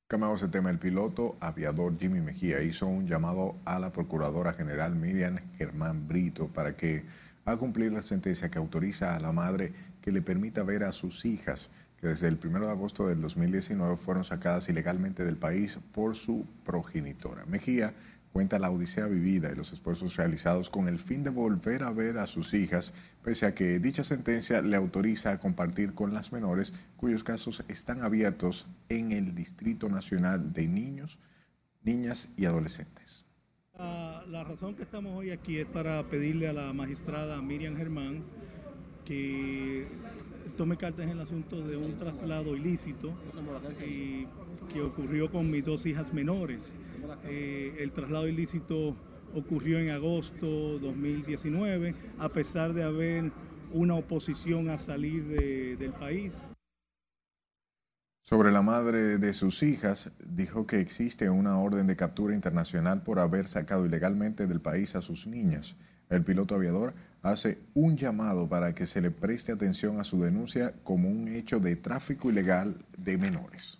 Cambiamos 0.08 0.42
el 0.42 0.50
tema. 0.50 0.68
El 0.68 0.78
piloto 0.78 1.36
aviador 1.40 1.98
Jimmy 1.98 2.20
Mejía 2.20 2.62
hizo 2.62 2.86
un 2.86 3.06
llamado 3.06 3.56
a 3.64 3.78
la 3.78 3.92
Procuradora 3.92 4.52
General 4.52 4.94
Miriam 4.94 5.38
Germán 5.56 6.06
Brito 6.06 6.48
para 6.48 6.76
que 6.76 7.04
a 7.44 7.56
cumplir 7.56 7.92
la 7.92 8.02
sentencia 8.02 8.50
que 8.50 8.58
autoriza 8.58 9.14
a 9.14 9.20
la 9.20 9.32
madre 9.32 9.72
que 10.00 10.12
le 10.12 10.22
permita 10.22 10.62
ver 10.62 10.84
a 10.84 10.92
sus 10.92 11.24
hijas 11.24 11.70
que 12.02 12.08
desde 12.08 12.26
el 12.28 12.38
1 12.42 12.60
de 12.60 12.70
agosto 12.70 13.06
del 13.06 13.20
2019 13.20 13.96
fueron 13.96 14.24
sacadas 14.24 14.68
ilegalmente 14.68 15.24
del 15.24 15.36
país 15.36 15.78
por 15.92 16.16
su 16.16 16.44
progenitora. 16.64 17.46
Mejía 17.46 17.94
cuenta 18.32 18.58
la 18.58 18.70
odisea 18.70 19.06
vivida 19.06 19.52
y 19.52 19.54
los 19.54 19.72
esfuerzos 19.72 20.16
realizados 20.16 20.70
con 20.70 20.88
el 20.88 20.98
fin 20.98 21.22
de 21.22 21.30
volver 21.30 21.84
a 21.84 21.92
ver 21.92 22.18
a 22.18 22.26
sus 22.26 22.54
hijas, 22.54 22.92
pese 23.22 23.46
a 23.46 23.54
que 23.54 23.78
dicha 23.78 24.02
sentencia 24.02 24.62
le 24.62 24.76
autoriza 24.76 25.30
a 25.30 25.38
compartir 25.38 25.94
con 25.94 26.12
las 26.12 26.32
menores 26.32 26.72
cuyos 26.96 27.22
casos 27.22 27.62
están 27.68 28.02
abiertos 28.02 28.66
en 28.88 29.12
el 29.12 29.34
Distrito 29.34 29.88
Nacional 29.88 30.52
de 30.52 30.66
Niños, 30.66 31.18
Niñas 31.84 32.30
y 32.36 32.46
Adolescentes. 32.46 33.24
La, 33.78 34.22
la 34.30 34.44
razón 34.44 34.74
que 34.74 34.82
estamos 34.82 35.16
hoy 35.18 35.30
aquí 35.30 35.58
es 35.58 35.66
para 35.66 36.02
pedirle 36.04 36.46
a 36.48 36.52
la 36.52 36.72
magistrada 36.72 37.40
Miriam 37.40 37.74
Germán 37.76 38.22
que 39.04 39.86
tome 40.56 40.76
cartas 40.76 41.04
en 41.06 41.10
el 41.12 41.20
asunto 41.20 41.60
de 41.66 41.76
un 41.76 41.98
traslado 41.98 42.54
ilícito 42.54 43.12
y 43.86 44.26
que 44.72 44.82
ocurrió 44.82 45.30
con 45.30 45.50
mis 45.50 45.64
dos 45.64 45.86
hijas 45.86 46.12
menores. 46.12 46.72
Eh, 47.24 47.76
el 47.80 47.92
traslado 47.92 48.28
ilícito 48.28 48.94
ocurrió 49.34 49.78
en 49.78 49.90
agosto 49.90 50.78
2019, 50.78 51.94
a 52.18 52.28
pesar 52.28 52.74
de 52.74 52.82
haber 52.82 53.32
una 53.72 53.94
oposición 53.94 54.68
a 54.68 54.78
salir 54.78 55.24
de- 55.24 55.76
del 55.76 55.92
país. 55.92 56.34
Sobre 58.32 58.50
la 58.50 58.62
madre 58.62 59.18
de 59.18 59.34
sus 59.34 59.62
hijas, 59.62 60.08
dijo 60.24 60.66
que 60.66 60.80
existe 60.80 61.28
una 61.28 61.58
orden 61.58 61.86
de 61.86 61.96
captura 61.96 62.34
internacional 62.34 63.02
por 63.02 63.18
haber 63.18 63.46
sacado 63.46 63.84
ilegalmente 63.84 64.46
del 64.46 64.62
país 64.62 64.96
a 64.96 65.02
sus 65.02 65.26
niñas. 65.26 65.76
El 66.08 66.24
piloto 66.24 66.54
aviador 66.54 66.94
hace 67.20 67.58
un 67.74 67.98
llamado 67.98 68.48
para 68.48 68.74
que 68.74 68.86
se 68.86 69.02
le 69.02 69.10
preste 69.10 69.52
atención 69.52 70.00
a 70.00 70.04
su 70.04 70.22
denuncia 70.22 70.72
como 70.82 71.10
un 71.10 71.28
hecho 71.28 71.60
de 71.60 71.76
tráfico 71.76 72.30
ilegal 72.30 72.86
de 72.96 73.18
menores. 73.18 73.76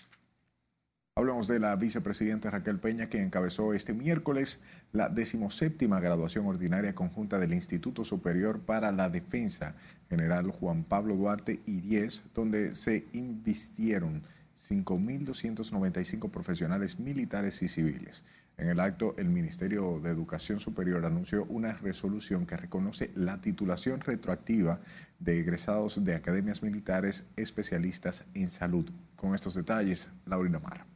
Hablamos 1.14 1.48
de 1.48 1.58
la 1.58 1.74
vicepresidenta 1.76 2.50
Raquel 2.50 2.78
Peña, 2.78 3.08
que 3.08 3.22
encabezó 3.22 3.72
este 3.72 3.94
miércoles 3.94 4.60
la 4.92 5.08
decimoséptima 5.08 5.98
graduación 5.98 6.46
ordinaria 6.46 6.94
conjunta 6.94 7.38
del 7.38 7.54
Instituto 7.54 8.04
Superior 8.04 8.60
para 8.60 8.92
la 8.92 9.08
Defensa 9.08 9.76
General 10.10 10.50
Juan 10.50 10.84
Pablo 10.84 11.16
Duarte 11.16 11.60
y 11.64 11.80
10, 11.80 12.24
donde 12.34 12.74
se 12.74 13.06
invistieron 13.14 14.22
5.295 14.68 16.30
profesionales 16.30 16.98
militares 16.98 17.62
y 17.62 17.68
civiles. 17.68 18.24
En 18.58 18.68
el 18.68 18.80
acto, 18.80 19.14
el 19.18 19.28
Ministerio 19.28 19.98
de 20.00 20.10
Educación 20.10 20.60
Superior 20.60 21.04
anunció 21.04 21.44
una 21.46 21.72
resolución 21.72 22.46
que 22.46 22.56
reconoce 22.56 23.10
la 23.14 23.40
titulación 23.40 24.00
retroactiva 24.00 24.80
de 25.18 25.40
egresados 25.40 26.04
de 26.04 26.14
academias 26.14 26.62
militares 26.62 27.24
especialistas 27.36 28.24
en 28.34 28.50
salud. 28.50 28.88
Con 29.16 29.34
estos 29.34 29.54
detalles, 29.54 30.08
Laurina 30.26 30.58
Mar. 30.58 30.86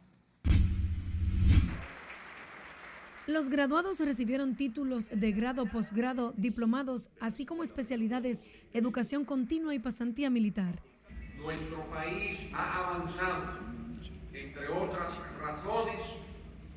Los 3.27 3.49
graduados 3.49 3.99
recibieron 3.99 4.55
títulos 4.55 5.09
de 5.13 5.33
grado, 5.33 5.67
posgrado, 5.67 6.33
diplomados, 6.37 7.11
así 7.19 7.45
como 7.45 7.65
especialidades, 7.65 8.39
educación 8.73 9.25
continua 9.25 9.75
y 9.75 9.81
pasantía 9.81 10.31
militar. 10.31 10.81
Nuestro 11.39 11.85
país 11.91 12.49
ha 12.53 12.79
avanzado, 12.79 13.59
entre 14.33 14.69
otras 14.69 15.19
razones, 15.41 16.01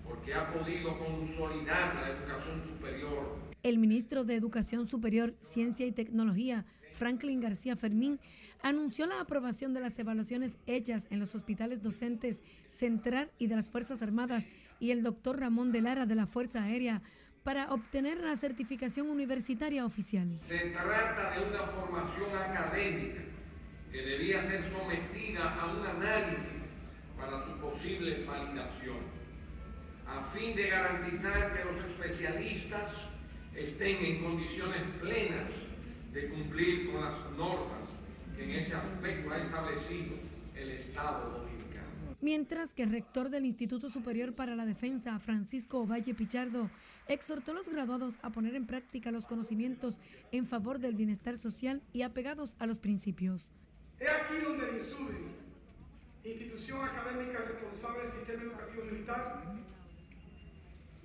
porque 0.06 0.34
ha 0.34 0.52
podido 0.52 0.98
consolidar 0.98 1.96
la 1.96 2.10
educación 2.10 2.64
superior. 2.64 3.40
El 3.64 3.78
ministro 3.78 4.24
de 4.24 4.36
Educación 4.36 4.88
Superior, 4.88 5.34
Ciencia 5.42 5.86
y 5.86 5.92
Tecnología, 5.92 6.66
Franklin 6.94 7.40
García 7.40 7.76
Fermín, 7.76 8.20
anunció 8.62 9.06
la 9.06 9.22
aprobación 9.22 9.74
de 9.74 9.80
las 9.80 9.98
evaluaciones 9.98 10.56
hechas 10.68 11.08
en 11.10 11.20
los 11.20 11.36
hospitales 11.36 11.82
docentes 11.82 12.44
Central 12.70 13.32
y 13.38 13.48
de 13.48 13.56
las 13.56 13.70
Fuerzas 13.70 14.02
Armadas 14.02 14.46
y 14.80 14.92
el 14.92 15.04
doctor 15.04 15.40
Ramón 15.40 15.72
de 15.72 15.82
Lara 15.82 16.06
de 16.06 16.16
la 16.16 16.28
Fuerza 16.28 16.64
Aérea 16.64 17.02
para 17.44 17.72
obtener 17.74 18.20
la 18.20 18.36
certificación 18.36 19.10
universitaria 19.10 19.86
oficial. 19.86 20.38
Se 20.48 20.58
trata 20.72 21.32
de 21.32 21.50
una 21.50 21.64
formación 21.64 22.36
académica 22.36 23.22
que 23.92 24.02
debía 24.02 24.42
ser 24.44 24.64
sometida 24.64 25.56
a 25.56 25.74
un 25.74 25.86
análisis 25.86 26.70
para 27.18 27.44
su 27.46 27.52
posible 27.60 28.24
validación, 28.24 28.98
a 30.08 30.22
fin 30.22 30.56
de 30.56 30.70
garantizar 30.70 31.54
que 31.54 31.66
los 31.66 31.84
especialistas 31.84 33.10
estén 33.56 34.04
en 34.06 34.24
condiciones 34.24 34.82
plenas 35.00 35.52
de 36.14 36.30
cumplir 36.30 36.92
con 36.92 37.02
las 37.02 37.14
normas 37.38 37.90
que 38.36 38.44
en 38.44 38.52
ese 38.52 38.76
aspecto 38.76 39.32
ha 39.32 39.38
establecido 39.38 40.16
el 40.56 40.70
Estado 40.72 41.40
dominicano. 41.40 42.16
Mientras 42.22 42.74
que 42.74 42.84
el 42.84 42.92
rector 42.92 43.30
del 43.30 43.46
Instituto 43.46 43.90
Superior 43.90 44.34
para 44.34 44.56
la 44.56 44.66
Defensa, 44.66 45.20
Francisco 45.20 45.86
Valle 45.86 46.14
Pichardo, 46.14 46.70
exhortó 47.08 47.52
a 47.52 47.56
los 47.56 47.70
graduados 47.70 48.20
a 48.22 48.30
poner 48.30 48.56
en 48.56 48.68
práctica 48.68 49.12
los 49.12 49.26
conocimientos 49.26 50.00
en 50.32 50.46
favor 50.46 50.80
del 50.80 50.96
bienestar 50.96 51.38
social 51.38 51.82
y 51.92 52.04
apegados 52.04 52.56
a 52.60 52.68
los 52.68 52.78
principios. 52.78 53.50
Es 54.00 54.10
aquí 54.10 54.38
donde 54.42 54.70
el 54.70 54.76
INSUDE, 54.78 55.18
institución 56.24 56.82
académica 56.82 57.40
responsable 57.40 58.04
del 58.04 58.12
sistema 58.12 58.44
educativo 58.44 58.84
militar, 58.86 59.44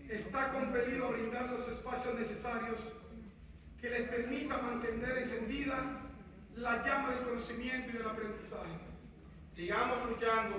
está 0.09 0.53
compelido 0.53 1.09
a 1.09 1.11
brindar 1.11 1.51
los 1.51 1.69
espacios 1.69 2.15
necesarios 2.15 2.79
que 3.81 3.91
les 3.91 4.07
permita 4.07 4.59
mantener 4.59 5.19
encendida 5.19 6.03
la 6.55 6.87
llama 6.87 7.11
del 7.11 7.25
conocimiento 7.25 7.91
y 7.91 7.99
del 7.99 8.07
aprendizaje. 8.07 8.79
Sigamos 9.51 10.09
luchando 10.09 10.57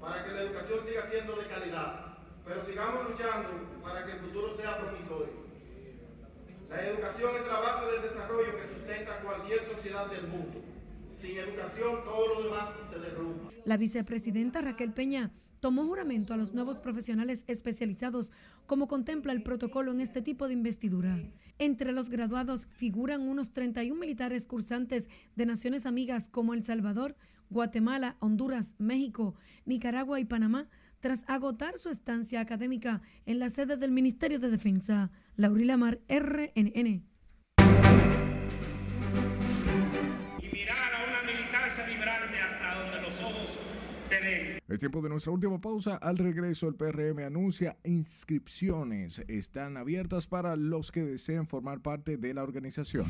para 0.00 0.24
que 0.24 0.32
la 0.32 0.40
educación 0.40 0.80
siga 0.86 1.06
siendo 1.06 1.36
de 1.36 1.46
calidad, 1.48 2.16
pero 2.46 2.64
sigamos 2.64 3.10
luchando 3.10 3.50
para 3.82 4.06
que 4.06 4.12
el 4.12 4.18
futuro 4.20 4.56
sea 4.56 4.78
promisorio. 4.78 5.44
La 6.70 6.80
educación 6.82 7.36
es 7.36 7.46
la 7.46 7.60
base 7.60 7.86
del 7.86 8.02
desarrollo 8.02 8.58
que 8.58 8.66
sustenta 8.66 9.20
cualquier 9.20 9.64
sociedad 9.66 10.06
del 10.06 10.26
mundo. 10.28 10.73
Sin 11.24 11.38
educación 11.38 12.04
todo 12.04 12.34
lo 12.34 12.42
demás 12.44 12.76
se 12.84 12.98
derrumba. 12.98 13.50
La 13.64 13.78
vicepresidenta 13.78 14.60
Raquel 14.60 14.92
Peña 14.92 15.32
tomó 15.60 15.86
juramento 15.86 16.34
a 16.34 16.36
los 16.36 16.52
nuevos 16.52 16.80
profesionales 16.80 17.44
especializados 17.46 18.30
como 18.66 18.88
contempla 18.88 19.32
el 19.32 19.42
protocolo 19.42 19.92
en 19.92 20.02
este 20.02 20.20
tipo 20.20 20.48
de 20.48 20.52
investidura. 20.52 21.18
Entre 21.58 21.92
los 21.92 22.10
graduados 22.10 22.68
figuran 22.74 23.22
unos 23.22 23.54
31 23.54 23.98
militares 23.98 24.44
cursantes 24.44 25.08
de 25.34 25.46
naciones 25.46 25.86
amigas 25.86 26.28
como 26.28 26.52
El 26.52 26.62
Salvador, 26.62 27.16
Guatemala, 27.48 28.18
Honduras, 28.20 28.74
México, 28.76 29.34
Nicaragua 29.64 30.20
y 30.20 30.26
Panamá, 30.26 30.68
tras 31.00 31.24
agotar 31.26 31.78
su 31.78 31.88
estancia 31.88 32.40
académica 32.40 33.00
en 33.24 33.38
la 33.38 33.48
sede 33.48 33.78
del 33.78 33.92
Ministerio 33.92 34.38
de 34.38 34.50
Defensa. 34.50 35.10
Laurila 35.36 35.78
Mar, 35.78 36.00
RNN. 36.06 37.02
Es 44.66 44.78
tiempo 44.78 45.02
de 45.02 45.10
nuestra 45.10 45.30
última 45.30 45.60
pausa. 45.60 45.96
Al 45.96 46.16
regreso, 46.16 46.68
el 46.68 46.74
PRM 46.74 47.18
anuncia 47.26 47.76
inscripciones. 47.84 49.22
Están 49.28 49.76
abiertas 49.76 50.26
para 50.26 50.56
los 50.56 50.90
que 50.90 51.02
deseen 51.02 51.46
formar 51.46 51.80
parte 51.80 52.16
de 52.16 52.32
la 52.32 52.42
organización. 52.42 53.04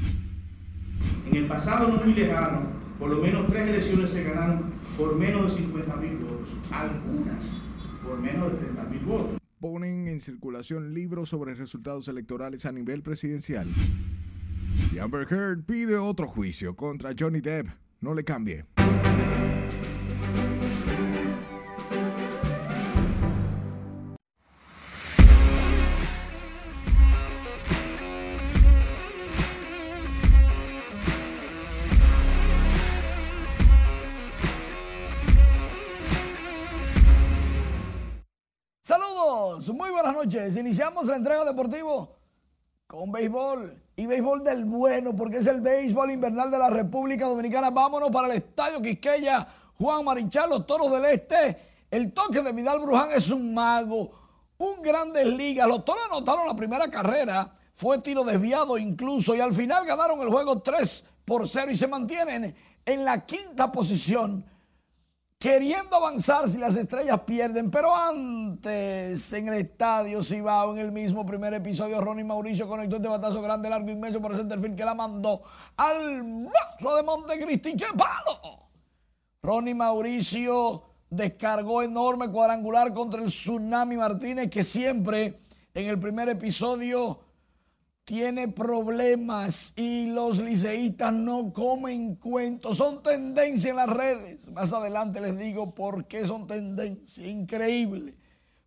En 1.30 1.36
el 1.36 1.46
pasado 1.46 1.88
no 1.88 2.02
muy 2.02 2.12
lejano, 2.12 2.62
por 2.98 3.09
lo 3.09 3.18
menos 3.18 3.46
tres 3.48 3.68
elecciones 3.68 4.11
se 4.11 4.24
ganaron 4.24 4.72
por 4.98 5.16
menos 5.16 5.57
de 5.57 5.62
50 5.62 5.96
mil 5.96 6.16
votos, 6.16 6.57
algunas 6.72 7.62
por 8.02 8.18
menos 8.18 8.52
de 8.52 8.59
30 8.59 8.84
mil 8.84 9.00
votos. 9.00 9.38
Ponen 9.61 10.09
en 10.09 10.20
circulación 10.20 10.92
libros 10.92 11.28
sobre 11.28 11.55
resultados 11.55 12.09
electorales 12.09 12.66
a 12.66 12.72
nivel 12.72 13.02
presidencial. 13.02 13.68
Y 14.92 14.98
Amber 14.98 15.26
Heard 15.30 15.62
pide 15.62 15.96
otro 15.96 16.26
juicio 16.26 16.74
contra 16.74 17.12
Johnny 17.16 17.40
Depp. 17.40 17.68
No 18.00 18.12
le 18.12 18.24
cambie. 18.24 18.64
Iniciamos 40.25 41.07
la 41.07 41.16
entrega 41.16 41.45
deportivo 41.45 42.16
con 42.87 43.12
béisbol 43.12 43.79
y 43.95 44.07
béisbol 44.07 44.43
del 44.43 44.64
bueno, 44.64 45.14
porque 45.14 45.37
es 45.37 45.47
el 45.47 45.61
béisbol 45.61 46.12
invernal 46.12 46.51
de 46.51 46.57
la 46.57 46.70
República 46.70 47.27
Dominicana. 47.27 47.68
Vámonos 47.68 48.09
para 48.09 48.29
el 48.29 48.39
Estadio 48.39 48.81
Quisqueya, 48.81 49.47
Juan 49.77 50.03
Marichal, 50.03 50.49
los 50.49 50.66
Toros 50.66 50.91
del 50.91 51.05
Este. 51.05 51.59
El 51.91 52.14
toque 52.14 52.41
de 52.41 52.53
Vidal 52.53 52.81
Bruján 52.81 53.11
es 53.12 53.31
un 53.31 53.53
mago, 53.53 54.12
un 54.57 54.81
grandes 54.81 55.27
ligas. 55.27 55.68
Los 55.68 55.85
Toros 55.85 56.05
anotaron 56.11 56.47
la 56.47 56.57
primera 56.57 56.91
carrera, 56.91 57.59
fue 57.75 57.99
tiro 57.99 58.25
desviado 58.25 58.79
incluso, 58.79 59.35
y 59.35 59.41
al 59.41 59.53
final 59.53 59.85
ganaron 59.85 60.22
el 60.22 60.31
juego 60.31 60.62
3 60.62 61.05
por 61.27 61.47
0 61.47 61.70
y 61.70 61.77
se 61.77 61.87
mantienen 61.87 62.57
en 62.87 63.05
la 63.05 63.27
quinta 63.27 63.70
posición 63.70 64.43
queriendo 65.45 65.97
avanzar 65.97 66.49
si 66.49 66.57
las 66.57 66.74
estrellas 66.74 67.20
pierden, 67.26 67.70
pero 67.70 67.95
antes 67.95 69.30
en 69.34 69.49
el 69.49 69.55
estadio 69.57 70.22
Cibao, 70.22 70.72
en 70.72 70.78
el 70.78 70.90
mismo 70.90 71.26
primer 71.26 71.53
episodio, 71.53 72.01
Ronnie 72.01 72.24
Mauricio 72.24 72.66
conectó 72.66 72.97
este 72.97 73.09
batazo 73.09 73.42
grande, 73.42 73.68
largo, 73.68 73.90
inmenso 73.90 74.22
por 74.22 74.32
el 74.32 74.38
centerfield 74.38 74.74
que 74.74 74.86
la 74.86 74.95
mandó 74.95 75.42
al 75.76 76.24
monstruo 76.24 76.97
de 76.97 77.03
Montecristi. 77.03 77.76
¡Qué 77.76 77.84
palo! 77.95 78.70
Ronnie 79.42 79.74
Mauricio 79.74 80.82
descargó 81.11 81.82
enorme 81.82 82.30
cuadrangular 82.30 82.95
contra 82.95 83.20
el 83.20 83.28
Tsunami 83.28 83.99
Martínez, 83.99 84.49
que 84.49 84.64
siempre 84.64 85.40
en 85.74 85.88
el 85.90 86.01
primer 86.01 86.30
episodio 86.30 87.20
tiene 88.05 88.48
problemas 88.48 89.72
y 89.76 90.07
los 90.11 90.38
liceístas 90.38 91.12
no 91.12 91.52
comen 91.52 92.16
cuentos. 92.16 92.76
Son 92.76 93.02
tendencia 93.02 93.70
en 93.70 93.76
las 93.76 93.88
redes. 93.88 94.50
Más 94.50 94.72
adelante 94.72 95.20
les 95.20 95.38
digo 95.38 95.74
por 95.74 96.07
qué 96.07 96.26
son 96.26 96.46
tendencia. 96.46 97.26
Increíble. 97.26 98.16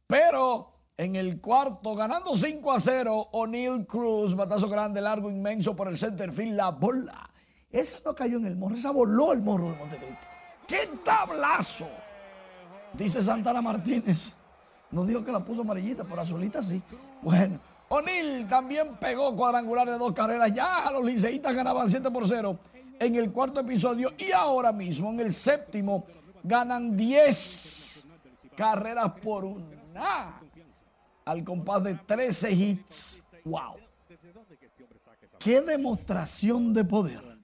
Pero 0.07 0.73
en 0.97 1.15
el 1.15 1.39
cuarto, 1.39 1.95
ganando 1.95 2.35
5 2.35 2.71
a 2.71 2.79
0, 2.79 3.29
O'Neill 3.31 3.85
Cruz, 3.85 4.35
batazo 4.35 4.67
grande, 4.67 5.01
largo, 5.01 5.29
inmenso 5.29 5.75
por 5.75 5.87
el 5.87 5.97
center 5.97 6.31
field, 6.31 6.55
la 6.55 6.71
bola. 6.71 7.29
Esa 7.69 7.99
no 8.03 8.15
cayó 8.15 8.37
en 8.37 8.47
el 8.47 8.55
morro, 8.55 8.75
esa 8.75 8.91
voló 8.91 9.33
el 9.33 9.41
morro 9.41 9.69
de 9.69 9.75
Montecristo. 9.75 10.25
¡Qué 10.65 10.89
tablazo! 11.05 11.87
Dice 12.93 13.21
Santana 13.21 13.61
Martínez. 13.61 14.33
No 14.89 15.05
dijo 15.05 15.23
que 15.23 15.31
la 15.31 15.43
puso 15.43 15.61
amarillita, 15.61 16.05
pero 16.05 16.21
azulita 16.21 16.63
sí. 16.63 16.81
Bueno, 17.21 17.59
O'Neill 17.89 18.47
también 18.47 18.97
pegó 18.97 19.35
cuadrangular 19.35 19.87
de 19.87 19.97
dos 19.97 20.13
carreras. 20.13 20.51
Ya 20.53 20.89
los 20.91 21.03
liceístas 21.03 21.55
ganaban 21.55 21.89
7 21.89 22.11
por 22.11 22.27
0 22.27 22.59
en 22.99 23.15
el 23.15 23.31
cuarto 23.31 23.61
episodio 23.61 24.13
y 24.17 24.31
ahora 24.31 24.71
mismo 24.71 25.11
en 25.11 25.21
el 25.21 25.33
séptimo 25.33 26.05
ganan 26.43 26.95
10 26.97 28.07
carreras 28.55 29.11
por 29.21 29.45
una. 29.45 30.41
Al 31.25 31.43
compás 31.43 31.83
de 31.83 31.95
13 31.95 32.51
hits. 32.51 33.21
¡Wow! 33.45 33.75
¡Qué 35.39 35.61
demostración 35.61 36.73
de 36.73 36.83
poder! 36.83 37.37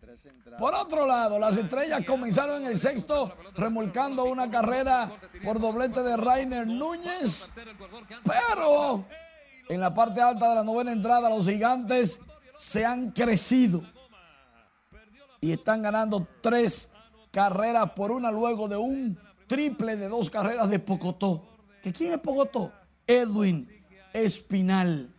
Por 0.58 0.76
otro 0.76 1.08
lado, 1.08 1.40
las 1.40 1.58
estrellas 1.58 2.02
comenzaron 2.06 2.62
en 2.62 2.68
el 2.68 2.78
sexto 2.78 3.34
remolcando 3.56 4.26
una 4.26 4.50
carrera 4.50 5.12
por 5.44 5.60
doblete 5.60 6.04
de 6.04 6.16
Rainer 6.16 6.68
Núñez, 6.68 7.52
pero 8.24 9.06
en 9.70 9.80
la 9.80 9.94
parte 9.94 10.22
alta 10.22 10.50
de 10.50 10.56
la 10.56 10.64
novena 10.64 10.92
entrada 10.92 11.30
los 11.30 11.48
gigantes 11.48 12.20
se 12.58 12.86
han 12.86 13.12
crecido 13.12 13.84
y 15.42 15.52
están 15.52 15.82
ganando 15.82 16.28
tres 16.42 16.90
carreras 17.32 17.92
por 17.92 18.12
una 18.12 18.32
luego 18.32 18.68
de 18.68 18.78
un 18.78 19.20
triple 19.48 19.98
de 19.98 20.08
dos 20.08 20.30
carreras 20.30 20.70
de 20.70 20.80
Pocotó. 20.80 21.48
¿Que 21.82 21.92
quién 21.92 22.14
es 22.14 22.20
Pocotó? 22.20 22.72
Edwin 23.06 23.70
Espinal. 24.14 25.14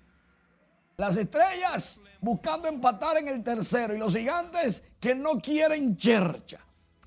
Las 0.97 1.17
estrellas 1.17 2.01
buscando 2.21 2.69
empatar 2.69 3.19
en 3.19 3.29
el 3.29 3.43
tercero 3.43 3.95
y 3.95 3.99
los 3.99 4.15
gigantes 4.15 4.83
que 4.99 5.15
no 5.15 5.39
quieren 5.41 5.97
chercha. 5.97 6.59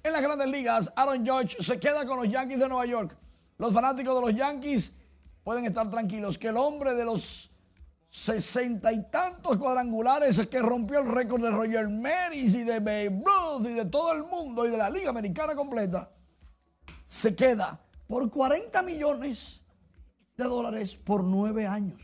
En 0.03 0.13
las 0.13 0.21
grandes 0.21 0.47
ligas, 0.47 0.91
Aaron 0.95 1.25
George 1.25 1.57
se 1.59 1.79
queda 1.79 2.05
con 2.05 2.17
los 2.17 2.29
Yankees 2.29 2.59
de 2.59 2.69
Nueva 2.69 2.85
York. 2.85 3.17
Los 3.57 3.73
fanáticos 3.73 4.13
de 4.13 4.31
los 4.31 4.39
Yankees 4.39 4.93
pueden 5.47 5.63
estar 5.63 5.89
tranquilos 5.89 6.37
que 6.37 6.49
el 6.49 6.57
hombre 6.57 6.93
de 6.93 7.05
los 7.05 7.49
sesenta 8.09 8.91
y 8.91 9.09
tantos 9.09 9.55
cuadrangulares 9.55 10.45
que 10.47 10.59
rompió 10.59 10.99
el 10.99 11.07
récord 11.07 11.41
de 11.41 11.49
Roger 11.49 11.87
Maris 11.87 12.53
y 12.53 12.65
de 12.65 12.81
Babe 12.81 13.23
Ruth 13.23 13.65
y 13.65 13.71
de 13.71 13.85
todo 13.85 14.11
el 14.11 14.25
mundo 14.25 14.67
y 14.67 14.71
de 14.71 14.77
la 14.77 14.89
liga 14.89 15.09
americana 15.09 15.55
completa, 15.55 16.11
se 17.05 17.33
queda 17.33 17.79
por 18.07 18.29
40 18.29 18.81
millones 18.81 19.63
de 20.35 20.43
dólares 20.43 20.97
por 20.97 21.23
nueve 21.23 21.65
años. 21.65 22.01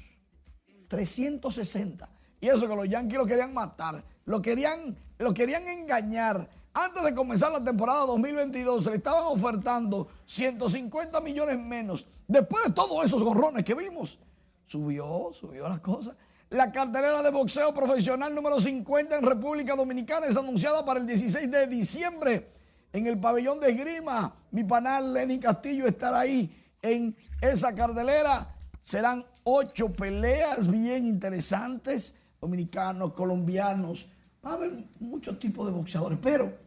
360. 0.88 2.10
Y 2.39 2.48
eso 2.48 2.66
que 2.66 2.76
los 2.78 2.88
Yankees 2.88 3.18
lo 3.18 3.26
querían 3.26 3.54
matar, 3.54 4.06
lo 4.24 4.41
querían, 4.41 4.96
lo 5.18 5.34
querían 5.34 5.68
engañar. 5.68 6.48
Antes 6.74 7.04
de 7.04 7.14
comenzar 7.14 7.52
la 7.52 7.64
temporada 7.64 8.08
2022 8.08 8.84
se 8.84 8.90
le 8.90 8.96
estaban 8.98 9.26
ofertando 9.26 10.08
150 10.26 11.22
millones 11.22 11.60
menos. 11.60 12.08
Después 12.28 12.66
de 12.66 12.72
todos 12.72 13.06
esos 13.06 13.22
gorrones 13.22 13.64
que 13.64 13.76
vimos, 13.76 14.18
subió, 14.66 15.30
subió 15.34 15.70
las 15.70 15.80
cosas. 15.82 16.16
La 16.50 16.72
cartelera 16.72 17.22
de 17.22 17.30
boxeo 17.30 17.74
profesional 17.76 18.34
número 18.34 18.60
50 18.60 19.18
en 19.18 19.24
República 19.24 19.76
Dominicana 19.76 20.26
es 20.26 20.36
anunciada 20.36 20.84
para 20.84 21.00
el 21.00 21.06
16 21.06 21.52
de 21.52 21.68
diciembre 21.68 22.50
en 22.92 23.06
el 23.06 23.20
pabellón 23.20 23.60
de 23.60 23.70
esgrima. 23.70 24.36
Mi 24.50 24.64
panal 24.64 25.14
Lenny 25.14 25.40
Castillo 25.40 25.86
estará 25.86 26.22
ahí 26.22 26.56
en 26.82 27.16
esa 27.40 27.76
cartelera. 27.76 28.56
Serán 28.82 29.24
ocho 29.44 29.94
peleas 29.94 30.70
bien 30.70 31.06
interesantes 31.06 32.16
dominicanos, 32.42 33.14
colombianos. 33.14 34.10
Va 34.46 34.52
a 34.52 34.54
haber 34.56 34.86
muchos 35.00 35.40
tipos 35.40 35.66
de 35.68 35.72
boxeadores, 35.72 36.18
pero 36.22 36.62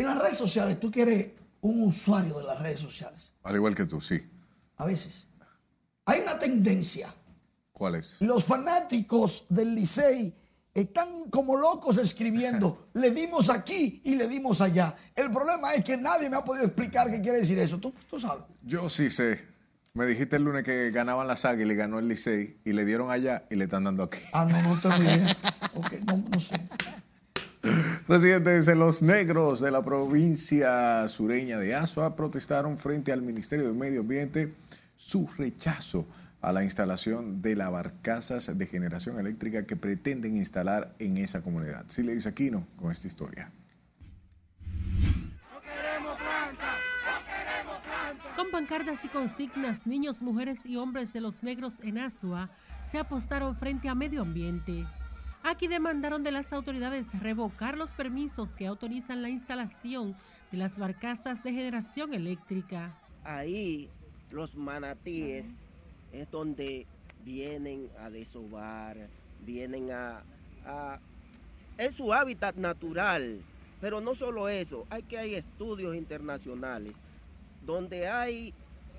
en 0.00 0.06
las 0.06 0.18
redes 0.18 0.38
sociales, 0.38 0.78
tú 0.80 0.90
que 0.90 1.02
eres 1.02 1.28
un 1.60 1.82
usuario 1.82 2.38
de 2.38 2.44
las 2.44 2.58
redes 2.58 2.80
sociales. 2.80 3.32
Al 3.42 3.54
igual 3.54 3.74
que 3.74 3.84
tú, 3.86 4.00
sí. 4.00 4.18
A 4.76 4.84
veces. 4.86 5.28
Hay 6.06 6.20
una 6.20 6.38
tendencia. 6.38 7.14
¿Cuál 7.72 7.96
es? 7.96 8.16
Los 8.20 8.44
fanáticos 8.44 9.44
del 9.48 9.74
Licey 9.74 10.34
están 10.72 11.28
como 11.30 11.56
locos 11.56 11.98
escribiendo, 11.98 12.88
le 12.94 13.10
dimos 13.10 13.50
aquí 13.50 14.00
y 14.04 14.14
le 14.14 14.28
dimos 14.28 14.60
allá. 14.60 14.96
El 15.14 15.30
problema 15.30 15.74
es 15.74 15.84
que 15.84 15.96
nadie 15.96 16.30
me 16.30 16.36
ha 16.36 16.44
podido 16.44 16.64
explicar 16.64 17.10
qué 17.10 17.20
quiere 17.20 17.38
decir 17.38 17.58
eso. 17.58 17.78
¿Tú, 17.78 17.92
tú 18.08 18.18
sabes? 18.18 18.44
Yo 18.62 18.88
sí 18.88 19.10
sé. 19.10 19.48
Me 19.92 20.06
dijiste 20.06 20.36
el 20.36 20.44
lunes 20.44 20.62
que 20.62 20.92
ganaban 20.92 21.26
las 21.26 21.44
águilas 21.44 21.74
y 21.74 21.76
ganó 21.76 21.98
el 21.98 22.06
Licey 22.06 22.60
y 22.64 22.72
le 22.72 22.84
dieron 22.84 23.10
allá 23.10 23.44
y 23.50 23.56
le 23.56 23.64
están 23.64 23.82
dando 23.84 24.04
aquí. 24.04 24.20
Ah, 24.32 24.44
no, 24.44 24.62
no 24.62 24.80
tengo 24.80 24.96
idea. 25.02 25.36
ok, 25.74 25.92
no, 26.06 26.16
no 26.32 26.40
sé. 26.40 26.54
Residentes 28.10 28.66
de 28.66 28.74
los 28.74 29.02
negros 29.02 29.60
de 29.60 29.70
la 29.70 29.84
provincia 29.84 31.06
sureña 31.06 31.58
de 31.58 31.76
Asua 31.76 32.16
protestaron 32.16 32.76
frente 32.76 33.12
al 33.12 33.22
Ministerio 33.22 33.68
de 33.68 33.72
Medio 33.72 34.00
Ambiente 34.00 34.52
su 34.96 35.28
rechazo 35.38 36.08
a 36.40 36.52
la 36.52 36.64
instalación 36.64 37.40
de 37.40 37.54
las 37.54 37.70
barcazas 37.70 38.58
de 38.58 38.66
generación 38.66 39.20
eléctrica 39.20 39.64
que 39.64 39.76
pretenden 39.76 40.36
instalar 40.36 40.92
en 40.98 41.18
esa 41.18 41.40
comunidad. 41.40 41.84
Sí 41.86 42.02
le 42.02 42.16
dice 42.16 42.30
Aquino 42.30 42.66
con 42.74 42.90
esta 42.90 43.06
historia. 43.06 43.52
Con 48.34 48.50
pancartas 48.50 49.04
y 49.04 49.08
consignas, 49.08 49.86
niños, 49.86 50.20
mujeres 50.20 50.66
y 50.66 50.78
hombres 50.78 51.12
de 51.12 51.20
los 51.20 51.44
negros 51.44 51.74
en 51.84 51.98
Asua 51.98 52.50
se 52.82 52.98
apostaron 52.98 53.54
frente 53.54 53.88
a 53.88 53.94
medio 53.94 54.22
ambiente. 54.22 54.84
Aquí 55.42 55.68
demandaron 55.68 56.22
de 56.22 56.32
las 56.32 56.52
autoridades 56.52 57.06
revocar 57.20 57.78
los 57.78 57.90
permisos 57.90 58.52
que 58.52 58.66
autorizan 58.66 59.22
la 59.22 59.30
instalación 59.30 60.14
de 60.52 60.58
las 60.58 60.78
barcazas 60.78 61.42
de 61.42 61.52
generación 61.52 62.12
eléctrica. 62.12 62.94
Ahí 63.24 63.88
los 64.30 64.54
manatíes 64.54 65.54
es 66.12 66.30
donde 66.30 66.86
vienen 67.24 67.88
a 67.98 68.10
desovar, 68.10 69.08
vienen 69.44 69.90
a. 69.92 70.22
Es 71.78 71.94
su 71.94 72.12
hábitat 72.12 72.56
natural, 72.56 73.40
pero 73.80 74.02
no 74.02 74.14
solo 74.14 74.50
eso, 74.50 74.86
hay 74.90 75.02
que 75.02 75.16
hay 75.16 75.34
estudios 75.34 75.96
internacionales 75.96 77.02
donde 77.64 78.08
hay 78.08 78.52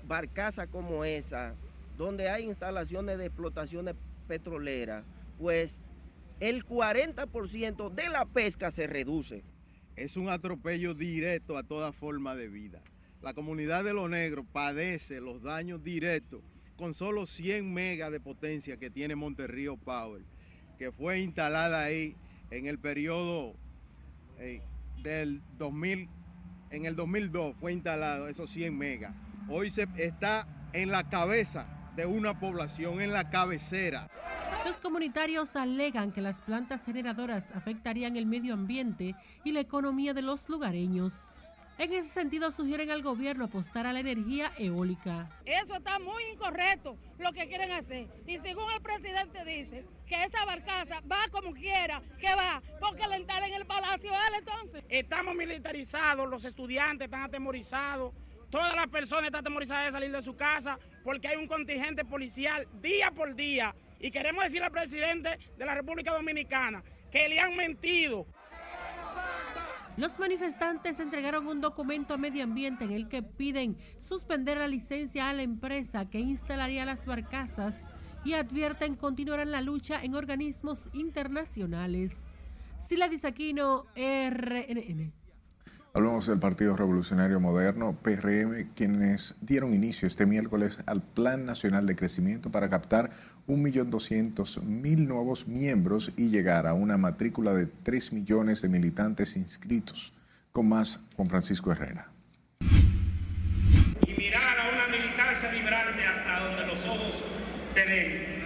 barcazas 0.08 0.66
como 0.68 1.04
esa, 1.04 1.54
donde 1.96 2.28
hay 2.28 2.44
instalaciones 2.44 3.18
de 3.18 3.26
explotaciones 3.26 3.94
petroleras, 4.26 5.04
pues 5.38 5.78
el 6.42 6.66
40% 6.66 7.94
de 7.94 8.08
la 8.08 8.24
pesca 8.24 8.72
se 8.72 8.88
reduce. 8.88 9.44
Es 9.94 10.16
un 10.16 10.28
atropello 10.28 10.92
directo 10.92 11.56
a 11.56 11.62
toda 11.62 11.92
forma 11.92 12.34
de 12.34 12.48
vida. 12.48 12.82
La 13.20 13.32
comunidad 13.32 13.84
de 13.84 13.92
los 13.92 14.10
negros 14.10 14.44
padece 14.52 15.20
los 15.20 15.44
daños 15.44 15.84
directos 15.84 16.42
con 16.76 16.94
solo 16.94 17.26
100 17.26 17.72
megas 17.72 18.10
de 18.10 18.18
potencia 18.18 18.76
que 18.76 18.90
tiene 18.90 19.14
Monterrío 19.14 19.76
Power, 19.76 20.24
que 20.78 20.90
fue 20.90 21.20
instalada 21.20 21.84
ahí 21.84 22.16
en 22.50 22.66
el 22.66 22.80
periodo 22.80 23.54
eh, 24.40 24.62
del 25.00 25.42
2000 25.58 26.08
en 26.70 26.86
el 26.86 26.96
2002 26.96 27.54
fue 27.60 27.72
instalado 27.72 28.28
esos 28.28 28.50
100 28.50 28.76
megas. 28.76 29.14
Hoy 29.48 29.70
se 29.70 29.86
está 29.96 30.48
en 30.72 30.90
la 30.90 31.08
cabeza 31.08 31.68
de 31.94 32.06
una 32.06 32.40
población, 32.40 33.00
en 33.00 33.12
la 33.12 33.30
cabecera. 33.30 34.08
Los 34.64 34.80
comunitarios 34.80 35.56
alegan 35.56 36.12
que 36.12 36.20
las 36.20 36.40
plantas 36.40 36.84
generadoras 36.84 37.50
afectarían 37.52 38.16
el 38.16 38.26
medio 38.26 38.54
ambiente 38.54 39.16
y 39.44 39.52
la 39.52 39.60
economía 39.60 40.14
de 40.14 40.22
los 40.22 40.48
lugareños. 40.48 41.14
En 41.78 41.92
ese 41.92 42.10
sentido, 42.10 42.52
sugieren 42.52 42.90
al 42.90 43.02
gobierno 43.02 43.46
apostar 43.46 43.86
a 43.88 43.92
la 43.92 43.98
energía 43.98 44.52
eólica. 44.58 45.28
Eso 45.44 45.74
está 45.74 45.98
muy 45.98 46.22
incorrecto, 46.32 46.96
lo 47.18 47.32
que 47.32 47.48
quieren 47.48 47.72
hacer. 47.72 48.06
Y 48.24 48.38
según 48.38 48.70
el 48.70 48.80
presidente 48.82 49.44
dice 49.44 49.84
que 50.06 50.22
esa 50.22 50.44
barcaza 50.44 51.00
va 51.10 51.24
como 51.32 51.52
quiera, 51.52 52.00
que 52.20 52.32
va, 52.34 52.62
porque 52.78 53.08
le 53.08 53.18
instalan 53.18 53.50
en 53.50 53.54
el 53.54 53.66
palacio 53.66 54.12
él 54.12 54.34
entonces. 54.38 54.84
Estamos 54.88 55.34
militarizados, 55.34 56.28
los 56.28 56.44
estudiantes 56.44 57.06
están 57.06 57.22
atemorizados, 57.22 58.12
todas 58.48 58.76
las 58.76 58.86
personas 58.86 59.24
están 59.24 59.40
atemorizadas 59.40 59.86
de 59.86 59.92
salir 59.92 60.12
de 60.12 60.22
su 60.22 60.36
casa 60.36 60.78
porque 61.02 61.26
hay 61.26 61.36
un 61.36 61.48
contingente 61.48 62.04
policial 62.04 62.68
día 62.80 63.10
por 63.10 63.34
día. 63.34 63.74
Y 64.02 64.10
queremos 64.10 64.42
decirle 64.42 64.66
al 64.66 64.72
presidente 64.72 65.38
de 65.56 65.64
la 65.64 65.76
República 65.76 66.12
Dominicana 66.12 66.82
que 67.10 67.28
le 67.28 67.38
han 67.38 67.56
mentido. 67.56 68.26
Los 69.96 70.18
manifestantes 70.18 70.98
entregaron 70.98 71.46
un 71.46 71.60
documento 71.60 72.14
a 72.14 72.18
medio 72.18 72.42
ambiente 72.42 72.84
en 72.84 72.90
el 72.90 73.08
que 73.08 73.22
piden 73.22 73.78
suspender 74.00 74.58
la 74.58 74.66
licencia 74.66 75.28
a 75.28 75.32
la 75.32 75.42
empresa 75.42 76.10
que 76.10 76.18
instalaría 76.18 76.84
las 76.84 77.06
barcazas 77.06 77.76
y 78.24 78.32
advierten 78.32 78.96
continuarán 78.96 79.52
la 79.52 79.60
lucha 79.60 80.02
en 80.02 80.16
organismos 80.16 80.90
internacionales. 80.92 82.16
Sila 82.88 83.08
Aquino, 83.22 83.86
RNN. 83.94 85.21
Hablamos 85.94 86.26
del 86.26 86.38
Partido 86.38 86.74
Revolucionario 86.74 87.38
Moderno, 87.38 87.94
PRM, 88.02 88.70
quienes 88.74 89.34
dieron 89.42 89.74
inicio 89.74 90.08
este 90.08 90.24
miércoles 90.24 90.78
al 90.86 91.02
Plan 91.02 91.44
Nacional 91.44 91.84
de 91.84 91.94
Crecimiento 91.94 92.50
para 92.50 92.70
captar 92.70 93.10
1.200.000 93.46 95.06
nuevos 95.06 95.46
miembros 95.46 96.10
y 96.16 96.30
llegar 96.30 96.66
a 96.66 96.72
una 96.72 96.96
matrícula 96.96 97.52
de 97.52 97.66
3 97.66 98.14
millones 98.14 98.62
de 98.62 98.70
militantes 98.70 99.36
inscritos. 99.36 100.14
Con 100.50 100.70
más, 100.70 100.98
Juan 101.14 101.28
Francisco 101.28 101.70
Herrera. 101.72 102.08
Y 104.06 104.12
mirar 104.16 104.60
a 104.60 104.72
una 104.72 104.88
militancia 104.88 105.50
vibrante 105.50 106.04
hasta 106.06 106.46
donde 106.46 106.66
los 106.68 106.86
ojos 106.86 107.22
te 107.74 107.84
ven. 107.84 108.41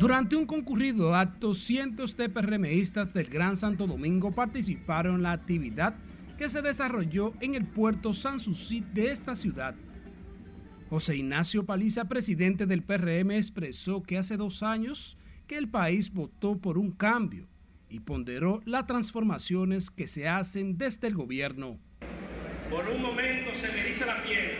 Durante 0.00 0.34
un 0.34 0.46
concurrido 0.46 1.14
acto, 1.14 1.52
cientos 1.52 2.16
de 2.16 2.30
PRMistas 2.30 3.12
del 3.12 3.26
Gran 3.26 3.58
Santo 3.58 3.86
Domingo 3.86 4.34
participaron 4.34 5.16
en 5.16 5.22
la 5.24 5.32
actividad 5.32 5.94
que 6.38 6.48
se 6.48 6.62
desarrolló 6.62 7.34
en 7.42 7.54
el 7.54 7.66
puerto 7.66 8.14
Sanssouci 8.14 8.80
de 8.80 9.10
esta 9.10 9.36
ciudad. 9.36 9.74
José 10.88 11.16
Ignacio 11.16 11.66
Paliza, 11.66 12.06
presidente 12.06 12.64
del 12.64 12.82
PRM, 12.82 13.32
expresó 13.32 14.02
que 14.02 14.16
hace 14.16 14.38
dos 14.38 14.62
años 14.62 15.18
que 15.46 15.58
el 15.58 15.68
país 15.68 16.14
votó 16.14 16.56
por 16.56 16.78
un 16.78 16.92
cambio 16.92 17.46
y 17.90 18.00
ponderó 18.00 18.62
las 18.64 18.86
transformaciones 18.86 19.90
que 19.90 20.06
se 20.06 20.26
hacen 20.26 20.78
desde 20.78 21.08
el 21.08 21.14
gobierno. 21.14 21.78
Por 22.70 22.88
un 22.88 23.02
momento 23.02 23.52
se 23.52 23.70
me 23.70 23.84
dice 23.84 24.06
la 24.06 24.22
piel 24.22 24.52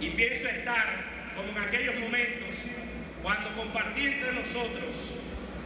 y 0.00 0.16
pienso 0.16 0.48
estar 0.48 1.34
como 1.36 1.50
en 1.50 1.58
aquellos 1.58 2.00
momentos 2.00 2.54
cuando 3.26 3.52
compartía 3.56 4.12
entre 4.12 4.32
nosotros, 4.34 5.16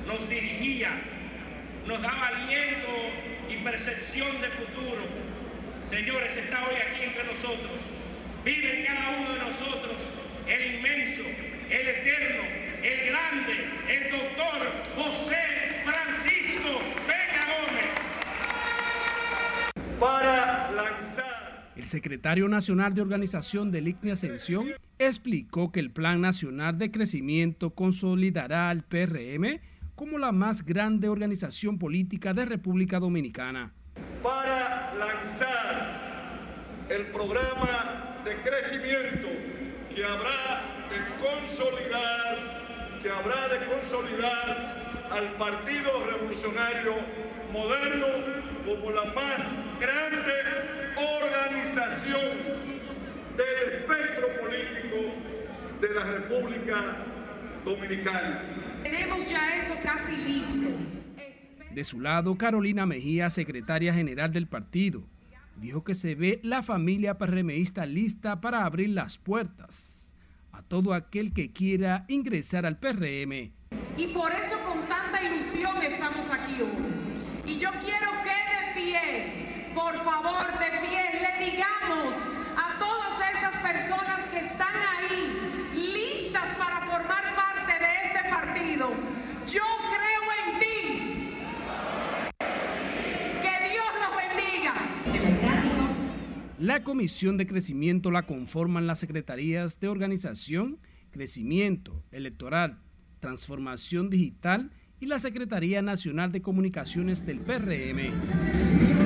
nos 0.07 0.27
dirigía, 0.31 0.93
nos 1.87 2.01
daba 2.01 2.29
aliento 2.29 2.89
y 3.51 3.57
percepción 3.59 4.41
de 4.41 4.49
futuro. 4.49 5.03
Señores, 5.87 6.35
está 6.39 6.67
hoy 6.67 6.77
aquí 6.77 7.03
entre 7.05 7.23
nosotros. 7.25 7.83
Vive 8.47 8.79
en 8.79 8.87
cada 8.87 9.11
uno 9.11 9.35
de 9.35 9.41
nosotros 9.41 10.01
el 10.49 10.77
inmenso, 10.77 11.21
el 11.69 11.87
eterno, 11.87 12.45
el 12.83 13.11
grande, 13.11 13.69
el 13.91 14.11
doctor 14.11 14.83
José 14.97 15.83
Francisco 15.85 16.81
Vega 17.07 17.45
Gómez. 17.61 17.91
Para 20.01 20.71
lanzar 20.71 21.65
el 21.77 21.80
secretario 21.91 22.49
nacional 22.49 22.95
de 22.95 23.03
organización 23.03 23.71
del 23.71 23.89
ICNE 23.89 24.13
Ascensión 24.13 24.69
explicó 24.99 25.73
que 25.73 25.81
el 25.81 25.91
Plan 25.91 26.21
Nacional 26.21 26.79
de 26.79 26.91
Crecimiento 26.91 27.71
consolidará 27.71 28.71
al 28.71 28.85
PRM 28.85 29.61
como 29.97 30.17
la 30.17 30.33
más 30.33 30.65
grande 30.65 31.09
organización 31.09 31.79
política 31.79 32.33
de 32.33 32.47
República 32.47 32.99
Dominicana. 33.01 33.73
Para 34.23 34.95
lanzar 34.95 36.87
el 36.89 37.07
programa 37.07 38.23
de 38.25 38.37
crecimiento 38.37 39.29
que 39.95 40.05
habrá 40.05 40.87
de 40.91 40.99
consolidar, 41.19 43.01
que 43.03 43.11
habrá 43.11 43.49
de 43.49 43.67
consolidar 43.67 45.09
al 45.11 45.37
Partido 45.37 45.91
Revolucionario 46.07 46.95
Moderno 47.53 48.07
como 48.65 48.93
la 48.93 49.05
más 49.07 49.43
grande 49.81 50.80
organización 50.97 52.39
del 53.37 53.73
espectro 53.75 54.27
político 54.41 55.15
de 55.81 55.95
la 55.95 56.05
República 56.05 56.97
Dominicana. 57.65 58.43
Tenemos 58.83 59.29
ya 59.31 59.57
eso 59.57 59.75
casi 59.83 60.17
listo. 60.17 60.69
De 61.73 61.85
su 61.85 62.01
lado, 62.01 62.37
Carolina 62.37 62.87
Mejía, 62.87 63.31
secretaria 63.31 63.95
general 63.95 64.33
del 64.33 64.47
partido, 64.47 65.05
dijo 65.57 65.85
que 65.85 65.95
se 65.95 66.15
ve 66.15 66.41
la 66.43 66.63
familia 66.63 67.19
PRMista 67.19 67.87
lista 67.87 68.41
para 68.41 68.65
abrir 68.65 68.91
las 68.91 69.19
puertas 69.19 70.11
a 70.53 70.63
todo 70.63 70.95
aquel 70.95 71.33
que 71.33 71.53
quiera 71.53 72.05
ingresar 72.09 72.67
al 72.67 72.79
PRM. 72.79 73.53
Y 73.97 74.07
por 74.13 74.33
eso 74.33 74.59
con 74.67 74.87
tanta 74.89 75.23
ilusión 75.23 75.81
estamos 75.83 76.31
aquí 76.31 76.63
hoy. 76.63 77.53
Y 77.53 77.59
yo 77.59 77.71
quiero 77.83 78.11
que 78.23 78.50
por 79.75 79.97
favor, 80.05 80.47
de 80.59 80.71
pie, 80.87 81.21
le 81.21 81.51
digamos 81.51 82.15
a 82.57 82.79
todas 82.79 83.21
esas 83.37 83.57
personas 83.63 84.27
que 84.29 84.41
están 84.41 84.75
ahí, 84.75 85.73
listas 85.75 86.55
para 86.57 86.81
formar 86.87 87.35
parte 87.35 87.73
de 87.73 88.07
este 88.07 88.29
partido, 88.29 88.91
yo 89.47 89.63
creo 89.91 90.23
en 90.39 90.59
ti. 90.59 90.77
Que 93.43 93.55
Dios 93.71 93.91
los 94.01 94.13
bendiga. 94.17 94.75
La 96.59 96.83
Comisión 96.83 97.37
de 97.37 97.47
Crecimiento 97.47 98.11
la 98.11 98.27
conforman 98.27 98.87
las 98.87 98.99
Secretarías 98.99 99.81
de 99.81 99.89
Organización, 99.89 100.79
Crecimiento, 101.11 102.03
Electoral, 102.11 102.79
Transformación 103.21 104.11
Digital 104.11 104.71
y 105.01 105.07
la 105.07 105.19
Secretaría 105.19 105.83
Nacional 105.83 106.33
de 106.33 106.43
Comunicaciones 106.43 107.25
del 107.25 107.41
PRM. 107.41 109.00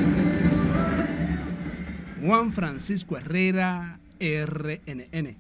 Juan 2.25 2.53
Francisco 2.53 3.19
Herrera, 3.19 3.99
RNN. 4.19 5.37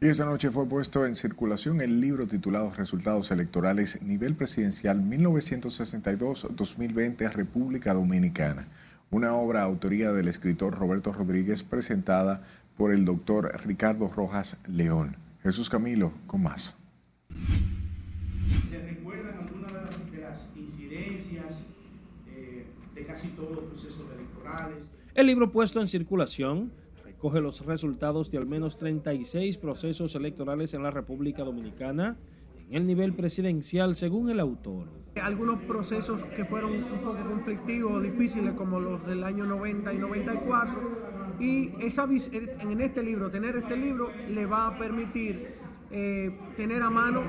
Y 0.00 0.06
esta 0.06 0.24
noche 0.24 0.52
fue 0.52 0.68
puesto 0.68 1.04
en 1.06 1.16
circulación 1.16 1.80
el 1.80 2.00
libro 2.00 2.28
titulado 2.28 2.70
Resultados 2.70 3.32
Electorales 3.32 4.00
Nivel 4.00 4.36
Presidencial 4.36 5.02
1962-2020 5.02 7.32
República 7.32 7.94
Dominicana, 7.94 8.68
una 9.10 9.34
obra 9.34 9.62
autoría 9.62 10.12
del 10.12 10.28
escritor 10.28 10.78
Roberto 10.78 11.12
Rodríguez 11.12 11.64
presentada 11.64 12.44
por 12.76 12.92
el 12.92 13.04
doctor 13.04 13.50
Ricardo 13.64 14.06
Rojas 14.06 14.56
León. 14.68 15.16
Jesús 15.42 15.68
Camilo, 15.68 16.12
con 16.28 16.44
más. 16.44 16.76
¿Se 18.70 18.78
recuerdan 18.78 19.38
algunas 19.38 19.72
de 20.12 20.20
las, 20.20 20.38
incidencias 20.54 21.56
eh, 22.28 22.66
de 22.94 23.04
casi 23.04 23.30
todos 23.30 23.56
los 23.56 23.64
procesos 23.64 24.06
electorales? 24.14 24.93
El 25.14 25.28
libro 25.28 25.52
puesto 25.52 25.80
en 25.80 25.86
circulación 25.86 26.72
recoge 27.04 27.40
los 27.40 27.64
resultados 27.64 28.32
de 28.32 28.38
al 28.38 28.46
menos 28.46 28.78
36 28.78 29.58
procesos 29.58 30.16
electorales 30.16 30.74
en 30.74 30.82
la 30.82 30.90
República 30.90 31.44
Dominicana 31.44 32.16
en 32.68 32.74
el 32.74 32.86
nivel 32.88 33.14
presidencial, 33.14 33.94
según 33.94 34.28
el 34.30 34.40
autor. 34.40 34.88
Algunos 35.22 35.62
procesos 35.62 36.20
que 36.34 36.44
fueron 36.44 36.72
un 36.72 36.84
poco 36.86 37.16
conflictivos, 37.28 38.02
difíciles, 38.02 38.54
como 38.54 38.80
los 38.80 39.06
del 39.06 39.22
año 39.22 39.44
90 39.44 39.94
y 39.94 39.98
94, 39.98 41.36
y 41.38 41.70
esa, 41.78 42.08
en 42.32 42.80
este 42.80 43.00
libro, 43.04 43.30
tener 43.30 43.54
este 43.54 43.76
libro, 43.76 44.10
le 44.28 44.46
va 44.46 44.66
a 44.66 44.76
permitir 44.76 45.54
eh, 45.92 46.36
tener 46.56 46.82
a 46.82 46.90
mano 46.90 47.22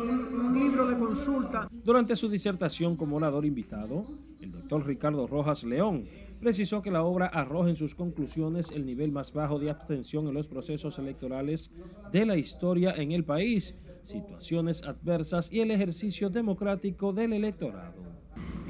un, 0.00 0.46
un, 0.46 0.54
libro 0.58 0.88
de 0.88 0.98
consulta. 0.98 1.68
Durante 1.70 2.16
su 2.16 2.28
disertación 2.28 2.96
como 2.96 3.16
orador 3.16 3.44
invitado, 3.44 4.04
el 4.40 4.50
doctor 4.50 4.84
Ricardo 4.84 5.28
Rojas 5.28 5.62
León 5.62 6.08
precisó 6.44 6.82
que 6.82 6.90
la 6.90 7.02
obra 7.02 7.26
arroja 7.28 7.70
en 7.70 7.76
sus 7.76 7.94
conclusiones 7.94 8.70
el 8.70 8.84
nivel 8.84 9.10
más 9.10 9.32
bajo 9.32 9.58
de 9.58 9.70
abstención 9.70 10.28
en 10.28 10.34
los 10.34 10.46
procesos 10.46 10.98
electorales 10.98 11.70
de 12.12 12.26
la 12.26 12.36
historia 12.36 12.92
en 12.96 13.12
el 13.12 13.24
país, 13.24 13.74
situaciones 14.02 14.82
adversas 14.82 15.50
y 15.50 15.60
el 15.60 15.70
ejercicio 15.70 16.28
democrático 16.28 17.14
del 17.14 17.32
electorado. 17.32 17.94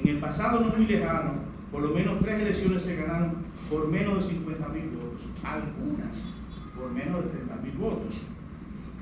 En 0.00 0.08
el 0.08 0.20
pasado 0.20 0.60
no 0.60 0.76
muy 0.76 0.86
lejano, 0.86 1.32
por 1.72 1.82
lo 1.82 1.88
menos 1.88 2.20
tres 2.20 2.42
elecciones 2.42 2.84
se 2.84 2.94
ganaron 2.94 3.44
por 3.68 3.88
menos 3.88 4.24
de 4.24 4.34
50 4.34 4.68
mil 4.68 4.90
votos, 4.90 5.24
algunas 5.42 6.32
por 6.78 6.92
menos 6.92 7.24
de 7.24 7.30
30 7.30 7.56
mil 7.56 7.72
votos. 7.72 8.14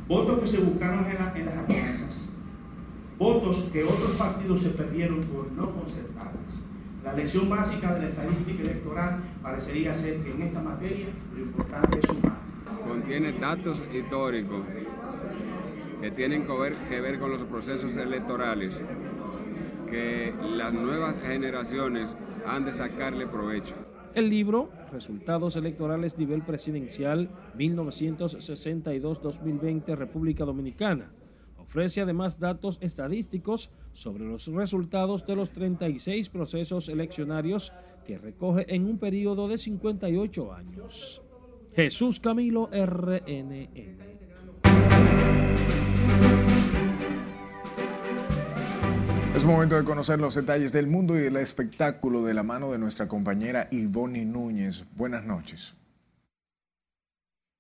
Votos 0.09 0.39
que 0.41 0.49
se 0.49 0.59
buscaron 0.61 1.05
en, 1.05 1.41
en 1.41 1.47
las 1.47 1.59
alianzas, 1.59 2.17
votos 3.19 3.69
que 3.71 3.85
otros 3.85 4.13
partidos 4.13 4.63
se 4.63 4.71
perdieron 4.71 5.21
por 5.21 5.53
no 5.53 5.75
concertadas 5.75 6.62
la 7.05 7.13
lección 7.15 7.49
básica 7.49 7.95
de 7.95 8.03
la 8.03 8.09
estadística 8.09 8.63
electoral 8.63 9.23
parecería 9.43 9.95
ser 9.95 10.19
que 10.19 10.31
en 10.31 10.43
esta 10.43 10.63
materia 10.63 11.07
lo 11.35 11.43
importante 11.43 11.99
es 11.99 12.07
sumar. 12.07 12.39
Contiene 12.87 13.33
datos 13.33 13.83
históricos 13.93 14.61
que 16.01 16.11
tienen 16.11 16.45
que 16.45 16.53
ver, 16.53 16.75
que 16.89 17.01
ver 17.01 17.19
con 17.19 17.31
los 17.31 17.43
procesos 17.45 17.97
electorales 17.97 18.81
que 19.89 20.35
las 20.43 20.73
nuevas 20.73 21.19
generaciones 21.21 22.17
han 22.47 22.65
de 22.65 22.73
sacarle 22.73 23.27
provecho. 23.27 23.75
El 24.15 24.31
libro, 24.31 24.71
Resultados 24.91 25.57
Electorales 25.57 26.19
Nivel 26.19 26.43
Presidencial 26.43 27.31
1962-2020 27.57 29.97
República 29.97 30.45
Dominicana, 30.45 31.11
ofrece 31.73 32.03
además 32.03 32.39
datos 32.39 32.77
estadísticos 32.83 33.71
sobre 33.95 34.25
los 34.25 34.47
resultados 34.49 35.25
de 35.25 35.35
los 35.35 35.49
36 35.53 36.29
procesos 36.29 36.91
eleccionarios 36.91 37.73
que 38.07 38.19
recoge 38.19 38.67
en 38.75 38.85
un 38.85 38.99
periodo 38.99 39.49
de 39.49 39.57
58 39.57 40.53
años. 40.53 41.23
Jesús 41.75 42.21
Camilo 42.21 42.69
RNN. 42.71 43.71
Es 49.35 49.45
momento 49.47 49.75
de 49.77 49.85
conocer 49.85 50.21
los 50.21 50.35
detalles 50.35 50.73
del 50.73 50.89
mundo 50.89 51.17
y 51.17 51.21
del 51.21 51.39
espectáculo 51.39 52.23
de 52.23 52.35
la 52.35 52.43
mano 52.43 52.71
de 52.71 52.77
nuestra 52.77 53.09
compañera 53.09 53.69
Ivonne 53.71 54.27
Núñez. 54.27 54.85
Buenas 54.95 55.25
noches. 55.25 55.75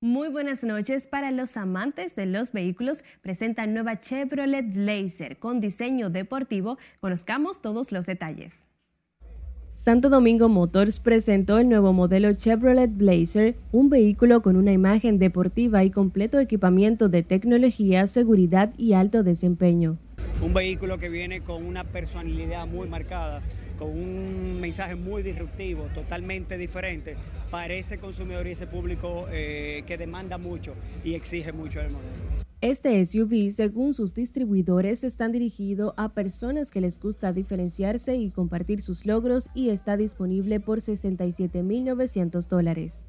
Muy 0.03 0.30
buenas 0.30 0.64
noches 0.64 1.07
para 1.07 1.30
los 1.30 1.57
amantes 1.57 2.16
de 2.16 2.26
los 2.26 2.50
vehículos. 2.50 3.05
Presenta 3.20 3.68
nueva 3.68 4.00
Chevrolet 4.00 4.74
Blazer 4.74 5.38
con 5.38 5.61
diseño 5.61 6.11
deportivo. 6.11 6.76
Conozcamos 7.00 7.62
todos 7.62 7.92
los 7.92 8.05
detalles. 8.05 8.64
Santo 9.74 10.11
Domingo 10.11 10.48
Motors 10.48 10.98
presentó 10.98 11.59
el 11.59 11.68
nuevo 11.68 11.92
modelo 11.92 12.34
Chevrolet 12.34 12.90
Blazer, 12.92 13.55
un 13.70 13.90
vehículo 13.90 14.42
con 14.42 14.57
una 14.57 14.72
imagen 14.72 15.20
deportiva 15.20 15.84
y 15.84 15.90
completo 15.90 16.40
equipamiento 16.40 17.09
de 17.09 17.22
tecnología, 17.22 18.09
seguridad 18.09 18.74
y 18.76 18.94
alto 18.94 19.22
desempeño. 19.22 19.98
Un 20.43 20.55
vehículo 20.55 20.99
que 20.99 21.09
viene 21.09 21.40
con 21.40 21.64
una 21.64 21.84
personalidad 21.84 22.66
muy 22.66 22.88
marcada, 22.88 23.43
con 23.78 23.90
un 23.90 24.61
mensaje 24.61 24.97
muy 24.97 25.22
disruptivo, 25.22 25.84
totalmente 25.95 26.59
diferente 26.59 27.16
para 27.49 27.74
ese 27.74 27.99
consumidor 27.99 28.49
y 28.49 28.51
ese 28.51 28.66
público 28.66 29.26
eh, 29.30 29.84
que 29.86 29.97
demanda 29.97 30.38
mucho 30.38 30.74
y 31.05 31.14
exige 31.14 31.53
mucho 31.53 31.78
del 31.78 31.93
modelo. 31.93 32.11
Este 32.61 33.05
SUV, 33.05 33.53
según 33.53 33.95
sus 33.95 34.14
distribuidores, 34.14 35.05
está 35.05 35.28
dirigido 35.28 35.95
a 35.97 36.09
personas 36.09 36.72
que 36.72 36.80
les 36.80 36.99
gusta 36.99 37.32
diferenciarse 37.32 38.16
y 38.16 38.30
compartir 38.30 38.82
sus 38.82 39.07
logros 39.07 39.49
y 39.55 39.70
está 39.70 39.97
disponible 39.97 40.59
por 40.59 40.80
67.900 40.80 42.49
dólares. 42.49 43.05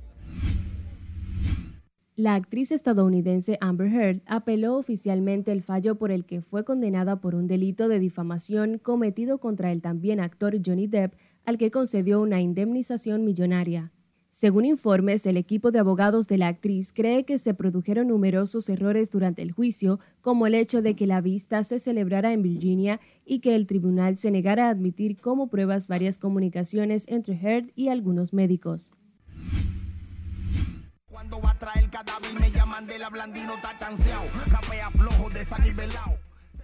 La 2.15 2.35
actriz 2.35 2.71
estadounidense 2.71 3.57
Amber 3.59 3.91
Heard 3.91 4.21
apeló 4.27 4.77
oficialmente 4.77 5.51
el 5.51 5.63
fallo 5.63 5.95
por 5.95 6.11
el 6.11 6.25
que 6.25 6.41
fue 6.41 6.63
condenada 6.63 7.15
por 7.15 7.33
un 7.33 7.47
delito 7.47 7.87
de 7.87 7.97
difamación 7.97 8.77
cometido 8.77 9.39
contra 9.39 9.71
el 9.71 9.81
también 9.81 10.19
actor 10.19 10.55
Johnny 10.63 10.85
Depp, 10.85 11.15
al 11.43 11.57
que 11.57 11.71
concedió 11.71 12.21
una 12.21 12.39
indemnización 12.39 13.25
millonaria. 13.25 13.91
Según 14.29 14.65
informes, 14.65 15.25
el 15.25 15.37
equipo 15.37 15.71
de 15.71 15.79
abogados 15.79 16.27
de 16.27 16.37
la 16.37 16.49
actriz 16.49 16.93
cree 16.93 17.25
que 17.25 17.39
se 17.39 17.55
produjeron 17.55 18.09
numerosos 18.09 18.69
errores 18.69 19.09
durante 19.09 19.41
el 19.41 19.51
juicio, 19.51 19.99
como 20.21 20.45
el 20.45 20.53
hecho 20.53 20.83
de 20.83 20.95
que 20.95 21.07
la 21.07 21.19
vista 21.19 21.63
se 21.63 21.79
celebrara 21.79 22.31
en 22.31 22.43
Virginia 22.43 22.99
y 23.25 23.39
que 23.39 23.55
el 23.55 23.65
tribunal 23.65 24.17
se 24.17 24.29
negara 24.29 24.67
a 24.67 24.69
admitir 24.69 25.17
como 25.17 25.47
pruebas 25.47 25.87
varias 25.87 26.19
comunicaciones 26.19 27.07
entre 27.07 27.33
Heard 27.33 27.71
y 27.75 27.87
algunos 27.87 28.33
médicos. 28.33 28.93
Cuando 31.13 31.39
va 31.39 31.51
a 31.51 31.57
traer 31.59 31.91
cadáver 31.91 32.33
me 32.39 32.49
llaman 32.49 32.87
de 32.87 32.97
la 32.97 33.07
blandino 33.07 33.53
rapea 34.47 34.89
flojo 34.89 35.29
desanivelado. 35.29 36.17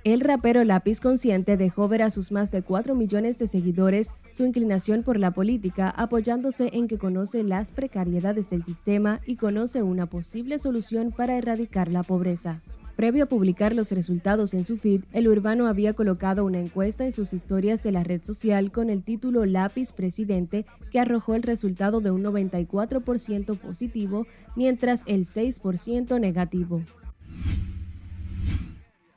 El 0.04 0.22
rapero 0.22 0.64
Lápiz 0.64 1.02
Consciente 1.02 1.56
dejó 1.56 1.88
ver 1.88 2.02
a 2.02 2.10
sus 2.10 2.32
más 2.32 2.50
de 2.50 2.64
4 2.64 2.96
millones 2.96 3.38
de 3.38 3.46
seguidores 3.46 4.16
su 4.32 4.46
inclinación 4.46 5.04
por 5.04 5.20
la 5.20 5.30
política, 5.30 5.92
apoyándose 5.92 6.72
en 6.74 6.88
que 6.88 6.98
conoce 6.98 7.44
las 7.44 7.72
precariedades 7.72 8.50
del 8.50 8.64
sistema 8.64 9.20
y 9.28 9.36
conoce 9.36 9.84
una 9.84 10.08
posible 10.08 10.58
solución 10.58 11.12
para 11.12 11.38
erradicar 11.38 11.90
la 11.92 12.02
pobreza. 12.02 12.60
Previo 13.00 13.24
a 13.24 13.28
publicar 13.28 13.74
los 13.74 13.94
resultados 13.94 14.54
en 14.54 14.66
su 14.66 14.76
feed, 14.76 15.04
el 15.14 15.30
urbano 15.30 15.68
había 15.68 15.94
colocado 15.94 16.44
una 16.44 16.60
encuesta 16.60 17.06
en 17.06 17.14
sus 17.14 17.32
historias 17.32 17.82
de 17.82 17.94
la 17.94 18.04
red 18.04 18.22
social 18.26 18.74
con 18.74 18.90
el 18.90 19.04
título 19.04 19.46
Lápiz 19.46 19.94
Presidente, 19.94 20.66
que 20.92 21.00
arrojó 21.00 21.34
el 21.36 21.44
resultado 21.44 22.02
de 22.02 22.12
un 22.12 22.22
94% 22.22 23.58
positivo, 23.58 24.28
mientras 24.58 25.04
el 25.06 25.24
6% 25.28 26.20
negativo. 26.20 26.82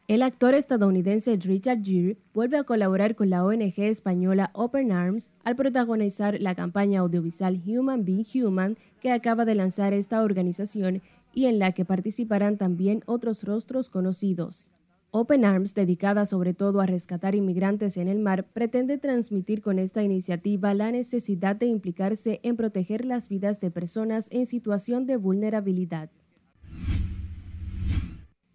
El 0.07 0.23
actor 0.23 0.55
estadounidense 0.55 1.35
Richard 1.37 1.83
Gere 1.83 2.19
vuelve 2.35 2.59
a 2.59 2.65
colaborar 2.65 3.17
con 3.17 3.31
la 3.31 3.45
ONG 3.45 3.75
española 3.79 4.51
Open 4.53 4.93
Arms 4.93 5.33
al 5.43 5.57
protagonizar 5.57 6.41
la 6.41 6.55
campaña 6.55 7.01
audiovisual 7.01 7.61
Human 7.67 8.05
Being 8.05 8.27
Human 8.33 8.77
que 9.01 9.11
acaba 9.11 9.45
de 9.45 9.57
lanzar 9.57 9.93
esta 9.93 10.23
organización 10.23 11.03
y 11.33 11.47
en 11.47 11.59
la 11.59 11.73
que 11.73 11.85
participarán 11.85 12.59
también 12.59 13.03
otros 13.07 13.45
rostros 13.45 13.91
conocidos. 13.91 14.71
Open 15.15 15.45
Arms, 15.45 15.75
dedicada 15.75 16.25
sobre 16.25 16.55
todo 16.55 16.81
a 16.81 16.87
rescatar 16.87 17.35
inmigrantes 17.35 17.99
en 17.99 18.09
el 18.09 18.19
mar, 18.19 18.47
pretende 18.53 18.97
transmitir 18.97 19.61
con 19.61 19.79
esta 19.79 20.03
iniciativa 20.03 20.73
la 20.73 20.91
necesidad 20.91 21.55
de 21.55 21.67
implicarse 21.67 22.41
en 22.43 22.57
proteger 22.57 23.05
las 23.05 23.29
vidas 23.29 23.61
de 23.61 23.71
personas 23.71 24.29
en 24.31 24.47
situación 24.47 25.05
de 25.05 25.17
vulnerabilidad. 25.17 26.11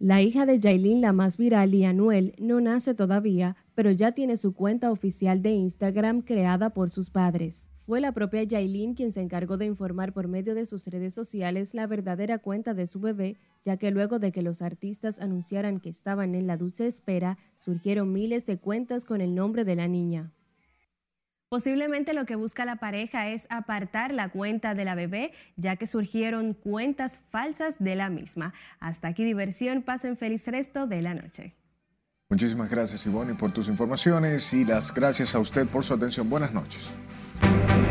La 0.00 0.20
hija 0.22 0.46
de 0.46 0.60
Jailin, 0.60 1.00
la 1.00 1.12
más 1.12 1.36
viral, 1.36 1.74
y 1.74 1.84
Anuel, 1.84 2.34
no 2.38 2.60
nace 2.60 2.94
todavía, 2.94 3.56
pero 3.74 3.92
ya 3.92 4.12
tiene 4.12 4.36
su 4.36 4.52
cuenta 4.52 4.90
oficial 4.90 5.42
de 5.42 5.52
Instagram 5.52 6.22
creada 6.22 6.70
por 6.70 6.90
sus 6.90 7.10
padres. 7.10 7.66
Fue 7.88 8.02
la 8.02 8.12
propia 8.12 8.42
Yailin 8.42 8.92
quien 8.92 9.12
se 9.12 9.22
encargó 9.22 9.56
de 9.56 9.64
informar 9.64 10.12
por 10.12 10.28
medio 10.28 10.54
de 10.54 10.66
sus 10.66 10.86
redes 10.88 11.14
sociales 11.14 11.72
la 11.72 11.86
verdadera 11.86 12.38
cuenta 12.38 12.74
de 12.74 12.86
su 12.86 13.00
bebé, 13.00 13.38
ya 13.64 13.78
que 13.78 13.90
luego 13.90 14.18
de 14.18 14.30
que 14.30 14.42
los 14.42 14.60
artistas 14.60 15.18
anunciaran 15.20 15.80
que 15.80 15.88
estaban 15.88 16.34
en 16.34 16.46
la 16.46 16.58
dulce 16.58 16.86
espera, 16.86 17.38
surgieron 17.56 18.12
miles 18.12 18.44
de 18.44 18.58
cuentas 18.58 19.06
con 19.06 19.22
el 19.22 19.34
nombre 19.34 19.64
de 19.64 19.74
la 19.74 19.88
niña. 19.88 20.30
Posiblemente 21.48 22.12
lo 22.12 22.26
que 22.26 22.36
busca 22.36 22.66
la 22.66 22.76
pareja 22.76 23.30
es 23.30 23.46
apartar 23.48 24.12
la 24.12 24.28
cuenta 24.28 24.74
de 24.74 24.84
la 24.84 24.94
bebé, 24.94 25.32
ya 25.56 25.76
que 25.76 25.86
surgieron 25.86 26.52
cuentas 26.52 27.20
falsas 27.30 27.78
de 27.78 27.96
la 27.96 28.10
misma. 28.10 28.52
Hasta 28.80 29.08
aquí 29.08 29.24
diversión, 29.24 29.80
pasen 29.80 30.18
feliz 30.18 30.46
resto 30.46 30.86
de 30.86 31.00
la 31.00 31.14
noche. 31.14 31.54
Muchísimas 32.28 32.68
gracias 32.68 33.06
Ivonne 33.06 33.34
por 33.34 33.50
tus 33.52 33.66
informaciones 33.66 34.52
y 34.52 34.66
las 34.66 34.92
gracias 34.92 35.34
a 35.34 35.38
usted 35.38 35.66
por 35.66 35.86
su 35.86 35.94
atención. 35.94 36.28
Buenas 36.28 36.52
noches. 36.52 36.90
Thank 37.40 37.82
you. 37.82 37.87